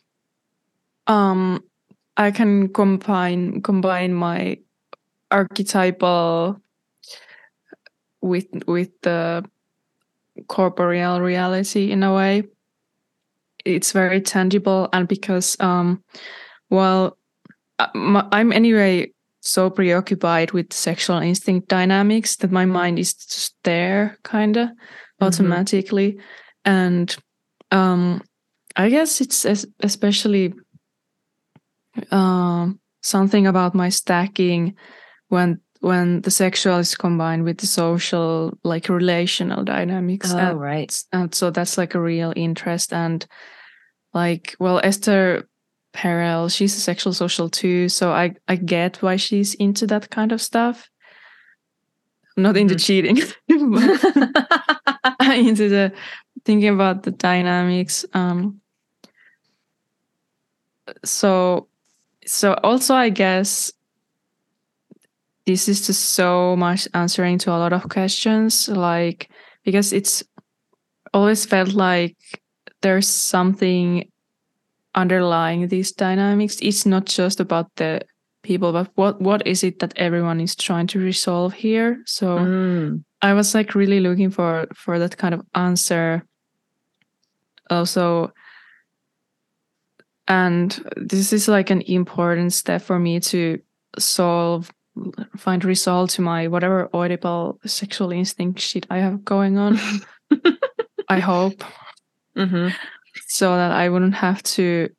um 1.08 1.64
I 2.18 2.32
can 2.32 2.70
combine 2.74 3.62
combine 3.62 4.14
my 4.14 4.58
archetypal 5.32 6.60
with 8.22 8.48
with 8.68 8.90
the 9.02 9.44
corporeal 10.48 11.22
reality 11.22 11.92
in 11.92 12.04
a 12.04 12.14
way. 12.14 12.44
It's 13.64 13.92
very 13.92 14.22
tangible 14.22 14.90
and 14.94 15.08
because 15.08 15.58
um 15.60 16.04
well 16.70 17.18
I'm 17.80 18.52
anyway 18.52 19.12
so 19.42 19.70
preoccupied 19.70 20.52
with 20.52 20.74
sexual 20.74 21.20
instinct 21.20 21.68
dynamics 21.68 22.38
that 22.38 22.52
my 22.52 22.66
mind 22.66 22.98
is 23.00 23.14
just 23.14 23.56
there 23.64 24.18
kind 24.24 24.58
of 24.58 24.70
automatically. 25.22 26.18
And 26.64 27.16
um 27.72 28.22
i 28.76 28.90
guess 28.90 29.22
it's 29.22 29.46
especially 29.82 30.54
um 32.12 32.80
something 33.02 33.48
about 33.48 33.76
my 33.76 33.90
stacking 33.90 34.76
when 35.30 35.60
when 35.82 36.22
the 36.22 36.32
sexual 36.32 36.78
is 36.78 36.96
combined 36.96 37.44
with 37.44 37.60
the 37.60 37.68
social 37.68 38.58
like 38.64 38.90
relational 38.90 39.64
dynamics 39.64 40.32
and, 40.32 40.60
right. 40.60 41.04
and 41.12 41.36
so 41.36 41.52
that's 41.52 41.78
like 41.78 41.94
a 41.94 42.02
real 42.02 42.34
interest. 42.36 42.92
And 42.92 43.26
like 44.14 44.56
well 44.60 44.80
esther 44.84 45.48
perel 45.96 46.50
she's 46.52 46.76
a 46.76 46.80
sexual 46.80 47.14
social 47.14 47.50
too 47.50 47.88
so 47.90 48.12
i 48.12 48.34
i 48.48 48.56
get 48.56 49.02
why 49.02 49.16
she's 49.16 49.54
into 49.56 49.88
that 49.88 50.10
kind 50.10 50.32
of 50.32 50.42
stuff 50.42 50.90
not 52.38 52.58
into 52.58 52.76
Mhm. 52.76 52.86
cheating 52.86 53.18
but 53.72 55.38
into 55.38 55.70
the 55.70 55.92
thinking 56.44 56.70
about 56.70 57.04
the 57.04 57.12
dynamics 57.12 58.06
um 58.14 58.60
so 61.04 61.68
so 62.26 62.54
also 62.64 62.94
i 62.94 63.10
guess 63.10 63.72
this 65.46 65.68
is 65.70 65.86
just 65.88 66.04
so 66.16 66.56
much 66.56 66.88
answering 66.94 67.38
to 67.40 67.52
a 67.52 67.58
lot 67.62 67.74
of 67.74 67.88
questions 67.90 68.68
like 68.68 69.30
because 69.64 69.94
it's 69.94 70.24
always 71.14 71.46
felt 71.46 71.74
like 71.74 72.18
there's 72.82 73.08
something 73.08 74.10
underlying 74.96 75.68
these 75.68 75.92
dynamics 75.92 76.58
it's 76.62 76.86
not 76.86 77.06
just 77.06 77.40
about 77.40 77.68
the 77.76 78.02
people 78.44 78.72
but 78.72 78.90
what 78.96 79.20
what 79.22 79.46
is 79.46 79.64
it 79.64 79.80
that 79.80 79.94
everyone 79.98 80.40
is 80.40 80.56
trying 80.56 80.88
to 80.88 81.00
resolve 81.00 81.54
here 81.54 82.02
so 82.06 82.38
Mm. 82.38 83.04
I 83.26 83.34
was 83.34 83.56
like 83.56 83.74
really 83.74 84.00
looking 84.00 84.30
for 84.30 84.68
for 84.76 85.00
that 85.00 85.18
kind 85.18 85.34
of 85.34 85.42
answer. 85.56 86.24
Also, 87.72 88.32
and 90.28 90.80
this 90.96 91.34
is 91.34 91.48
like 91.48 91.72
an 91.72 91.82
important 91.82 92.54
step 92.54 92.84
for 92.84 93.00
me 93.00 93.20
to 93.22 93.60
solve, 93.98 94.72
find 95.38 95.66
resolve 95.66 96.12
to 96.12 96.22
my 96.22 96.48
whatever 96.48 96.88
audible 96.94 97.60
sexual 97.66 98.12
instinct 98.12 98.60
shit 98.60 98.86
I 98.92 99.00
have 99.00 99.26
going 99.26 99.58
on. 99.58 99.80
I 101.10 101.20
hope 101.20 101.64
hmm 102.36 102.70
so 103.28 103.56
that 103.56 103.72
I 103.72 103.90
wouldn't 103.90 104.16
have 104.16 104.42
to 104.44 104.90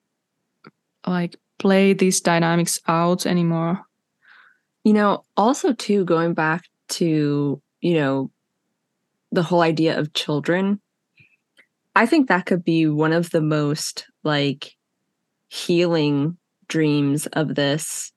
like 1.07 1.37
play 1.59 1.93
these 1.93 2.21
dynamics 2.21 2.81
out 2.87 3.27
anymore. 3.27 3.83
You 4.85 4.93
know, 4.93 5.25
also 5.37 5.73
too, 5.73 6.05
going 6.05 6.35
back 6.35 6.65
to, 6.91 7.61
you 7.81 7.95
know, 7.95 8.31
the 9.33 9.43
whole 9.43 9.63
idea 9.63 9.99
of 9.99 10.13
children, 10.13 10.81
I 11.95 12.07
think 12.07 12.29
that 12.29 12.47
could 12.47 12.65
be 12.65 12.87
one 12.87 13.13
of 13.13 13.31
the 13.31 13.41
most 13.41 14.07
like 14.23 14.77
healing 15.49 16.37
dreams 16.69 17.27
of 17.29 17.55
this 17.55 18.13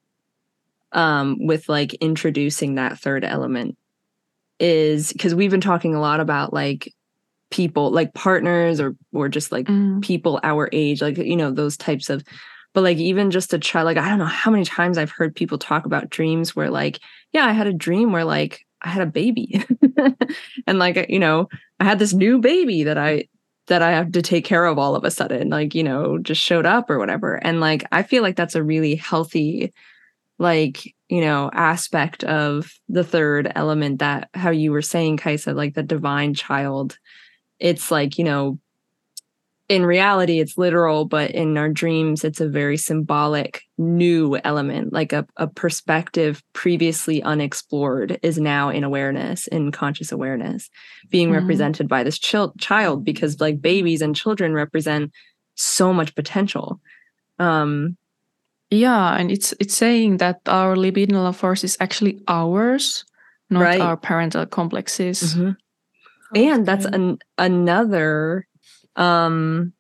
um 0.92 1.38
with 1.46 1.70
like 1.70 1.94
introducing 1.96 2.76
that 2.76 2.98
third 2.98 3.24
element 3.24 3.78
is 4.60 5.14
because 5.14 5.36
we've 5.36 5.52
been 5.52 5.62
talking 5.62 5.94
a 5.94 6.02
lot 6.02 6.20
about 6.20 6.52
like 6.52 6.94
people 7.52 7.92
like 7.92 8.14
partners 8.14 8.80
or 8.80 8.96
or 9.14 9.28
just 9.30 9.52
like 9.52 9.66
Mm. 9.68 10.04
people 10.04 10.40
our 10.44 10.70
age 10.72 11.02
like 11.02 11.18
you 11.18 11.36
know 11.36 11.52
those 11.52 11.76
types 11.78 12.10
of 12.10 12.24
but 12.74 12.82
like 12.84 12.98
even 12.98 13.32
just 13.32 13.50
to 13.50 13.58
try 13.60 13.82
like 13.82 13.98
i 13.98 14.08
don't 14.08 14.20
know 14.20 14.26
how 14.26 14.52
many 14.52 14.64
times 14.66 14.98
i've 14.98 15.10
heard 15.12 15.36
people 15.36 15.58
talk 15.58 15.86
about 15.86 16.10
dreams 16.10 16.56
where 16.56 16.70
like 16.70 17.00
yeah 17.34 17.46
i 17.46 17.52
had 17.52 17.68
a 17.68 17.74
dream 17.74 18.12
where 18.12 18.24
like 18.26 18.66
i 18.84 18.90
had 18.90 19.02
a 19.02 19.06
baby 19.12 19.64
and 20.68 20.80
like 20.80 21.08
you 21.10 21.20
know 21.20 21.48
i 21.80 21.84
had 21.84 22.00
this 22.00 22.14
new 22.14 22.38
baby 22.40 22.84
that 22.84 22.98
i 22.98 23.26
that 23.68 23.82
i 23.82 23.92
have 23.92 24.12
to 24.12 24.22
take 24.22 24.46
care 24.46 24.66
of 24.66 24.78
all 24.78 24.96
of 24.96 25.04
a 25.04 25.12
sudden 25.12 25.50
like 25.50 25.74
you 25.74 25.84
know 25.84 26.18
just 26.20 26.42
showed 26.42 26.66
up 26.66 26.90
or 26.90 27.00
whatever 27.00 27.36
and 27.44 27.60
like 27.60 27.84
i 27.92 28.04
feel 28.04 28.22
like 28.24 28.36
that's 28.36 28.56
a 28.56 28.64
really 28.64 28.96
healthy 28.96 29.74
like 30.38 30.94
you 31.10 31.22
know 31.22 31.50
aspect 31.54 32.24
of 32.24 32.72
the 32.88 33.04
third 33.04 33.52
element 33.56 34.00
that 34.00 34.30
how 34.34 34.52
you 34.52 34.72
were 34.72 34.82
saying 34.82 35.18
kaisa 35.18 35.54
like 35.54 35.74
the 35.74 35.84
divine 35.84 36.34
child 36.34 36.98
it's 37.60 37.92
like 37.92 38.18
you 38.18 38.24
know 38.24 38.58
in 39.68 39.86
reality 39.86 40.40
it's 40.40 40.58
literal 40.58 41.06
but 41.06 41.30
in 41.32 41.56
our 41.58 41.70
dreams 41.70 42.24
it's 42.24 42.42
a 42.42 42.50
very 42.50 42.76
symbolic 42.78 43.62
new 43.78 44.36
element 44.44 44.92
like 44.92 45.14
a, 45.14 45.26
a 45.38 45.46
perspective 45.48 46.42
previously 46.54 47.22
unexplored 47.22 48.20
is 48.24 48.40
now 48.40 48.70
in 48.70 48.84
awareness 48.84 49.46
in 49.48 49.72
conscious 49.72 50.12
awareness 50.12 50.70
being 51.10 51.30
Mhm. 51.30 51.34
represented 51.36 51.88
by 51.88 52.04
this 52.04 52.18
chil- 52.18 52.54
child 52.58 53.06
because 53.06 53.40
like 53.40 53.62
babies 53.62 54.02
and 54.02 54.16
children 54.16 54.54
represent 54.54 55.12
so 55.56 55.94
much 55.94 56.16
potential 56.16 56.80
um 57.38 57.96
Yeah, 58.72 59.18
and 59.20 59.32
it's 59.32 59.54
it's 59.60 59.74
saying 59.76 60.18
that 60.18 60.38
our 60.46 60.76
libidinal 60.78 61.34
force 61.34 61.64
is 61.64 61.76
actually 61.80 62.22
ours, 62.28 63.04
not 63.50 63.62
Right. 63.64 63.82
our 63.82 63.98
parental 63.98 64.46
complexes. 64.46 65.34
mhm. 65.34 65.56
And 66.36 66.66
that's 66.66 66.86
an, 66.86 67.20
another 67.38 68.48
um 68.96 69.74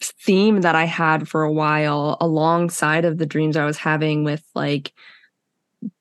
theme 0.00 0.60
that 0.62 0.74
i 0.74 0.84
had 0.84 1.28
for 1.28 1.42
a 1.42 1.52
while 1.52 2.16
alongside 2.20 3.04
of 3.04 3.18
the 3.18 3.26
dreams 3.26 3.56
i 3.56 3.64
was 3.64 3.78
having 3.78 4.24
with 4.24 4.44
like 4.54 4.92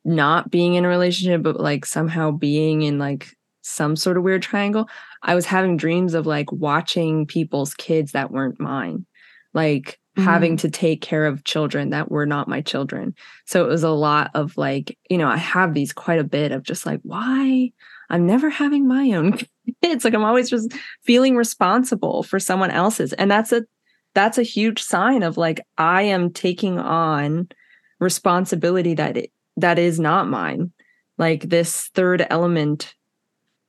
not 0.03 0.49
being 0.49 0.73
in 0.73 0.85
a 0.85 0.87
relationship 0.87 1.43
but 1.43 1.59
like 1.59 1.85
somehow 1.85 2.31
being 2.31 2.81
in 2.81 2.97
like 2.97 3.35
some 3.61 3.95
sort 3.95 4.17
of 4.17 4.23
weird 4.23 4.41
triangle. 4.41 4.89
I 5.23 5.35
was 5.35 5.45
having 5.45 5.77
dreams 5.77 6.13
of 6.13 6.25
like 6.25 6.51
watching 6.51 7.25
people's 7.25 7.73
kids 7.73 8.11
that 8.11 8.31
weren't 8.31 8.59
mine. 8.59 9.05
Like 9.53 9.99
having 10.17 10.57
to 10.57 10.69
take 10.69 11.01
care 11.01 11.25
of 11.25 11.45
children 11.45 11.91
that 11.91 12.11
were 12.11 12.25
not 12.25 12.47
my 12.47 12.61
children. 12.61 13.15
So 13.45 13.63
it 13.63 13.67
was 13.67 13.83
a 13.83 13.89
lot 13.89 14.31
of 14.33 14.57
like 14.57 14.97
you 15.09 15.17
know 15.17 15.27
i 15.27 15.37
have 15.37 15.73
these 15.73 15.93
quite 15.93 16.19
a 16.19 16.23
bit 16.25 16.51
of 16.51 16.63
just 16.63 16.85
like 16.85 16.99
why 17.03 17.71
i'm 18.11 18.25
never 18.27 18.49
having 18.51 18.87
my 18.87 19.11
own 19.13 19.37
kids. 19.83 20.05
Like 20.05 20.13
i'm 20.13 20.23
always 20.23 20.49
just 20.49 20.71
feeling 21.03 21.35
responsible 21.35 22.21
for 22.23 22.39
someone 22.39 22.69
else's. 22.71 23.13
And 23.13 23.31
that's 23.31 23.51
a 23.51 23.63
that's 24.13 24.37
a 24.37 24.43
huge 24.43 24.81
sign 24.83 25.23
of 25.23 25.37
like 25.37 25.59
i 25.77 26.03
am 26.03 26.31
taking 26.31 26.77
on 26.77 27.47
responsibility 27.99 28.93
that 28.95 29.17
it, 29.17 29.31
that 29.57 29.77
is 29.79 29.99
not 29.99 30.27
mine. 30.27 30.71
Like 31.17 31.41
this 31.49 31.89
third 31.93 32.25
element 32.29 32.95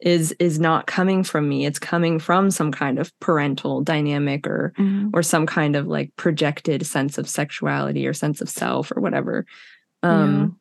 is 0.00 0.32
is 0.40 0.58
not 0.58 0.86
coming 0.86 1.22
from 1.22 1.48
me. 1.48 1.64
It's 1.66 1.78
coming 1.78 2.18
from 2.18 2.50
some 2.50 2.72
kind 2.72 2.98
of 2.98 3.12
parental 3.20 3.82
dynamic 3.82 4.46
or 4.48 4.72
Mhm. 4.78 5.10
or 5.14 5.22
some 5.22 5.46
kind 5.46 5.76
of 5.76 5.86
like 5.86 6.10
projected 6.16 6.84
sense 6.86 7.18
of 7.18 7.28
sexuality 7.28 8.06
or 8.06 8.14
sense 8.14 8.40
of 8.40 8.48
self 8.48 8.90
or 8.96 9.00
whatever. 9.00 9.46
Yeah. 10.02 10.10
um 10.22 10.58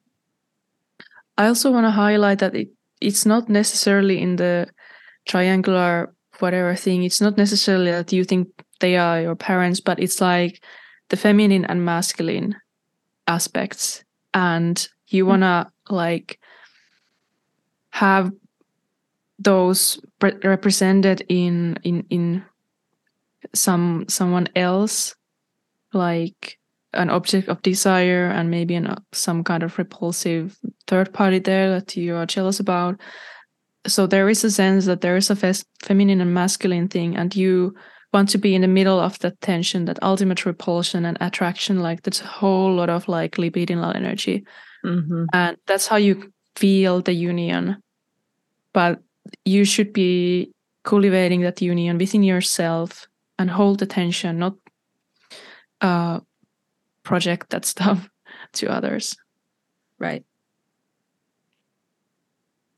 I 1.38 1.48
also 1.48 1.72
want 1.72 1.86
to 1.86 1.92
highlight 1.92 2.40
that 2.40 2.54
it, 2.56 2.70
it's 3.02 3.26
not 3.26 3.50
necessarily 3.50 4.22
in 4.22 4.38
the 4.38 4.68
triangular 5.26 6.14
whatever 6.40 6.76
thing. 6.76 7.04
It's 7.04 7.22
not 7.22 7.38
necessarily 7.38 7.92
that 7.92 8.12
you 8.12 8.24
think 8.24 8.48
they 8.80 8.98
are 8.98 9.22
your 9.22 9.36
parents, 9.36 9.80
but 9.80 10.00
it's 10.00 10.22
like 10.22 10.64
the 11.10 11.18
feminine 11.18 11.66
and 11.66 11.86
masculine 11.86 12.56
aspects, 13.28 14.04
and 14.34 14.88
you 15.08 15.24
hmm. 15.24 15.30
wanna 15.30 15.72
like 15.90 16.40
have 17.92 18.32
those 19.40 20.00
pre- 20.20 20.38
represented 20.44 21.26
in 21.28 21.78
in 21.84 22.06
in 22.10 22.46
some 23.54 24.06
someone 24.08 24.48
else, 24.56 25.16
like 25.94 26.58
an 26.94 27.10
object 27.10 27.48
of 27.48 27.62
desire 27.62 28.28
and 28.28 28.50
maybe 28.50 28.76
an, 28.76 28.96
some 29.12 29.44
kind 29.44 29.64
of 29.64 29.78
repulsive 29.78 30.58
third 30.88 31.14
party 31.14 31.40
there 31.40 31.70
that 31.70 31.96
you 31.96 32.16
are 32.16 32.26
jealous 32.26 32.60
about. 32.60 33.00
So 33.88 34.08
there 34.08 34.30
is 34.30 34.44
a 34.44 34.52
sense 34.52 34.86
that 34.86 35.02
there 35.02 35.16
is 35.16 35.30
a 35.30 35.54
feminine 35.84 36.22
and 36.22 36.34
masculine 36.34 36.88
thing, 36.88 37.16
and 37.16 37.36
you 37.36 37.74
want 38.14 38.30
to 38.30 38.38
be 38.38 38.54
in 38.54 38.62
the 38.62 38.68
middle 38.68 39.00
of 39.00 39.18
that 39.20 39.40
tension, 39.42 39.86
that 39.86 40.04
ultimate 40.04 40.46
repulsion 40.46 41.06
and 41.06 41.18
attraction. 41.22 41.80
Like 41.80 42.04
that's 42.04 42.22
a 42.22 42.28
whole 42.28 42.76
lot 42.76 42.90
of 42.90 43.08
like 43.08 43.38
libidinal 43.38 43.96
energy, 43.96 44.46
mhm. 44.86 45.26
and 45.34 45.58
that's 45.66 45.88
how 45.88 45.96
you 45.96 46.32
feel 46.56 47.02
the 47.02 47.14
union. 47.14 47.82
But 48.74 49.00
you 49.46 49.66
should 49.66 49.94
be 49.94 50.52
cultivating 50.84 51.42
that 51.42 51.62
union 51.62 51.98
within 51.98 52.24
yourself 52.24 53.08
and 53.40 53.50
hold 53.50 53.80
the 53.80 53.86
tension, 53.86 54.40
not 54.40 54.56
uh, 55.82 56.20
project 57.04 57.50
that 57.50 57.66
stuff 57.66 58.10
to 58.54 58.68
others. 58.72 59.16
right 60.00 60.24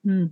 Hmm. 0.04 0.28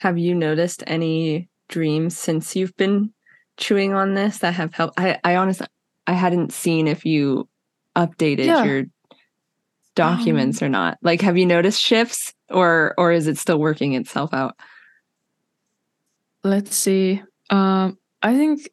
have 0.00 0.18
you 0.18 0.34
noticed 0.34 0.82
any 0.88 1.48
dreams 1.68 2.18
since 2.18 2.56
you've 2.56 2.76
been 2.76 3.12
chewing 3.56 3.94
on 3.94 4.14
this 4.14 4.38
that 4.38 4.54
have 4.54 4.74
helped 4.74 4.98
i 4.98 5.16
i 5.22 5.36
honestly 5.36 5.66
i 6.08 6.12
hadn't 6.12 6.52
seen 6.52 6.88
if 6.88 7.04
you 7.04 7.48
updated 7.94 8.46
Yeah. 8.46 8.64
your 8.64 8.84
documents 9.94 10.60
or 10.62 10.68
not 10.68 10.98
like 11.02 11.20
have 11.20 11.36
you 11.38 11.46
noticed 11.46 11.80
shifts 11.80 12.34
or 12.50 12.94
or 12.98 13.12
is 13.12 13.28
it 13.28 13.38
still 13.38 13.58
working 13.60 13.94
itself 13.94 14.32
out 14.34 14.54
Let's 16.44 16.74
see. 16.76 17.20
Um, 17.50 17.98
I 18.22 18.32
think, 18.36 18.70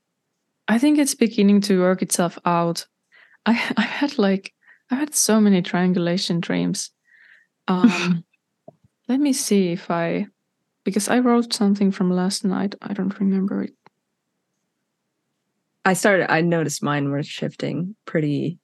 I 0.67 0.77
think 0.77 0.99
it's 0.99 1.15
beginning 1.15 1.61
to 1.61 1.81
work 1.81 2.03
itself 2.03 2.37
out. 2.45 2.85
I 3.45 3.51
I 3.77 3.81
had 3.81 4.17
like 4.17 4.53
I 4.91 4.95
had 4.95 5.15
so 5.15 5.39
many 5.41 5.61
triangulation 5.61 6.39
dreams. 6.39 6.91
Um, 7.67 8.23
let 9.07 9.19
me 9.19 9.33
see 9.33 9.71
if 9.71 9.89
I, 9.89 10.27
because 10.83 11.09
I 11.09 11.19
wrote 11.19 11.53
something 11.53 11.91
from 11.91 12.11
last 12.11 12.45
night. 12.45 12.75
I 12.81 12.93
don't 12.93 13.19
remember 13.19 13.63
it. 13.63 13.73
I 15.83 15.93
started 15.93 16.31
I 16.31 16.41
noticed 16.41 16.83
mine 16.83 17.09
were 17.09 17.23
shifting 17.23 17.95
pretty 18.05 18.59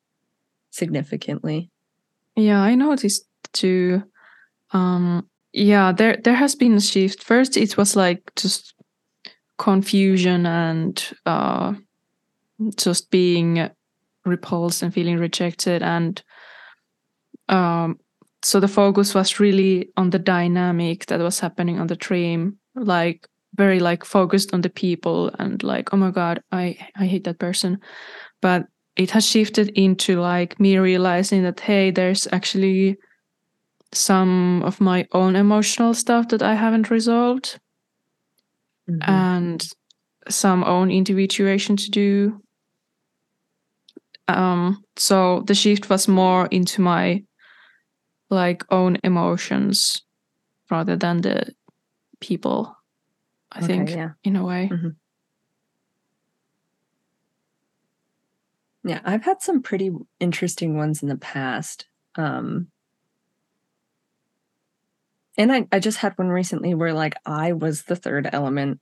significantly. 0.71 1.69
Yeah, 2.35 2.61
I 2.61 2.75
noticed 2.75 3.27
too. 3.53 4.03
Um, 4.71 5.29
yeah, 5.53 5.91
there 5.91 6.17
there 6.17 6.35
has 6.35 6.55
been 6.55 6.73
a 6.73 6.81
shift. 6.81 7.23
First, 7.23 7.57
it 7.57 7.77
was 7.77 7.95
like 7.95 8.31
just 8.35 8.73
confusion 9.57 10.47
and 10.47 11.13
uh, 11.27 11.73
just 12.77 13.11
being 13.11 13.69
repulsed 14.25 14.83
and 14.83 14.93
feeling 14.93 15.17
rejected, 15.17 15.81
and 15.83 16.21
um, 17.49 17.99
so 18.43 18.59
the 18.59 18.67
focus 18.67 19.13
was 19.13 19.39
really 19.39 19.89
on 19.97 20.09
the 20.09 20.19
dynamic 20.19 21.05
that 21.07 21.19
was 21.19 21.39
happening 21.39 21.79
on 21.79 21.87
the 21.87 21.95
dream, 21.95 22.57
like 22.75 23.27
very 23.55 23.79
like 23.79 24.05
focused 24.05 24.53
on 24.53 24.61
the 24.61 24.69
people 24.69 25.29
and 25.39 25.61
like, 25.63 25.93
oh 25.93 25.97
my 25.97 26.11
god, 26.11 26.41
I 26.51 26.77
I 26.95 27.05
hate 27.05 27.23
that 27.25 27.39
person, 27.39 27.79
but 28.41 28.65
it 28.95 29.11
has 29.11 29.25
shifted 29.25 29.69
into 29.69 30.19
like 30.19 30.59
me 30.59 30.77
realizing 30.77 31.43
that 31.43 31.59
hey 31.61 31.91
there's 31.91 32.27
actually 32.31 32.97
some 33.93 34.61
of 34.63 34.81
my 34.81 35.07
own 35.13 35.35
emotional 35.35 35.93
stuff 35.93 36.27
that 36.29 36.41
i 36.41 36.53
haven't 36.55 36.89
resolved 36.89 37.59
Mhm. 38.89 38.99
and 39.07 39.67
some 40.29 40.63
own 40.63 40.91
individuation 40.91 41.75
to 41.77 41.89
do 41.91 42.41
um 44.27 44.83
so 44.97 45.41
the 45.47 45.55
shift 45.55 45.89
was 45.89 46.07
more 46.07 46.47
into 46.47 46.81
my 46.81 47.23
like 48.29 48.63
own 48.71 48.97
emotions 49.03 50.01
rather 50.69 50.95
than 50.95 51.21
the 51.21 51.53
people 52.19 52.75
i 53.51 53.59
Okay, 53.61 53.67
think 53.67 53.89
yeah. 53.91 54.11
in 54.23 54.35
a 54.35 54.45
way 54.45 54.69
Yeah, 58.83 59.01
I've 59.03 59.23
had 59.23 59.41
some 59.41 59.61
pretty 59.61 59.91
interesting 60.19 60.75
ones 60.75 61.03
in 61.03 61.09
the 61.09 61.17
past. 61.17 61.85
Um 62.15 62.67
and 65.37 65.51
I, 65.51 65.67
I 65.71 65.79
just 65.79 65.97
had 65.97 66.17
one 66.17 66.27
recently 66.29 66.73
where 66.75 66.93
like 66.93 67.15
I 67.25 67.53
was 67.53 67.83
the 67.83 67.95
third 67.95 68.29
element. 68.31 68.79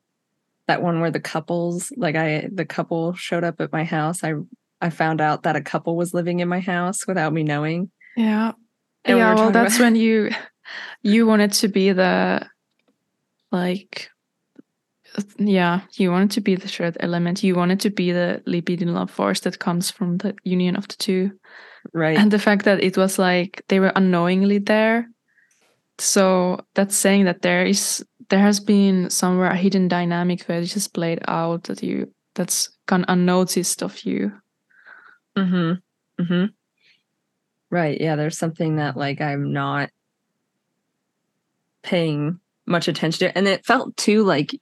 That 0.68 0.82
one 0.82 1.00
where 1.00 1.12
the 1.12 1.20
couples, 1.20 1.92
like 1.98 2.16
I 2.16 2.48
the 2.52 2.66
couple 2.66 3.14
showed 3.14 3.44
up 3.44 3.60
at 3.60 3.72
my 3.72 3.84
house. 3.84 4.24
I 4.24 4.34
I 4.82 4.90
found 4.90 5.22
out 5.22 5.44
that 5.44 5.56
a 5.56 5.62
couple 5.62 5.96
was 5.96 6.14
living 6.14 6.40
in 6.40 6.48
my 6.48 6.60
house 6.60 7.06
without 7.08 7.34
me 7.34 7.44
knowing. 7.44 7.92
yeah. 8.16 8.54
And 9.06 9.18
yeah 9.18 9.30
were 9.30 9.36
well 9.36 9.52
that's 9.52 9.78
about- 9.78 9.86
when 9.86 9.96
you 9.96 10.30
you 11.04 11.26
wanted 11.26 11.54
to 11.54 11.68
be 11.70 11.94
the 11.94 12.46
like 13.52 14.10
yeah 15.38 15.82
you 15.94 16.12
wanted 16.12 16.32
to 16.32 16.42
be 16.42 16.56
the 16.56 16.68
third 16.68 16.98
element. 17.00 17.44
You 17.44 17.56
wanted 17.56 17.80
to 17.82 17.90
be 17.90 18.12
the 18.12 18.42
libidinal 18.46 19.10
force 19.10 19.40
that 19.42 19.60
comes 19.60 19.90
from 19.90 20.18
the 20.18 20.36
union 20.44 20.76
of 20.76 20.88
the 20.88 20.96
two. 20.96 21.32
Right. 21.94 22.18
and 22.18 22.30
the 22.30 22.40
fact 22.40 22.66
that 22.66 22.84
it 22.84 22.98
was 22.98 23.18
like 23.18 23.64
they 23.70 23.80
were 23.80 23.94
unknowingly 23.96 24.60
there. 24.60 25.08
So 25.98 26.60
that's 26.76 26.96
saying 26.96 27.26
that 27.26 27.42
there 27.42 27.66
is 27.66 28.06
there 28.30 28.40
has 28.40 28.60
been 28.60 29.10
somewhere 29.10 29.50
a 29.52 29.56
hidden 29.58 29.88
dynamic 29.88 30.44
where 30.44 30.60
it 30.60 30.66
just 30.66 30.94
played 30.94 31.20
out 31.28 31.64
that 31.64 31.82
you 31.82 32.14
that's 32.36 32.70
gone 32.86 33.06
unnoticed 33.08 33.82
of 33.82 34.04
you 34.06 34.32
Mm-hmm. 35.38 36.22
Mm-hmm. 36.24 36.46
Right. 37.70 38.00
Yeah. 38.00 38.16
There's 38.16 38.38
something 38.38 38.78
that 38.78 38.98
like 38.98 39.22
I'm 39.22 39.54
not 39.54 39.90
paying 41.84 42.40
much 42.66 42.88
attention 42.88 43.28
to. 43.28 43.38
And 43.38 43.48
it 43.48 43.66
felt 43.66 43.96
too 43.98 44.24
like, 44.24 44.54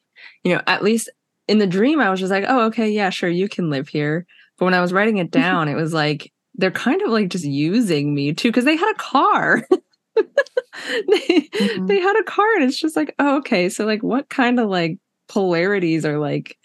you 0.44 0.54
know, 0.54 0.62
at 0.68 0.84
least 0.84 1.10
in 1.48 1.60
the 1.60 1.68
dream, 1.68 2.00
I 2.00 2.10
was 2.10 2.20
just 2.20 2.32
like, 2.32 2.46
oh, 2.48 2.66
okay, 2.68 2.90
yeah, 2.90 3.10
sure, 3.10 3.30
you 3.30 3.48
can 3.48 3.70
live 3.70 3.88
here. 3.88 4.26
But 4.58 4.66
when 4.66 4.74
I 4.74 4.82
was 4.82 4.94
writing 4.94 5.18
it 5.18 5.32
down, 5.32 5.68
it 5.68 5.76
was 5.76 5.94
like 5.94 6.32
they're 6.56 6.72
kind 6.72 7.02
of 7.02 7.10
like 7.10 7.30
just 7.30 7.46
using 7.46 8.14
me 8.14 8.34
too 8.34 8.50
because 8.50 8.66
they 8.66 8.76
had 8.76 8.92
a 8.92 8.98
car. 8.98 9.64
they, 10.16 10.24
mm-hmm. 10.24 11.86
they 11.86 12.00
had 12.00 12.20
a 12.20 12.24
car, 12.24 12.56
and 12.56 12.64
it's 12.64 12.80
just 12.80 12.96
like, 12.96 13.14
oh, 13.20 13.38
okay, 13.38 13.70
so 13.70 13.86
like, 13.86 14.02
what 14.02 14.30
kind 14.30 14.60
of 14.60 14.70
like 14.70 14.98
polarities 15.28 16.06
are 16.06 16.18
like, 16.18 16.58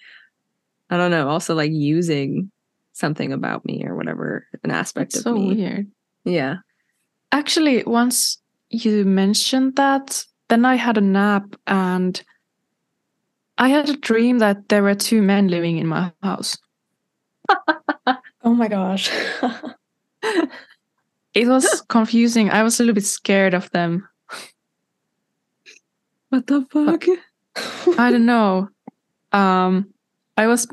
I 0.90 0.96
don't 0.96 1.10
know, 1.10 1.28
also 1.28 1.54
like 1.54 1.72
using 1.72 2.50
something 2.92 3.32
about 3.32 3.64
me 3.64 3.84
or 3.86 3.96
whatever, 3.96 4.46
an 4.64 4.70
aspect 4.70 5.12
That's 5.12 5.26
of 5.26 5.32
so 5.32 5.34
me. 5.34 5.54
weird. 5.54 5.90
Yeah. 6.24 6.56
Actually, 7.32 7.82
once 7.84 8.38
you 8.70 9.04
mentioned 9.04 9.76
that, 9.76 10.24
then 10.48 10.64
I 10.64 10.74
had 10.76 10.98
a 10.98 11.00
nap 11.00 11.56
and 11.66 12.22
I 13.58 13.68
had 13.68 13.88
a 13.88 13.96
dream 13.96 14.38
that 14.38 14.68
there 14.68 14.82
were 14.82 14.94
two 14.94 15.22
men 15.22 15.48
living 15.48 15.78
in 15.78 15.86
my 15.86 16.12
house. 16.22 16.58
oh 18.42 18.54
my 18.54 18.68
gosh. 18.68 19.10
it 21.34 21.46
was 21.48 21.80
confusing. 21.88 22.50
I 22.50 22.62
was 22.62 22.78
a 22.78 22.82
little 22.82 22.94
bit 22.94 23.04
scared 23.06 23.54
of 23.54 23.70
them. 23.70 24.08
What 26.28 26.46
the 26.46 26.66
fuck? 26.70 27.04
I 27.98 28.10
don't 28.10 28.26
know. 28.26 28.68
Um 29.32 29.92
I 30.36 30.46
was 30.46 30.66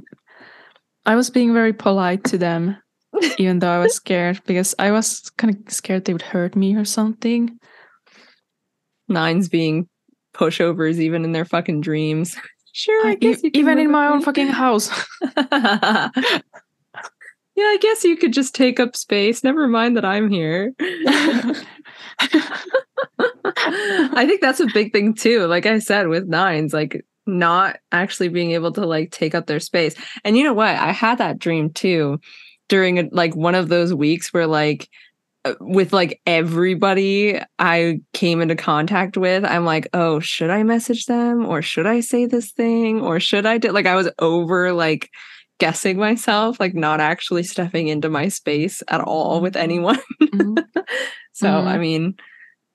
I 1.06 1.16
was 1.16 1.30
being 1.30 1.54
very 1.54 1.74
polite 1.74 2.24
to 2.26 2.38
them 2.38 2.78
even 3.38 3.60
though 3.60 3.70
I 3.70 3.80
was 3.80 3.96
scared 3.96 4.42
because 4.46 4.76
I 4.80 4.92
was 4.92 5.30
kind 5.38 5.56
of 5.56 5.74
scared 5.74 6.06
they 6.06 6.14
would 6.14 6.22
hurt 6.22 6.56
me 6.56 6.76
or 6.76 6.86
something. 6.86 7.60
Nines 9.08 9.50
being 9.50 9.88
pushovers 10.34 11.00
even 11.00 11.24
in 11.26 11.32
their 11.32 11.46
fucking 11.46 11.82
dreams. 11.82 12.36
Sure, 12.72 13.08
I, 13.08 13.10
I 13.10 13.16
guess 13.16 13.42
even 13.44 13.80
in 13.80 13.90
my 13.90 14.06
own 14.06 14.22
fucking 14.22 14.48
house. 14.48 14.92
yeah, 15.22 16.12
I 17.58 17.78
guess 17.82 18.04
you 18.04 18.16
could 18.16 18.32
just 18.32 18.54
take 18.54 18.80
up 18.80 18.96
space. 18.96 19.44
Never 19.44 19.68
mind 19.68 19.98
that 19.98 20.06
I'm 20.06 20.30
here. 20.30 20.76
I 20.80 21.64
think 24.28 24.40
that's 24.40 24.60
a 24.60 24.68
big 24.68 24.94
thing 24.94 25.16
too. 25.16 25.48
Like 25.48 25.66
I 25.66 25.80
said, 25.80 26.10
with 26.10 26.28
nines, 26.28 26.72
like 26.72 27.04
not 27.30 27.78
actually 27.92 28.30
being 28.30 28.52
able 28.52 28.72
to 28.74 28.86
like 28.86 29.12
take 29.12 29.36
up 29.36 29.48
their 29.48 29.60
space. 29.60 29.96
And 30.24 30.38
you 30.38 30.44
know 30.44 30.54
what? 30.54 30.76
I 30.76 30.92
had 30.92 31.18
that 31.20 31.40
dream 31.40 31.72
too 31.72 32.20
during 32.68 33.00
a, 33.00 33.10
like 33.12 33.36
one 33.36 33.56
of 33.56 33.70
those 33.70 33.94
weeks 33.94 34.34
where 34.34 34.48
like 34.48 34.90
uh, 35.46 35.54
with 35.62 35.94
like 35.94 36.22
everybody 36.26 37.40
I 37.60 38.02
came 38.14 38.42
into 38.42 38.56
contact 38.56 39.18
with, 39.18 39.46
I'm 39.46 39.66
like, 39.66 39.88
oh, 39.94 40.20
should 40.20 40.50
I 40.50 40.64
message 40.64 41.06
them 41.06 41.46
or 41.46 41.62
should 41.62 41.88
I 41.88 42.02
say 42.02 42.26
this 42.26 42.52
thing 42.52 43.02
or 43.02 43.20
should 43.20 43.46
I 43.46 43.58
do 43.58 43.72
like 43.72 43.86
I 43.86 43.96
was 43.96 44.10
over 44.20 44.74
like 44.74 45.10
guessing 45.60 45.98
myself, 45.98 46.60
like 46.60 46.74
not 46.74 47.00
actually 47.00 47.44
stepping 47.44 47.90
into 47.90 48.10
my 48.10 48.30
space 48.30 48.82
at 48.88 49.02
all 49.02 49.42
with 49.42 49.54
mm-hmm. 49.54 49.64
anyone. 49.64 50.00
Mm-hmm. 50.22 50.58
so 51.34 51.48
mm-hmm. 51.48 51.68
I 51.68 51.78
mean, 51.78 52.16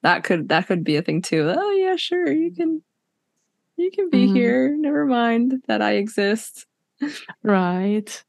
that 0.02 0.24
could 0.24 0.48
that 0.50 0.66
could 0.66 0.84
be 0.84 0.96
a 0.96 1.02
thing 1.02 1.22
too. 1.22 1.52
Oh 1.54 1.70
yeah, 1.72 1.96
sure, 1.96 2.30
you 2.30 2.54
can 2.54 2.82
you 3.76 3.90
can 3.90 4.10
be 4.10 4.26
mm-hmm. 4.26 4.36
here. 4.36 4.76
Never 4.76 5.04
mind 5.04 5.62
that 5.66 5.82
I 5.82 5.92
exist. 5.92 6.66
Right. 7.42 8.24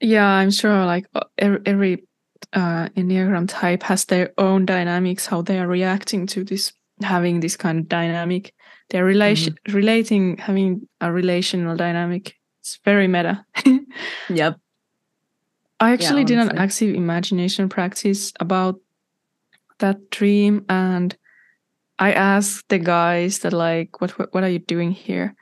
Yeah, 0.00 0.26
I'm 0.26 0.50
sure 0.50 0.84
like 0.84 1.06
every 1.38 2.04
uh, 2.52 2.88
Enneagram 2.96 3.48
type 3.48 3.82
has 3.84 4.04
their 4.04 4.32
own 4.38 4.66
dynamics, 4.66 5.26
how 5.26 5.42
they 5.42 5.58
are 5.58 5.66
reacting 5.66 6.26
to 6.28 6.44
this, 6.44 6.72
having 7.02 7.40
this 7.40 7.56
kind 7.56 7.78
of 7.78 7.88
dynamic. 7.88 8.54
They're 8.90 9.04
relation 9.04 9.54
mm-hmm. 9.54 9.76
relating, 9.76 10.36
having 10.38 10.88
a 11.00 11.10
relational 11.10 11.76
dynamic. 11.76 12.34
It's 12.60 12.78
very 12.84 13.08
meta. 13.08 13.44
yep. 14.28 14.58
I 15.80 15.92
actually 15.92 16.22
yeah, 16.22 16.26
did 16.26 16.38
an 16.38 16.58
active 16.58 16.94
imagination 16.94 17.68
practice 17.68 18.32
about 18.40 18.80
that 19.78 20.10
dream, 20.10 20.64
and 20.68 21.16
I 21.98 22.12
asked 22.12 22.68
the 22.68 22.78
guys 22.78 23.40
that 23.40 23.52
like, 23.52 24.00
what 24.00 24.10
what 24.34 24.44
are 24.44 24.48
you 24.48 24.58
doing 24.58 24.90
here? 24.90 25.34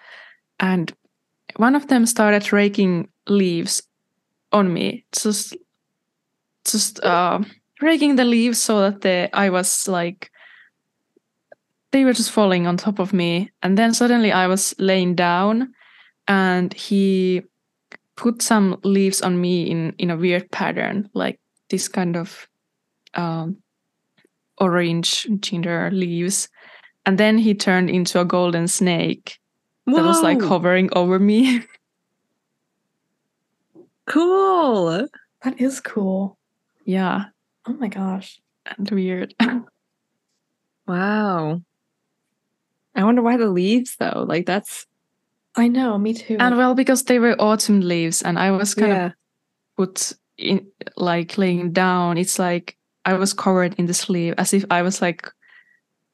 And 0.60 0.92
one 1.56 1.74
of 1.74 1.88
them 1.88 2.06
started 2.06 2.52
raking 2.52 3.08
leaves 3.28 3.82
on 4.52 4.72
me, 4.72 5.04
just 5.12 5.56
just 6.64 7.02
uh, 7.02 7.40
raking 7.80 8.16
the 8.16 8.24
leaves 8.24 8.62
so 8.62 8.80
that 8.80 9.00
the 9.00 9.30
I 9.32 9.50
was 9.50 9.88
like 9.88 10.30
they 11.90 12.04
were 12.04 12.12
just 12.14 12.30
falling 12.30 12.66
on 12.66 12.76
top 12.76 12.98
of 12.98 13.12
me, 13.12 13.50
and 13.62 13.76
then 13.76 13.94
suddenly 13.94 14.32
I 14.32 14.46
was 14.46 14.74
laying 14.78 15.14
down, 15.14 15.72
and 16.26 16.72
he 16.72 17.42
put 18.16 18.42
some 18.42 18.78
leaves 18.84 19.22
on 19.22 19.40
me 19.40 19.70
in 19.70 19.94
in 19.98 20.10
a 20.10 20.16
weird 20.16 20.50
pattern, 20.50 21.08
like 21.14 21.40
this 21.70 21.88
kind 21.88 22.16
of 22.16 22.48
um, 23.14 23.61
orange 24.58 25.26
ginger 25.40 25.90
leaves, 25.92 26.48
and 27.06 27.18
then 27.18 27.38
he 27.38 27.54
turned 27.54 27.90
into 27.90 28.20
a 28.20 28.24
golden 28.24 28.68
snake 28.68 29.38
Whoa. 29.84 29.96
that 29.96 30.06
was 30.06 30.22
like 30.22 30.40
hovering 30.40 30.90
over 30.92 31.18
me. 31.18 31.62
Cool. 34.06 35.06
That 35.42 35.60
is 35.60 35.80
cool. 35.80 36.36
Yeah. 36.84 37.26
Oh 37.66 37.72
my 37.74 37.88
gosh. 37.88 38.40
And 38.66 38.90
weird. 38.90 39.34
wow. 40.86 41.62
I 42.94 43.04
wonder 43.04 43.22
why 43.22 43.36
the 43.36 43.48
leaves 43.48 43.96
though. 43.98 44.24
Like 44.28 44.46
that's 44.46 44.86
I 45.54 45.68
know, 45.68 45.98
me 45.98 46.14
too. 46.14 46.36
And 46.38 46.56
well, 46.56 46.74
because 46.74 47.04
they 47.04 47.18
were 47.18 47.40
autumn 47.40 47.80
leaves 47.80 48.22
and 48.22 48.38
I 48.38 48.50
was 48.50 48.74
kind 48.74 48.92
yeah. 48.92 49.06
of 49.06 49.12
put 49.76 50.12
in 50.38 50.66
like 50.96 51.38
laying 51.38 51.72
down. 51.72 52.18
It's 52.18 52.38
like 52.38 52.76
I 53.04 53.14
was 53.14 53.32
covered 53.32 53.74
in 53.78 53.86
the 53.86 53.94
sleeve 53.94 54.34
as 54.38 54.52
if 54.54 54.64
I 54.70 54.82
was 54.82 55.02
like 55.02 55.28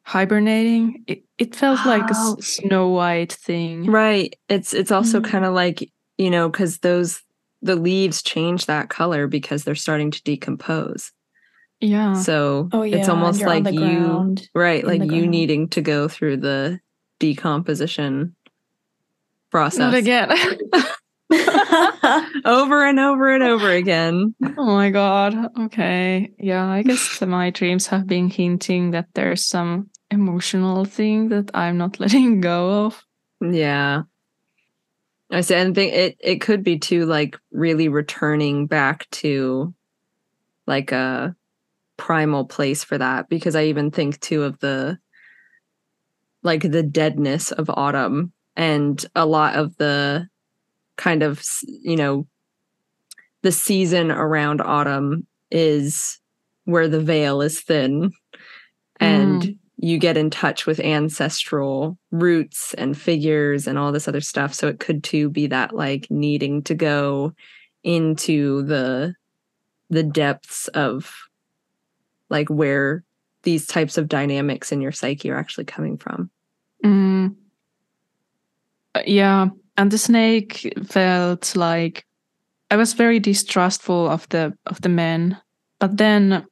hibernating. 0.02 1.04
It 1.06 1.24
it 1.38 1.54
felt 1.54 1.80
oh. 1.84 1.88
like 1.88 2.10
a 2.10 2.42
snow 2.42 2.88
white 2.88 3.32
thing. 3.32 3.86
Right. 3.86 4.34
It's 4.48 4.72
it's 4.74 4.90
also 4.90 5.20
mm. 5.20 5.24
kind 5.24 5.44
of 5.44 5.54
like, 5.54 5.90
you 6.16 6.30
know, 6.30 6.48
because 6.48 6.78
those 6.78 7.22
the 7.60 7.76
leaves 7.76 8.22
change 8.22 8.66
that 8.66 8.88
color 8.88 9.26
because 9.26 9.64
they're 9.64 9.74
starting 9.74 10.10
to 10.10 10.22
decompose. 10.22 11.12
Yeah. 11.80 12.14
So 12.14 12.68
oh, 12.72 12.82
yeah. 12.82 12.96
it's 12.96 13.08
almost 13.08 13.42
like 13.42 13.70
you 13.70 13.78
ground, 13.78 14.48
right, 14.54 14.84
like 14.84 15.02
you 15.02 15.08
ground. 15.08 15.30
needing 15.30 15.68
to 15.70 15.80
go 15.80 16.08
through 16.08 16.38
the 16.38 16.80
decomposition 17.20 18.34
process. 19.50 19.78
Not 19.78 19.94
again. 19.94 20.30
over 22.44 22.86
and 22.86 22.98
over 22.98 23.34
and 23.34 23.42
over 23.42 23.70
again. 23.70 24.34
Oh 24.56 24.66
my 24.66 24.90
god. 24.90 25.34
Okay. 25.58 26.32
Yeah, 26.38 26.66
I 26.66 26.82
guess 26.82 27.20
my 27.26 27.50
dreams 27.50 27.86
have 27.88 28.06
been 28.06 28.30
hinting 28.30 28.92
that 28.92 29.08
there's 29.14 29.44
some 29.44 29.90
emotional 30.10 30.84
thing 30.84 31.28
that 31.28 31.50
I'm 31.52 31.76
not 31.76 32.00
letting 32.00 32.40
go 32.40 32.86
of. 32.86 33.04
Yeah. 33.40 34.02
I 35.30 35.42
said, 35.42 35.66
and 35.66 35.74
think 35.74 35.92
it 35.92 36.16
it 36.20 36.40
could 36.40 36.64
be 36.64 36.78
too 36.78 37.04
like 37.04 37.38
really 37.52 37.88
returning 37.88 38.66
back 38.66 39.08
to 39.10 39.74
like 40.66 40.92
a 40.92 41.36
primal 41.98 42.46
place 42.46 42.82
for 42.84 42.96
that 42.96 43.28
because 43.28 43.54
I 43.54 43.64
even 43.64 43.90
think 43.90 44.20
too 44.20 44.44
of 44.44 44.58
the 44.60 44.98
like 46.42 46.62
the 46.62 46.82
deadness 46.82 47.52
of 47.52 47.68
autumn 47.68 48.32
and 48.56 49.04
a 49.14 49.26
lot 49.26 49.56
of 49.56 49.76
the 49.76 50.28
kind 50.98 51.22
of 51.22 51.42
you 51.62 51.96
know 51.96 52.26
the 53.42 53.52
season 53.52 54.10
around 54.10 54.60
autumn 54.60 55.26
is 55.50 56.20
where 56.64 56.88
the 56.88 57.00
veil 57.00 57.40
is 57.40 57.60
thin 57.62 58.12
and 59.00 59.42
mm. 59.42 59.58
you 59.78 59.98
get 59.98 60.16
in 60.16 60.28
touch 60.28 60.66
with 60.66 60.80
ancestral 60.80 61.96
roots 62.10 62.74
and 62.74 62.98
figures 62.98 63.66
and 63.66 63.78
all 63.78 63.92
this 63.92 64.08
other 64.08 64.20
stuff. 64.20 64.52
So 64.52 64.68
it 64.68 64.80
could 64.80 65.02
too 65.02 65.30
be 65.30 65.46
that 65.46 65.74
like 65.74 66.08
needing 66.10 66.62
to 66.64 66.74
go 66.74 67.32
into 67.84 68.62
the 68.64 69.14
the 69.88 70.02
depths 70.02 70.68
of 70.68 71.10
like 72.28 72.48
where 72.48 73.04
these 73.44 73.66
types 73.66 73.96
of 73.96 74.08
dynamics 74.08 74.72
in 74.72 74.82
your 74.82 74.92
psyche 74.92 75.30
are 75.30 75.38
actually 75.38 75.64
coming 75.64 75.96
from. 75.96 76.30
Mm. 76.84 77.34
yeah 79.04 79.48
and 79.78 79.90
the 79.90 79.98
snake 79.98 80.70
felt 80.86 81.56
like 81.56 82.04
i 82.70 82.76
was 82.76 82.92
very 82.92 83.18
distrustful 83.18 84.08
of 84.08 84.28
the 84.28 84.52
of 84.66 84.80
the 84.82 84.88
men 84.90 85.38
but 85.80 85.96
then 85.96 86.44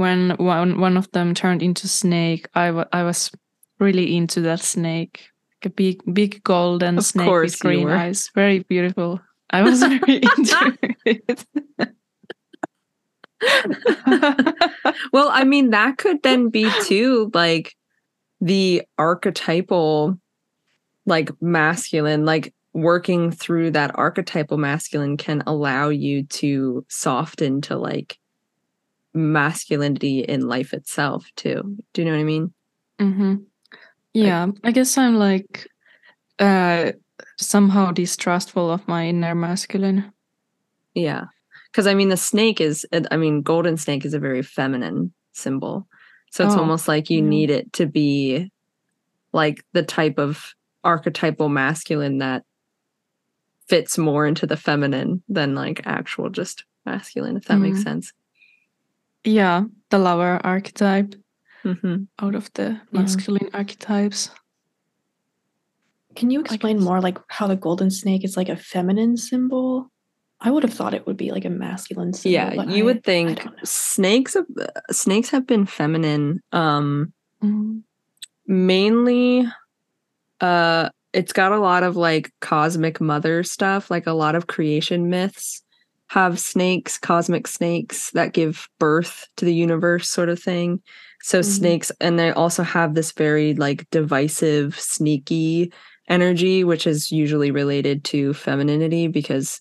when 0.00 0.30
one 0.36 0.80
one 0.80 0.96
of 0.96 1.10
them 1.12 1.34
turned 1.34 1.62
into 1.62 1.88
snake, 1.88 2.48
I, 2.54 2.66
w- 2.68 2.88
I 2.92 3.02
was 3.02 3.30
really 3.78 4.16
into 4.16 4.40
that 4.42 4.60
snake, 4.60 5.28
like 5.62 5.72
a 5.72 5.74
big 5.74 6.00
big 6.12 6.42
golden 6.44 6.98
of 6.98 7.04
snake 7.04 7.30
with 7.30 7.58
green 7.58 7.88
eyes, 7.88 8.30
very 8.34 8.60
beautiful. 8.60 9.20
I 9.50 9.62
was 9.62 9.80
very 9.82 10.00
into 10.16 10.78
it. 11.04 11.46
well, 15.12 15.28
I 15.32 15.44
mean, 15.44 15.70
that 15.70 15.98
could 15.98 16.22
then 16.22 16.50
be 16.50 16.70
too 16.84 17.30
like 17.34 17.74
the 18.40 18.82
archetypal, 18.96 20.18
like 21.10 21.30
masculine, 21.42 22.24
like 22.24 22.54
working 22.72 23.30
through 23.32 23.72
that 23.72 23.90
archetypal 23.96 24.56
masculine 24.56 25.16
can 25.16 25.42
allow 25.46 25.88
you 25.88 26.22
to 26.24 26.86
soften 26.88 27.60
to 27.62 27.76
like 27.76 28.18
masculinity 29.12 30.20
in 30.20 30.48
life 30.48 30.72
itself 30.72 31.26
too. 31.36 31.76
Do 31.92 32.00
you 32.00 32.06
know 32.06 32.12
what 32.14 32.20
I 32.20 32.24
mean? 32.24 32.54
Mm-hmm. 33.00 33.34
Yeah, 34.14 34.46
I 34.64 34.70
guess 34.70 34.96
I'm 34.96 35.16
like 35.16 35.68
uh 36.38 36.92
somehow 37.38 37.90
distrustful 37.90 38.70
of 38.70 38.86
my 38.88 39.08
inner 39.08 39.34
masculine. 39.34 40.12
Yeah. 40.94 41.24
Cuz 41.72 41.86
I 41.86 41.94
mean 41.94 42.08
the 42.08 42.16
snake 42.16 42.60
is 42.60 42.86
I 43.10 43.16
mean 43.16 43.42
golden 43.42 43.76
snake 43.76 44.04
is 44.04 44.14
a 44.14 44.18
very 44.20 44.42
feminine 44.42 45.12
symbol. 45.32 45.86
So 46.30 46.44
it's 46.44 46.54
Oh, 46.54 46.60
almost 46.60 46.86
like 46.86 47.10
you 47.10 47.20
need 47.20 47.50
it 47.50 47.72
to 47.74 47.86
be 47.86 48.52
like 49.32 49.64
the 49.72 49.82
type 49.82 50.18
of 50.18 50.54
archetypal 50.84 51.48
masculine 51.48 52.18
that 52.18 52.44
fits 53.68 53.96
more 53.98 54.26
into 54.26 54.46
the 54.46 54.56
feminine 54.56 55.22
than 55.28 55.54
like 55.54 55.80
actual 55.86 56.28
just 56.30 56.64
masculine 56.86 57.36
if 57.36 57.44
that 57.44 57.58
makes 57.58 57.80
Mhm. 57.80 57.84
sense. 57.84 58.12
Yeah, 59.24 59.64
the 59.90 59.98
lover 59.98 60.40
archetype 60.44 61.14
Mhm. 61.64 62.08
out 62.18 62.34
of 62.34 62.50
the 62.54 62.80
masculine 62.92 63.50
archetypes. 63.52 64.30
Can 66.16 66.30
you 66.30 66.40
explain 66.40 66.78
guess. 66.78 66.84
more 66.84 67.00
like 67.00 67.18
how 67.28 67.46
the 67.46 67.56
golden 67.56 67.90
snake 67.90 68.24
is 68.24 68.36
like 68.36 68.48
a 68.48 68.56
feminine 68.56 69.16
symbol? 69.16 69.90
I 70.40 70.50
would 70.50 70.62
have 70.62 70.72
thought 70.72 70.94
it 70.94 71.06
would 71.06 71.18
be 71.18 71.30
like 71.30 71.44
a 71.44 71.50
masculine 71.50 72.12
symbol. 72.14 72.32
Yeah, 72.32 72.54
but 72.56 72.70
you 72.70 72.82
I- 72.82 72.86
would 72.86 73.04
think 73.04 73.46
snakes 73.62 74.34
have, 74.34 74.46
snakes 74.90 75.30
have 75.30 75.46
been 75.46 75.66
feminine 75.66 76.40
um 76.52 77.12
Mm. 77.42 77.82
mainly 78.46 79.46
uh 80.40 80.88
it's 81.12 81.32
got 81.32 81.52
a 81.52 81.58
lot 81.58 81.82
of 81.82 81.96
like 81.96 82.30
cosmic 82.40 83.00
mother 83.00 83.42
stuff 83.42 83.90
like 83.90 84.06
a 84.06 84.12
lot 84.12 84.34
of 84.34 84.46
creation 84.46 85.10
myths 85.10 85.62
have 86.08 86.38
snakes 86.40 86.98
cosmic 86.98 87.46
snakes 87.46 88.10
that 88.12 88.32
give 88.32 88.68
birth 88.78 89.26
to 89.36 89.44
the 89.44 89.54
universe 89.54 90.08
sort 90.08 90.28
of 90.28 90.40
thing 90.40 90.80
so 91.22 91.40
Mhm. 91.40 91.44
snakes 91.44 91.92
and 92.00 92.18
they 92.18 92.30
also 92.30 92.62
have 92.62 92.94
this 92.94 93.12
very 93.12 93.54
like 93.54 93.88
divisive 93.90 94.78
sneaky 94.78 95.72
energy 96.08 96.64
which 96.64 96.86
is 96.86 97.12
usually 97.12 97.50
related 97.50 98.02
to 98.04 98.34
femininity 98.34 99.06
because 99.08 99.60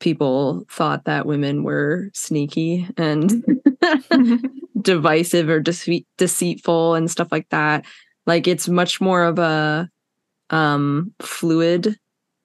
people 0.00 0.64
thought 0.70 1.04
that 1.04 1.26
women 1.26 1.62
were 1.64 2.10
sneaky 2.14 2.88
and 2.96 3.44
divisive 4.80 5.48
or 5.48 5.60
deceit 5.60 6.06
deceitful 6.18 6.94
and 6.94 7.10
stuff 7.10 7.28
like 7.32 7.48
that 7.50 7.84
like 8.26 8.46
it's 8.46 8.68
much 8.68 9.00
more 9.00 9.24
of 9.24 9.38
a 9.38 9.88
um 10.50 11.12
fluid 11.20 11.98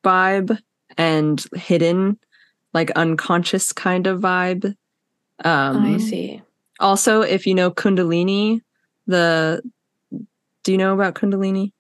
vibe 0.04 0.58
and 0.97 1.45
hidden 1.56 2.18
like 2.74 2.91
unconscious 2.91 3.72
kind 3.74 4.08
of 4.08 4.20
vibe 4.22 4.66
um 5.45 5.86
I 5.86 5.97
see. 5.97 6.41
also 6.80 7.22
if 7.22 7.45
you 7.45 7.54
know 7.56 7.70
kundalini 7.72 8.62
the 9.08 9.62
do 10.64 10.72
you 10.72 10.78
know 10.78 10.93
about 10.93 11.16
kundalini 11.16 11.72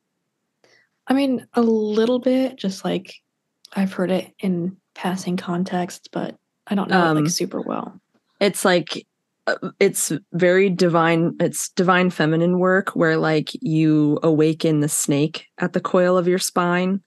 I 1.07 1.13
mean, 1.13 1.45
a 1.55 1.61
little 1.61 2.19
bit, 2.19 2.55
just 2.55 2.85
like 2.85 3.15
I've 3.73 3.91
heard 3.91 4.11
it 4.11 4.33
in 4.39 4.77
passing 4.93 5.35
contexts, 5.35 6.07
but 6.09 6.37
I 6.67 6.75
don't 6.75 6.89
know 6.89 7.03
it 7.03 7.07
Um, 7.09 7.17
like 7.23 7.29
super 7.29 7.59
well. 7.59 7.99
it's 8.39 8.63
like 8.63 9.05
it's 9.79 10.11
very 10.33 10.69
divine 10.69 11.35
it's 11.39 11.69
divine 11.69 12.09
feminine 12.09 12.59
work 12.59 12.89
where 12.89 13.17
like 13.17 13.49
you 13.61 14.19
awaken 14.23 14.79
the 14.79 14.89
snake 14.89 15.47
at 15.59 15.73
the 15.73 15.79
coil 15.81 16.17
of 16.17 16.27
your 16.27 16.39
spine 16.39 17.01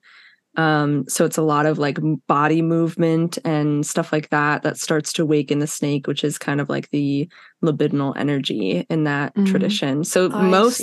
um 0.56 1.04
so 1.08 1.24
it's 1.24 1.36
a 1.36 1.42
lot 1.42 1.66
of 1.66 1.78
like 1.78 1.98
body 2.28 2.62
movement 2.62 3.38
and 3.44 3.84
stuff 3.84 4.12
like 4.12 4.30
that 4.30 4.62
that 4.62 4.78
starts 4.78 5.12
to 5.12 5.22
awaken 5.22 5.58
the 5.58 5.66
snake 5.66 6.06
which 6.06 6.22
is 6.22 6.38
kind 6.38 6.60
of 6.60 6.68
like 6.68 6.90
the 6.90 7.28
libidinal 7.64 8.14
energy 8.16 8.86
in 8.88 9.04
that 9.04 9.34
Mhm. 9.34 9.46
tradition 9.46 10.04
so 10.04 10.30
I 10.32 10.42
most 10.50 10.82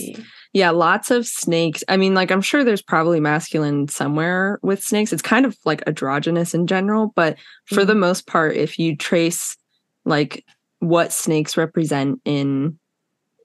yeah, 0.54 0.72
lots 0.72 1.12
of 1.12 1.26
snakes. 1.26 1.82
I 1.88 1.96
mean, 1.96 2.14
like, 2.14 2.30
I'm 2.30 2.42
sure 2.42 2.64
there's 2.64 2.82
probably 2.82 3.22
masculine 3.22 3.88
somewhere 3.88 4.60
with 4.62 4.84
snakes. 4.84 5.14
It's 5.14 5.22
kind 5.22 5.46
of 5.46 5.58
like 5.64 5.82
androgynous 5.88 6.54
in 6.54 6.68
general, 6.68 7.14
but 7.16 7.38
for 7.68 7.84
Mhm. 7.84 7.88
the 7.88 7.96
most 7.96 8.28
part, 8.28 8.58
if 8.58 8.78
you 8.78 8.98
trace 8.98 9.56
like 10.04 10.46
what 10.82 11.14
snakes 11.14 11.56
represent 11.56 12.20
in 12.26 12.78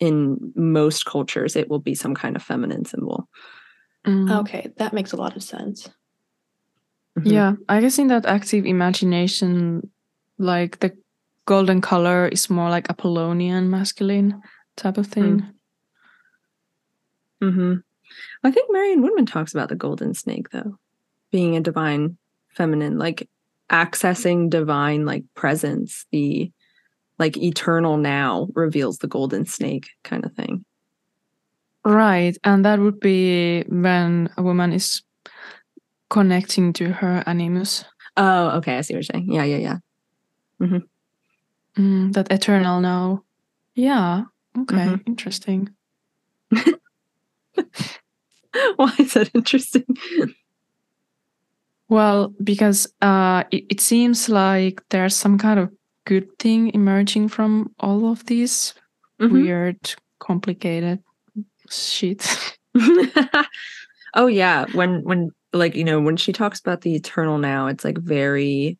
in 0.01 0.53
most 0.55 1.07
cultures, 1.07 1.57
it 1.57 1.70
will 1.70 1.78
be 1.78 1.95
some 1.95 2.14
kind 2.14 2.37
of 2.37 2.43
feminine 2.43 2.84
symbol. 2.84 3.28
Mm. 4.07 4.41
Okay, 4.41 4.72
that 4.76 4.93
makes 4.93 5.12
a 5.12 5.16
lot 5.16 5.37
of 5.37 5.43
sense. 5.43 5.89
Mhm. 7.18 7.32
Yeah, 7.32 7.53
I 7.68 7.80
guess 7.80 7.99
in 7.99 8.09
that 8.09 8.26
active 8.26 8.66
imagination, 8.66 9.91
like 10.39 10.80
the 10.80 10.97
golden 11.47 11.80
color 11.80 12.28
is 12.28 12.51
more 12.51 12.68
like 12.68 12.91
Apollonian 12.91 13.70
masculine 13.70 14.43
type 14.76 14.99
of 14.99 15.07
thing. 15.07 15.41
mm. 17.41 17.53
hmm 17.53 17.74
I 18.45 18.51
think 18.51 18.70
Marion 18.72 19.03
Woodman 19.03 19.26
talks 19.26 19.53
about 19.53 19.68
the 19.68 19.76
golden 19.76 20.14
snake, 20.14 20.51
though, 20.51 20.78
being 21.32 21.57
a 21.57 21.61
divine 21.61 22.16
feminine, 22.55 22.99
like 22.99 23.28
accessing 23.70 24.49
divine 24.49 25.05
like 25.05 25.24
presence, 25.34 26.07
the 26.12 26.53
like 27.18 27.36
eternal 27.36 27.96
now 27.96 28.48
reveals 28.54 28.98
the 28.98 29.08
golden 29.08 29.46
snake 29.46 29.88
kind 30.04 30.24
of 30.24 30.32
thing. 30.34 30.64
Right, 31.84 32.36
and 32.42 32.64
that 32.64 32.80
would 32.80 32.98
be 33.00 33.62
when 33.68 34.28
a 34.36 34.42
woman 34.42 34.72
is 34.72 35.02
connecting 36.10 36.72
to 36.74 36.92
her 36.92 37.22
animus, 37.26 37.84
Oh, 38.16 38.48
okay. 38.58 38.78
I 38.78 38.80
see 38.80 38.94
what 38.94 38.98
you're 38.98 39.02
saying. 39.14 39.32
Yeah, 39.32 39.44
yeah, 39.44 39.56
yeah. 39.58 39.76
mm-hmm 40.60 42.12
that 42.12 42.32
eternal 42.32 42.80
now. 42.80 43.22
Yeah, 43.74 44.22
okay, 44.58 44.76
Mhm. 44.86 45.02
interesting. 45.06 45.68
Why 48.76 48.94
is 48.98 49.12
that 49.12 49.30
interesting? 49.34 49.84
Well, 51.88 52.34
because 52.42 52.88
uh, 53.02 53.44
it, 53.50 53.64
it 53.70 53.80
seems 53.80 54.28
like 54.28 54.82
there's 54.90 55.14
some 55.14 55.38
kind 55.38 55.60
of 55.60 55.70
good 56.07 56.26
thing 56.38 56.72
emerging 56.74 57.28
from 57.28 57.74
all 57.80 58.11
of 58.11 58.24
these 58.26 58.74
Mhm. 59.20 59.32
weird, 59.32 59.94
complicated 60.20 61.02
shit. 61.70 62.56
oh 64.14 64.26
yeah, 64.26 64.66
when 64.72 65.02
when 65.05 65.31
like 65.52 65.74
you 65.74 65.85
know 65.85 66.01
when 66.01 66.16
she 66.16 66.32
talks 66.32 66.60
about 66.60 66.81
the 66.82 66.94
eternal 66.94 67.39
now, 67.39 67.66
it's 67.66 67.85
like 67.85 67.98
very 67.98 68.78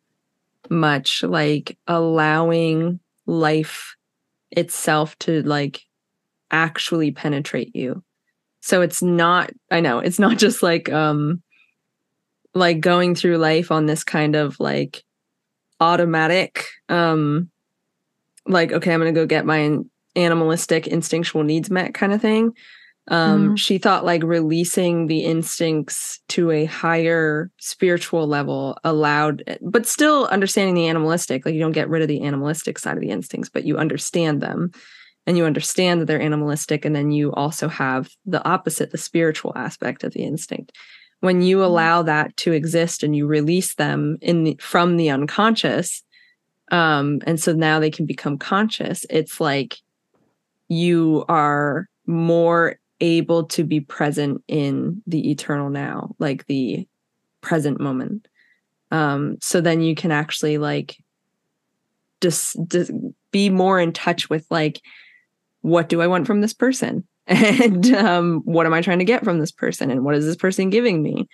much 0.69 1.23
like 1.23 1.77
allowing 1.87 2.99
life 3.27 3.95
itself 4.51 5.17
to 5.19 5.43
like 5.43 5.81
actually 6.51 7.11
penetrate 7.11 7.75
you. 7.75 8.03
So 8.61 8.81
it's 8.81 9.01
not 9.03 9.51
I 9.71 9.81
know, 9.81 9.99
it's 9.99 10.19
not 10.19 10.37
just 10.37 10.63
like 10.63 10.91
um 10.91 11.43
like 12.53 12.79
going 12.79 13.15
through 13.15 13.37
life 13.37 13.71
on 13.71 13.85
this 13.85 14.03
kind 14.03 14.35
of 14.35 14.59
like 14.59 15.03
automatic 15.79 16.65
um 16.89 17.49
like 18.47 18.71
okay, 18.71 18.93
I'm 18.93 18.99
going 18.99 19.13
to 19.13 19.19
go 19.19 19.25
get 19.25 19.45
my 19.45 19.77
animalistic 20.15 20.87
instinctual 20.87 21.43
needs 21.43 21.69
met 21.69 21.93
kind 21.93 22.13
of 22.13 22.21
thing. 22.21 22.53
Um, 23.09 23.51
Mhm. 23.51 23.57
She 23.57 23.77
thought 23.77 24.03
like 24.05 24.23
releasing 24.23 25.07
the 25.07 25.19
instincts 25.19 26.19
to 26.29 26.51
a 26.51 26.65
higher 26.65 27.51
spiritual 27.59 28.27
level 28.27 28.77
allowed, 28.83 29.43
but 29.61 29.85
still 29.85 30.25
understanding 30.27 30.75
the 30.75 30.87
animalistic. 30.87 31.45
Like 31.45 31.53
you 31.53 31.61
don't 31.61 31.71
get 31.71 31.89
rid 31.89 32.01
of 32.01 32.09
the 32.09 32.21
animalistic 32.21 32.79
side 32.79 32.97
of 32.97 33.01
the 33.01 33.09
instincts, 33.11 33.49
but 33.49 33.63
you 33.63 33.77
understand 33.77 34.41
them 34.41 34.71
and 35.25 35.37
you 35.37 35.45
understand 35.45 36.01
that 36.01 36.05
they're 36.05 36.21
animalistic. 36.21 36.83
And 36.85 36.95
then 36.95 37.11
you 37.11 37.31
also 37.33 37.67
have 37.69 38.09
the 38.25 38.45
opposite, 38.47 38.91
the 38.91 38.97
spiritual 38.97 39.53
aspect 39.55 40.03
of 40.03 40.13
the 40.13 40.23
instinct. 40.23 40.73
When 41.19 41.41
you 41.41 41.63
allow 41.63 42.03
that 42.03 42.35
to 42.37 42.51
exist 42.51 43.03
and 43.03 43.15
you 43.15 43.25
release 43.25 43.75
them 43.75 44.17
in 44.21 44.43
the, 44.43 44.57
from 44.59 44.97
the 44.97 45.09
unconscious, 45.09 46.03
um, 46.71 47.21
and 47.25 47.39
so 47.39 47.53
now 47.53 47.79
they 47.79 47.89
can 47.89 48.05
become 48.05 48.37
conscious, 48.37 49.05
it's 49.09 49.39
like 49.39 49.77
you 50.67 51.25
are 51.27 51.87
more 52.05 52.77
able 52.99 53.45
to 53.45 53.63
be 53.63 53.79
present 53.79 54.43
in 54.47 55.01
the 55.07 55.31
eternal 55.31 55.69
now 55.69 56.15
like 56.19 56.45
the 56.47 56.87
present 57.41 57.79
moment. 57.79 58.27
Um 58.91 59.37
so 59.41 59.61
then 59.61 59.81
you 59.81 59.95
can 59.95 60.11
actually 60.11 60.57
like 60.57 60.97
just, 62.21 62.57
just 62.67 62.91
be 63.31 63.49
more 63.49 63.79
in 63.79 63.93
touch 63.93 64.29
with 64.29 64.45
like 64.49 64.81
what 65.61 65.89
do 65.89 66.01
i 66.01 66.07
want 66.07 66.25
from 66.27 66.41
this 66.41 66.53
person 66.53 67.05
and 67.29 67.93
um 67.93 68.41
what 68.45 68.65
am 68.65 68.73
i 68.73 68.81
trying 68.81 68.99
to 68.99 69.05
get 69.05 69.23
from 69.23 69.39
this 69.39 69.51
person? 69.51 69.91
And 69.91 70.03
what 70.05 70.15
is 70.15 70.25
this 70.25 70.35
person 70.35 70.69
giving 70.69 71.01
me? 71.01 71.27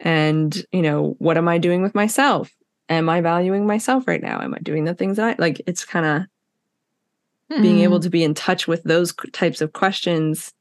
And 0.00 0.64
you 0.72 0.82
know 0.82 1.14
what 1.18 1.38
am 1.38 1.48
i 1.48 1.58
doing 1.58 1.82
with 1.82 1.94
myself? 1.94 2.52
Am 2.88 3.08
i 3.08 3.20
valuing 3.20 3.66
myself 3.66 4.06
right 4.06 4.22
now? 4.22 4.40
Am 4.40 4.54
i 4.54 4.58
doing 4.58 4.84
the 4.84 4.94
things 4.94 5.16
that 5.16 5.26
i 5.26 5.36
like 5.38 5.62
it's 5.66 5.84
kind 5.84 6.06
of 6.06 7.62
being 7.62 7.78
able 7.80 8.00
to 8.00 8.10
be 8.10 8.24
in 8.24 8.34
touch 8.34 8.66
with 8.66 8.82
those 8.82 9.14
types 9.32 9.60
of 9.60 9.72
questions 9.72 10.52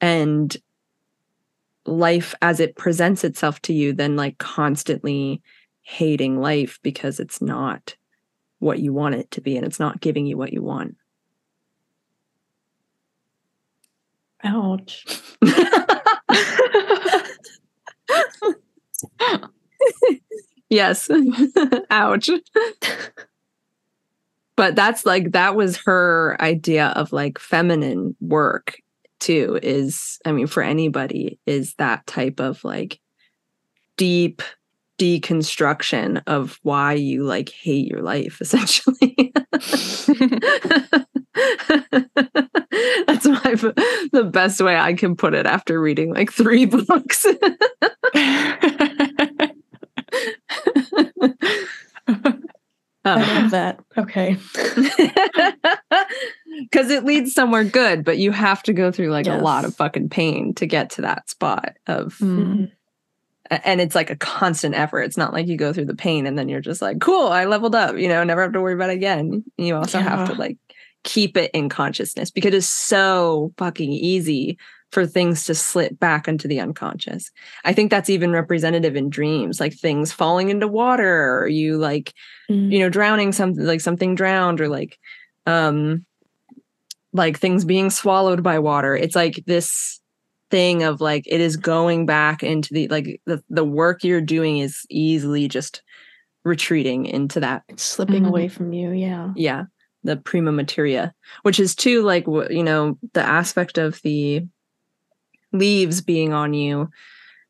and 0.00 0.56
life 1.84 2.34
as 2.42 2.60
it 2.60 2.76
presents 2.76 3.24
itself 3.24 3.60
to 3.62 3.72
you 3.72 3.92
than 3.92 4.16
like 4.16 4.38
constantly 4.38 5.42
hating 5.82 6.40
life 6.40 6.78
because 6.82 7.18
it's 7.18 7.40
not 7.40 7.96
what 8.58 8.78
you 8.78 8.92
want 8.92 9.14
it 9.14 9.30
to 9.30 9.40
be 9.40 9.56
and 9.56 9.66
it's 9.66 9.80
not 9.80 10.00
giving 10.00 10.26
you 10.26 10.36
what 10.36 10.52
you 10.52 10.62
want. 10.62 10.96
Ouch. 14.46 15.04
yes. 20.70 21.10
Ouch. 21.90 22.30
but 24.56 24.74
that's 24.74 25.04
like 25.04 25.32
that 25.32 25.56
was 25.56 25.76
her 25.84 26.36
idea 26.40 26.88
of 26.88 27.12
like 27.12 27.38
feminine 27.38 28.16
work 28.20 28.76
too 29.18 29.58
is 29.62 30.18
i 30.26 30.32
mean 30.32 30.46
for 30.46 30.62
anybody 30.62 31.38
is 31.46 31.74
that 31.78 32.06
type 32.06 32.38
of 32.38 32.62
like 32.64 33.00
deep 33.96 34.42
deconstruction 34.98 36.22
of 36.26 36.58
why 36.62 36.92
you 36.92 37.24
like 37.24 37.48
hate 37.48 37.90
your 37.90 38.02
life 38.02 38.40
essentially 38.42 39.32
that's 43.06 43.26
my 43.26 43.54
the 44.12 44.28
best 44.30 44.60
way 44.60 44.76
i 44.76 44.94
can 44.94 45.14
put 45.16 45.34
it 45.34 45.46
after 45.46 45.80
reading 45.80 46.12
like 46.14 46.32
three 46.32 46.64
books 46.66 47.26
I 53.06 53.40
love 53.40 53.50
that. 53.52 53.78
Okay. 53.96 54.36
Because 56.60 56.90
it 56.90 57.04
leads 57.04 57.32
somewhere 57.32 57.64
good, 57.64 58.04
but 58.04 58.18
you 58.18 58.32
have 58.32 58.62
to 58.64 58.72
go 58.72 58.90
through 58.90 59.10
like 59.10 59.26
yes. 59.26 59.40
a 59.40 59.44
lot 59.44 59.64
of 59.64 59.76
fucking 59.76 60.08
pain 60.08 60.54
to 60.54 60.66
get 60.66 60.90
to 60.90 61.02
that 61.02 61.30
spot 61.30 61.76
of. 61.86 62.18
Mm-hmm. 62.18 62.64
And 63.48 63.80
it's 63.80 63.94
like 63.94 64.10
a 64.10 64.16
constant 64.16 64.74
effort. 64.74 65.02
It's 65.02 65.16
not 65.16 65.32
like 65.32 65.46
you 65.46 65.56
go 65.56 65.72
through 65.72 65.84
the 65.84 65.94
pain 65.94 66.26
and 66.26 66.36
then 66.36 66.48
you're 66.48 66.60
just 66.60 66.82
like, 66.82 67.00
cool, 67.00 67.28
I 67.28 67.44
leveled 67.44 67.76
up, 67.76 67.96
you 67.96 68.08
know, 68.08 68.24
never 68.24 68.42
have 68.42 68.52
to 68.54 68.60
worry 68.60 68.74
about 68.74 68.90
it 68.90 68.94
again. 68.94 69.44
You 69.56 69.76
also 69.76 69.98
yeah. 69.98 70.08
have 70.16 70.28
to 70.30 70.34
like 70.34 70.58
keep 71.06 71.36
it 71.36 71.50
in 71.54 71.70
consciousness 71.70 72.30
because 72.30 72.52
it's 72.52 72.66
so 72.66 73.54
fucking 73.56 73.92
easy 73.92 74.58
for 74.90 75.06
things 75.06 75.44
to 75.44 75.54
slip 75.54 75.98
back 75.98 76.28
into 76.28 76.46
the 76.46 76.60
unconscious. 76.60 77.30
I 77.64 77.72
think 77.72 77.90
that's 77.90 78.10
even 78.10 78.32
representative 78.32 78.96
in 78.96 79.08
dreams, 79.08 79.60
like 79.60 79.72
things 79.72 80.12
falling 80.12 80.50
into 80.50 80.68
water, 80.68 81.38
or 81.38 81.48
you 81.48 81.78
like, 81.78 82.12
mm. 82.50 82.70
you 82.70 82.80
know, 82.80 82.88
drowning 82.88 83.32
something 83.32 83.64
like 83.64 83.80
something 83.80 84.14
drowned, 84.14 84.60
or 84.60 84.68
like 84.68 84.98
um 85.46 86.04
like 87.12 87.38
things 87.38 87.64
being 87.64 87.88
swallowed 87.88 88.42
by 88.42 88.58
water. 88.58 88.94
It's 88.94 89.16
like 89.16 89.42
this 89.46 90.00
thing 90.50 90.82
of 90.82 91.00
like 91.00 91.24
it 91.26 91.40
is 91.40 91.56
going 91.56 92.06
back 92.06 92.42
into 92.42 92.74
the 92.74 92.88
like 92.88 93.20
the, 93.26 93.42
the 93.48 93.64
work 93.64 94.04
you're 94.04 94.20
doing 94.20 94.58
is 94.58 94.84
easily 94.90 95.48
just 95.48 95.82
retreating 96.44 97.06
into 97.06 97.40
that 97.40 97.64
it's 97.68 97.82
slipping 97.82 98.22
mm-hmm. 98.22 98.26
away 98.26 98.46
from 98.46 98.72
you 98.72 98.92
yeah 98.92 99.32
yeah 99.34 99.64
the 100.06 100.16
prima 100.16 100.52
materia 100.52 101.14
which 101.42 101.60
is 101.60 101.74
too 101.74 102.02
like 102.02 102.26
you 102.26 102.62
know 102.62 102.96
the 103.12 103.22
aspect 103.22 103.78
of 103.78 104.00
the 104.02 104.46
leaves 105.52 106.00
being 106.00 106.32
on 106.32 106.54
you 106.54 106.88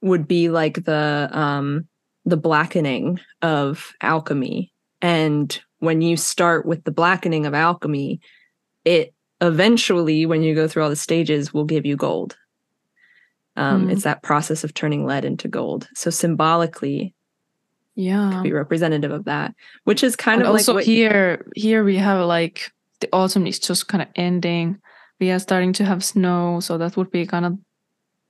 would 0.01 0.27
be 0.29 0.49
like 0.49 0.85
the 0.85 1.29
um 1.33 1.87
the 2.25 2.37
blackening 2.37 3.21
of 3.43 3.93
alchemy. 4.01 4.73
And 5.01 5.59
when 5.79 6.03
you 6.03 6.17
start 6.17 6.67
with 6.67 6.85
the 6.85 6.91
blackening 6.91 7.47
of 7.47 7.55
alchemy 7.55 8.21
it 8.85 9.13
eventually 9.41 10.25
when 10.27 10.43
you 10.43 10.55
go 10.55 10.67
through 10.67 10.83
all 10.83 10.89
the 10.89 10.97
stages 10.97 11.53
will 11.53 11.65
give 11.65 11.87
you 11.87 11.97
gold. 11.97 12.37
Um 13.57 13.87
mm. 13.87 13.93
it's 13.93 14.05
that 14.05 14.23
process 14.23 14.65
of 14.65 14.75
turning 14.75 15.07
lead 15.07 15.25
into 15.25 15.49
gold. 15.49 15.89
So 15.95 16.11
symbolically 16.11 17.15
yeah 17.97 18.41
be 18.43 18.53
representative 18.53 19.11
of 19.11 19.25
that 19.25 19.55
which 19.85 20.05
is 20.05 20.15
kind 20.15 20.41
and 20.41 20.49
of 20.49 20.55
also 20.55 20.75
like 20.75 20.85
here 20.85 21.47
here 21.57 21.83
we 21.83 21.97
have 21.97 22.25
like 22.27 22.71
the 23.01 23.09
autumn 23.13 23.47
is 23.47 23.59
just 23.59 23.89
kind 23.89 24.03
of 24.03 24.09
ending 24.15 24.79
we 25.19 25.31
are 25.31 25.39
starting 25.39 25.73
to 25.73 25.85
have 25.85 26.05
snow 26.05 26.61
so 26.61 26.79
that 26.79 26.97
would 26.97 27.11
be 27.11 27.27
kind 27.27 27.47
of 27.47 27.59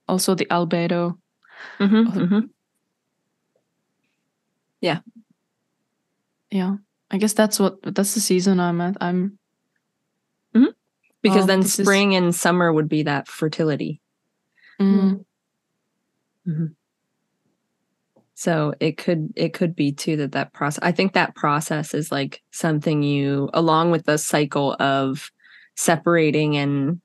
also 0.09 0.35
the 0.35 0.47
albedo. 0.47 1.19
Mm-hmm, 1.79 2.19
mm-hmm. 2.19 2.41
Yeah. 4.81 5.01
Yeah. 6.51 6.77
I 7.11 7.19
guess 7.19 7.33
that's 7.33 7.61
what 7.61 7.83
that's 7.83 8.15
the 8.15 8.21
season 8.21 8.61
I'm 8.61 8.81
at. 8.81 8.97
I'm 9.01 9.39
mm-hmm. 10.55 10.71
because 11.23 11.45
oh, 11.45 11.47
then 11.47 11.63
spring 11.63 12.13
is... 12.13 12.23
and 12.23 12.35
summer 12.35 12.73
would 12.73 12.89
be 12.89 13.05
that 13.05 13.29
fertility. 13.29 14.01
So 18.39 18.75
it 18.81 18.99
could 18.99 19.33
it 19.35 19.55
could 19.55 19.75
be 19.75 19.93
too 19.93 20.19
that 20.19 20.33
that 20.33 20.53
process. 20.53 20.79
I 20.83 20.93
think 20.93 21.15
that 21.15 21.35
process 21.35 21.95
is 21.95 22.13
like 22.13 22.43
something 22.51 23.03
you, 23.03 23.49
along 23.55 23.91
with 23.91 24.05
the 24.05 24.19
cycle 24.19 24.77
of 24.79 25.33
separating 25.75 26.57
and 26.57 27.01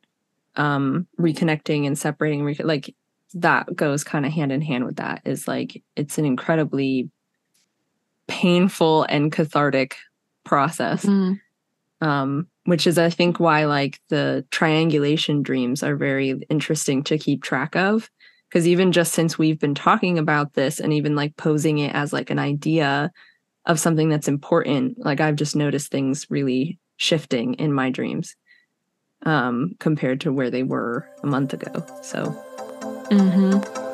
um 0.57 1.07
reconnecting 1.17 1.87
and 1.87 1.97
separating 1.97 2.43
rec- 2.43 2.63
like 2.63 2.93
that 3.33 3.73
goes 3.73 4.03
kind 4.03 4.25
of 4.25 4.33
hand 4.33 4.51
in 4.51 4.61
hand 4.61 4.83
with 4.83 4.97
that 4.97 5.21
is 5.23 5.47
like 5.47 5.81
it's 5.95 6.17
an 6.17 6.25
incredibly 6.25 7.09
painful 8.27 9.03
and 9.03 9.31
cathartic 9.31 9.95
process 10.43 11.05
mm. 11.05 11.39
um 12.01 12.47
which 12.65 12.85
is 12.85 12.97
i 12.97 13.09
think 13.09 13.39
why 13.39 13.63
like 13.63 14.01
the 14.09 14.45
triangulation 14.51 15.41
dreams 15.41 15.83
are 15.83 15.95
very 15.95 16.41
interesting 16.49 17.01
to 17.01 17.17
keep 17.17 17.41
track 17.41 17.75
of 17.77 18.09
because 18.51 18.67
even 18.67 18.91
just 18.91 19.13
since 19.13 19.39
we've 19.39 19.59
been 19.59 19.73
talking 19.73 20.19
about 20.19 20.53
this 20.53 20.79
and 20.79 20.91
even 20.91 21.15
like 21.15 21.37
posing 21.37 21.79
it 21.79 21.95
as 21.95 22.11
like 22.11 22.29
an 22.29 22.39
idea 22.39 23.11
of 23.65 23.79
something 23.79 24.09
that's 24.09 24.27
important 24.27 24.97
like 24.99 25.21
i've 25.21 25.35
just 25.35 25.55
noticed 25.55 25.91
things 25.91 26.27
really 26.29 26.77
shifting 26.97 27.53
in 27.55 27.71
my 27.71 27.89
dreams 27.89 28.35
um, 29.23 29.75
compared 29.79 30.21
to 30.21 30.33
where 30.33 30.49
they 30.49 30.63
were 30.63 31.07
a 31.23 31.27
month 31.27 31.53
ago. 31.53 31.85
So. 32.01 32.25
Mm-hmm. 33.11 33.90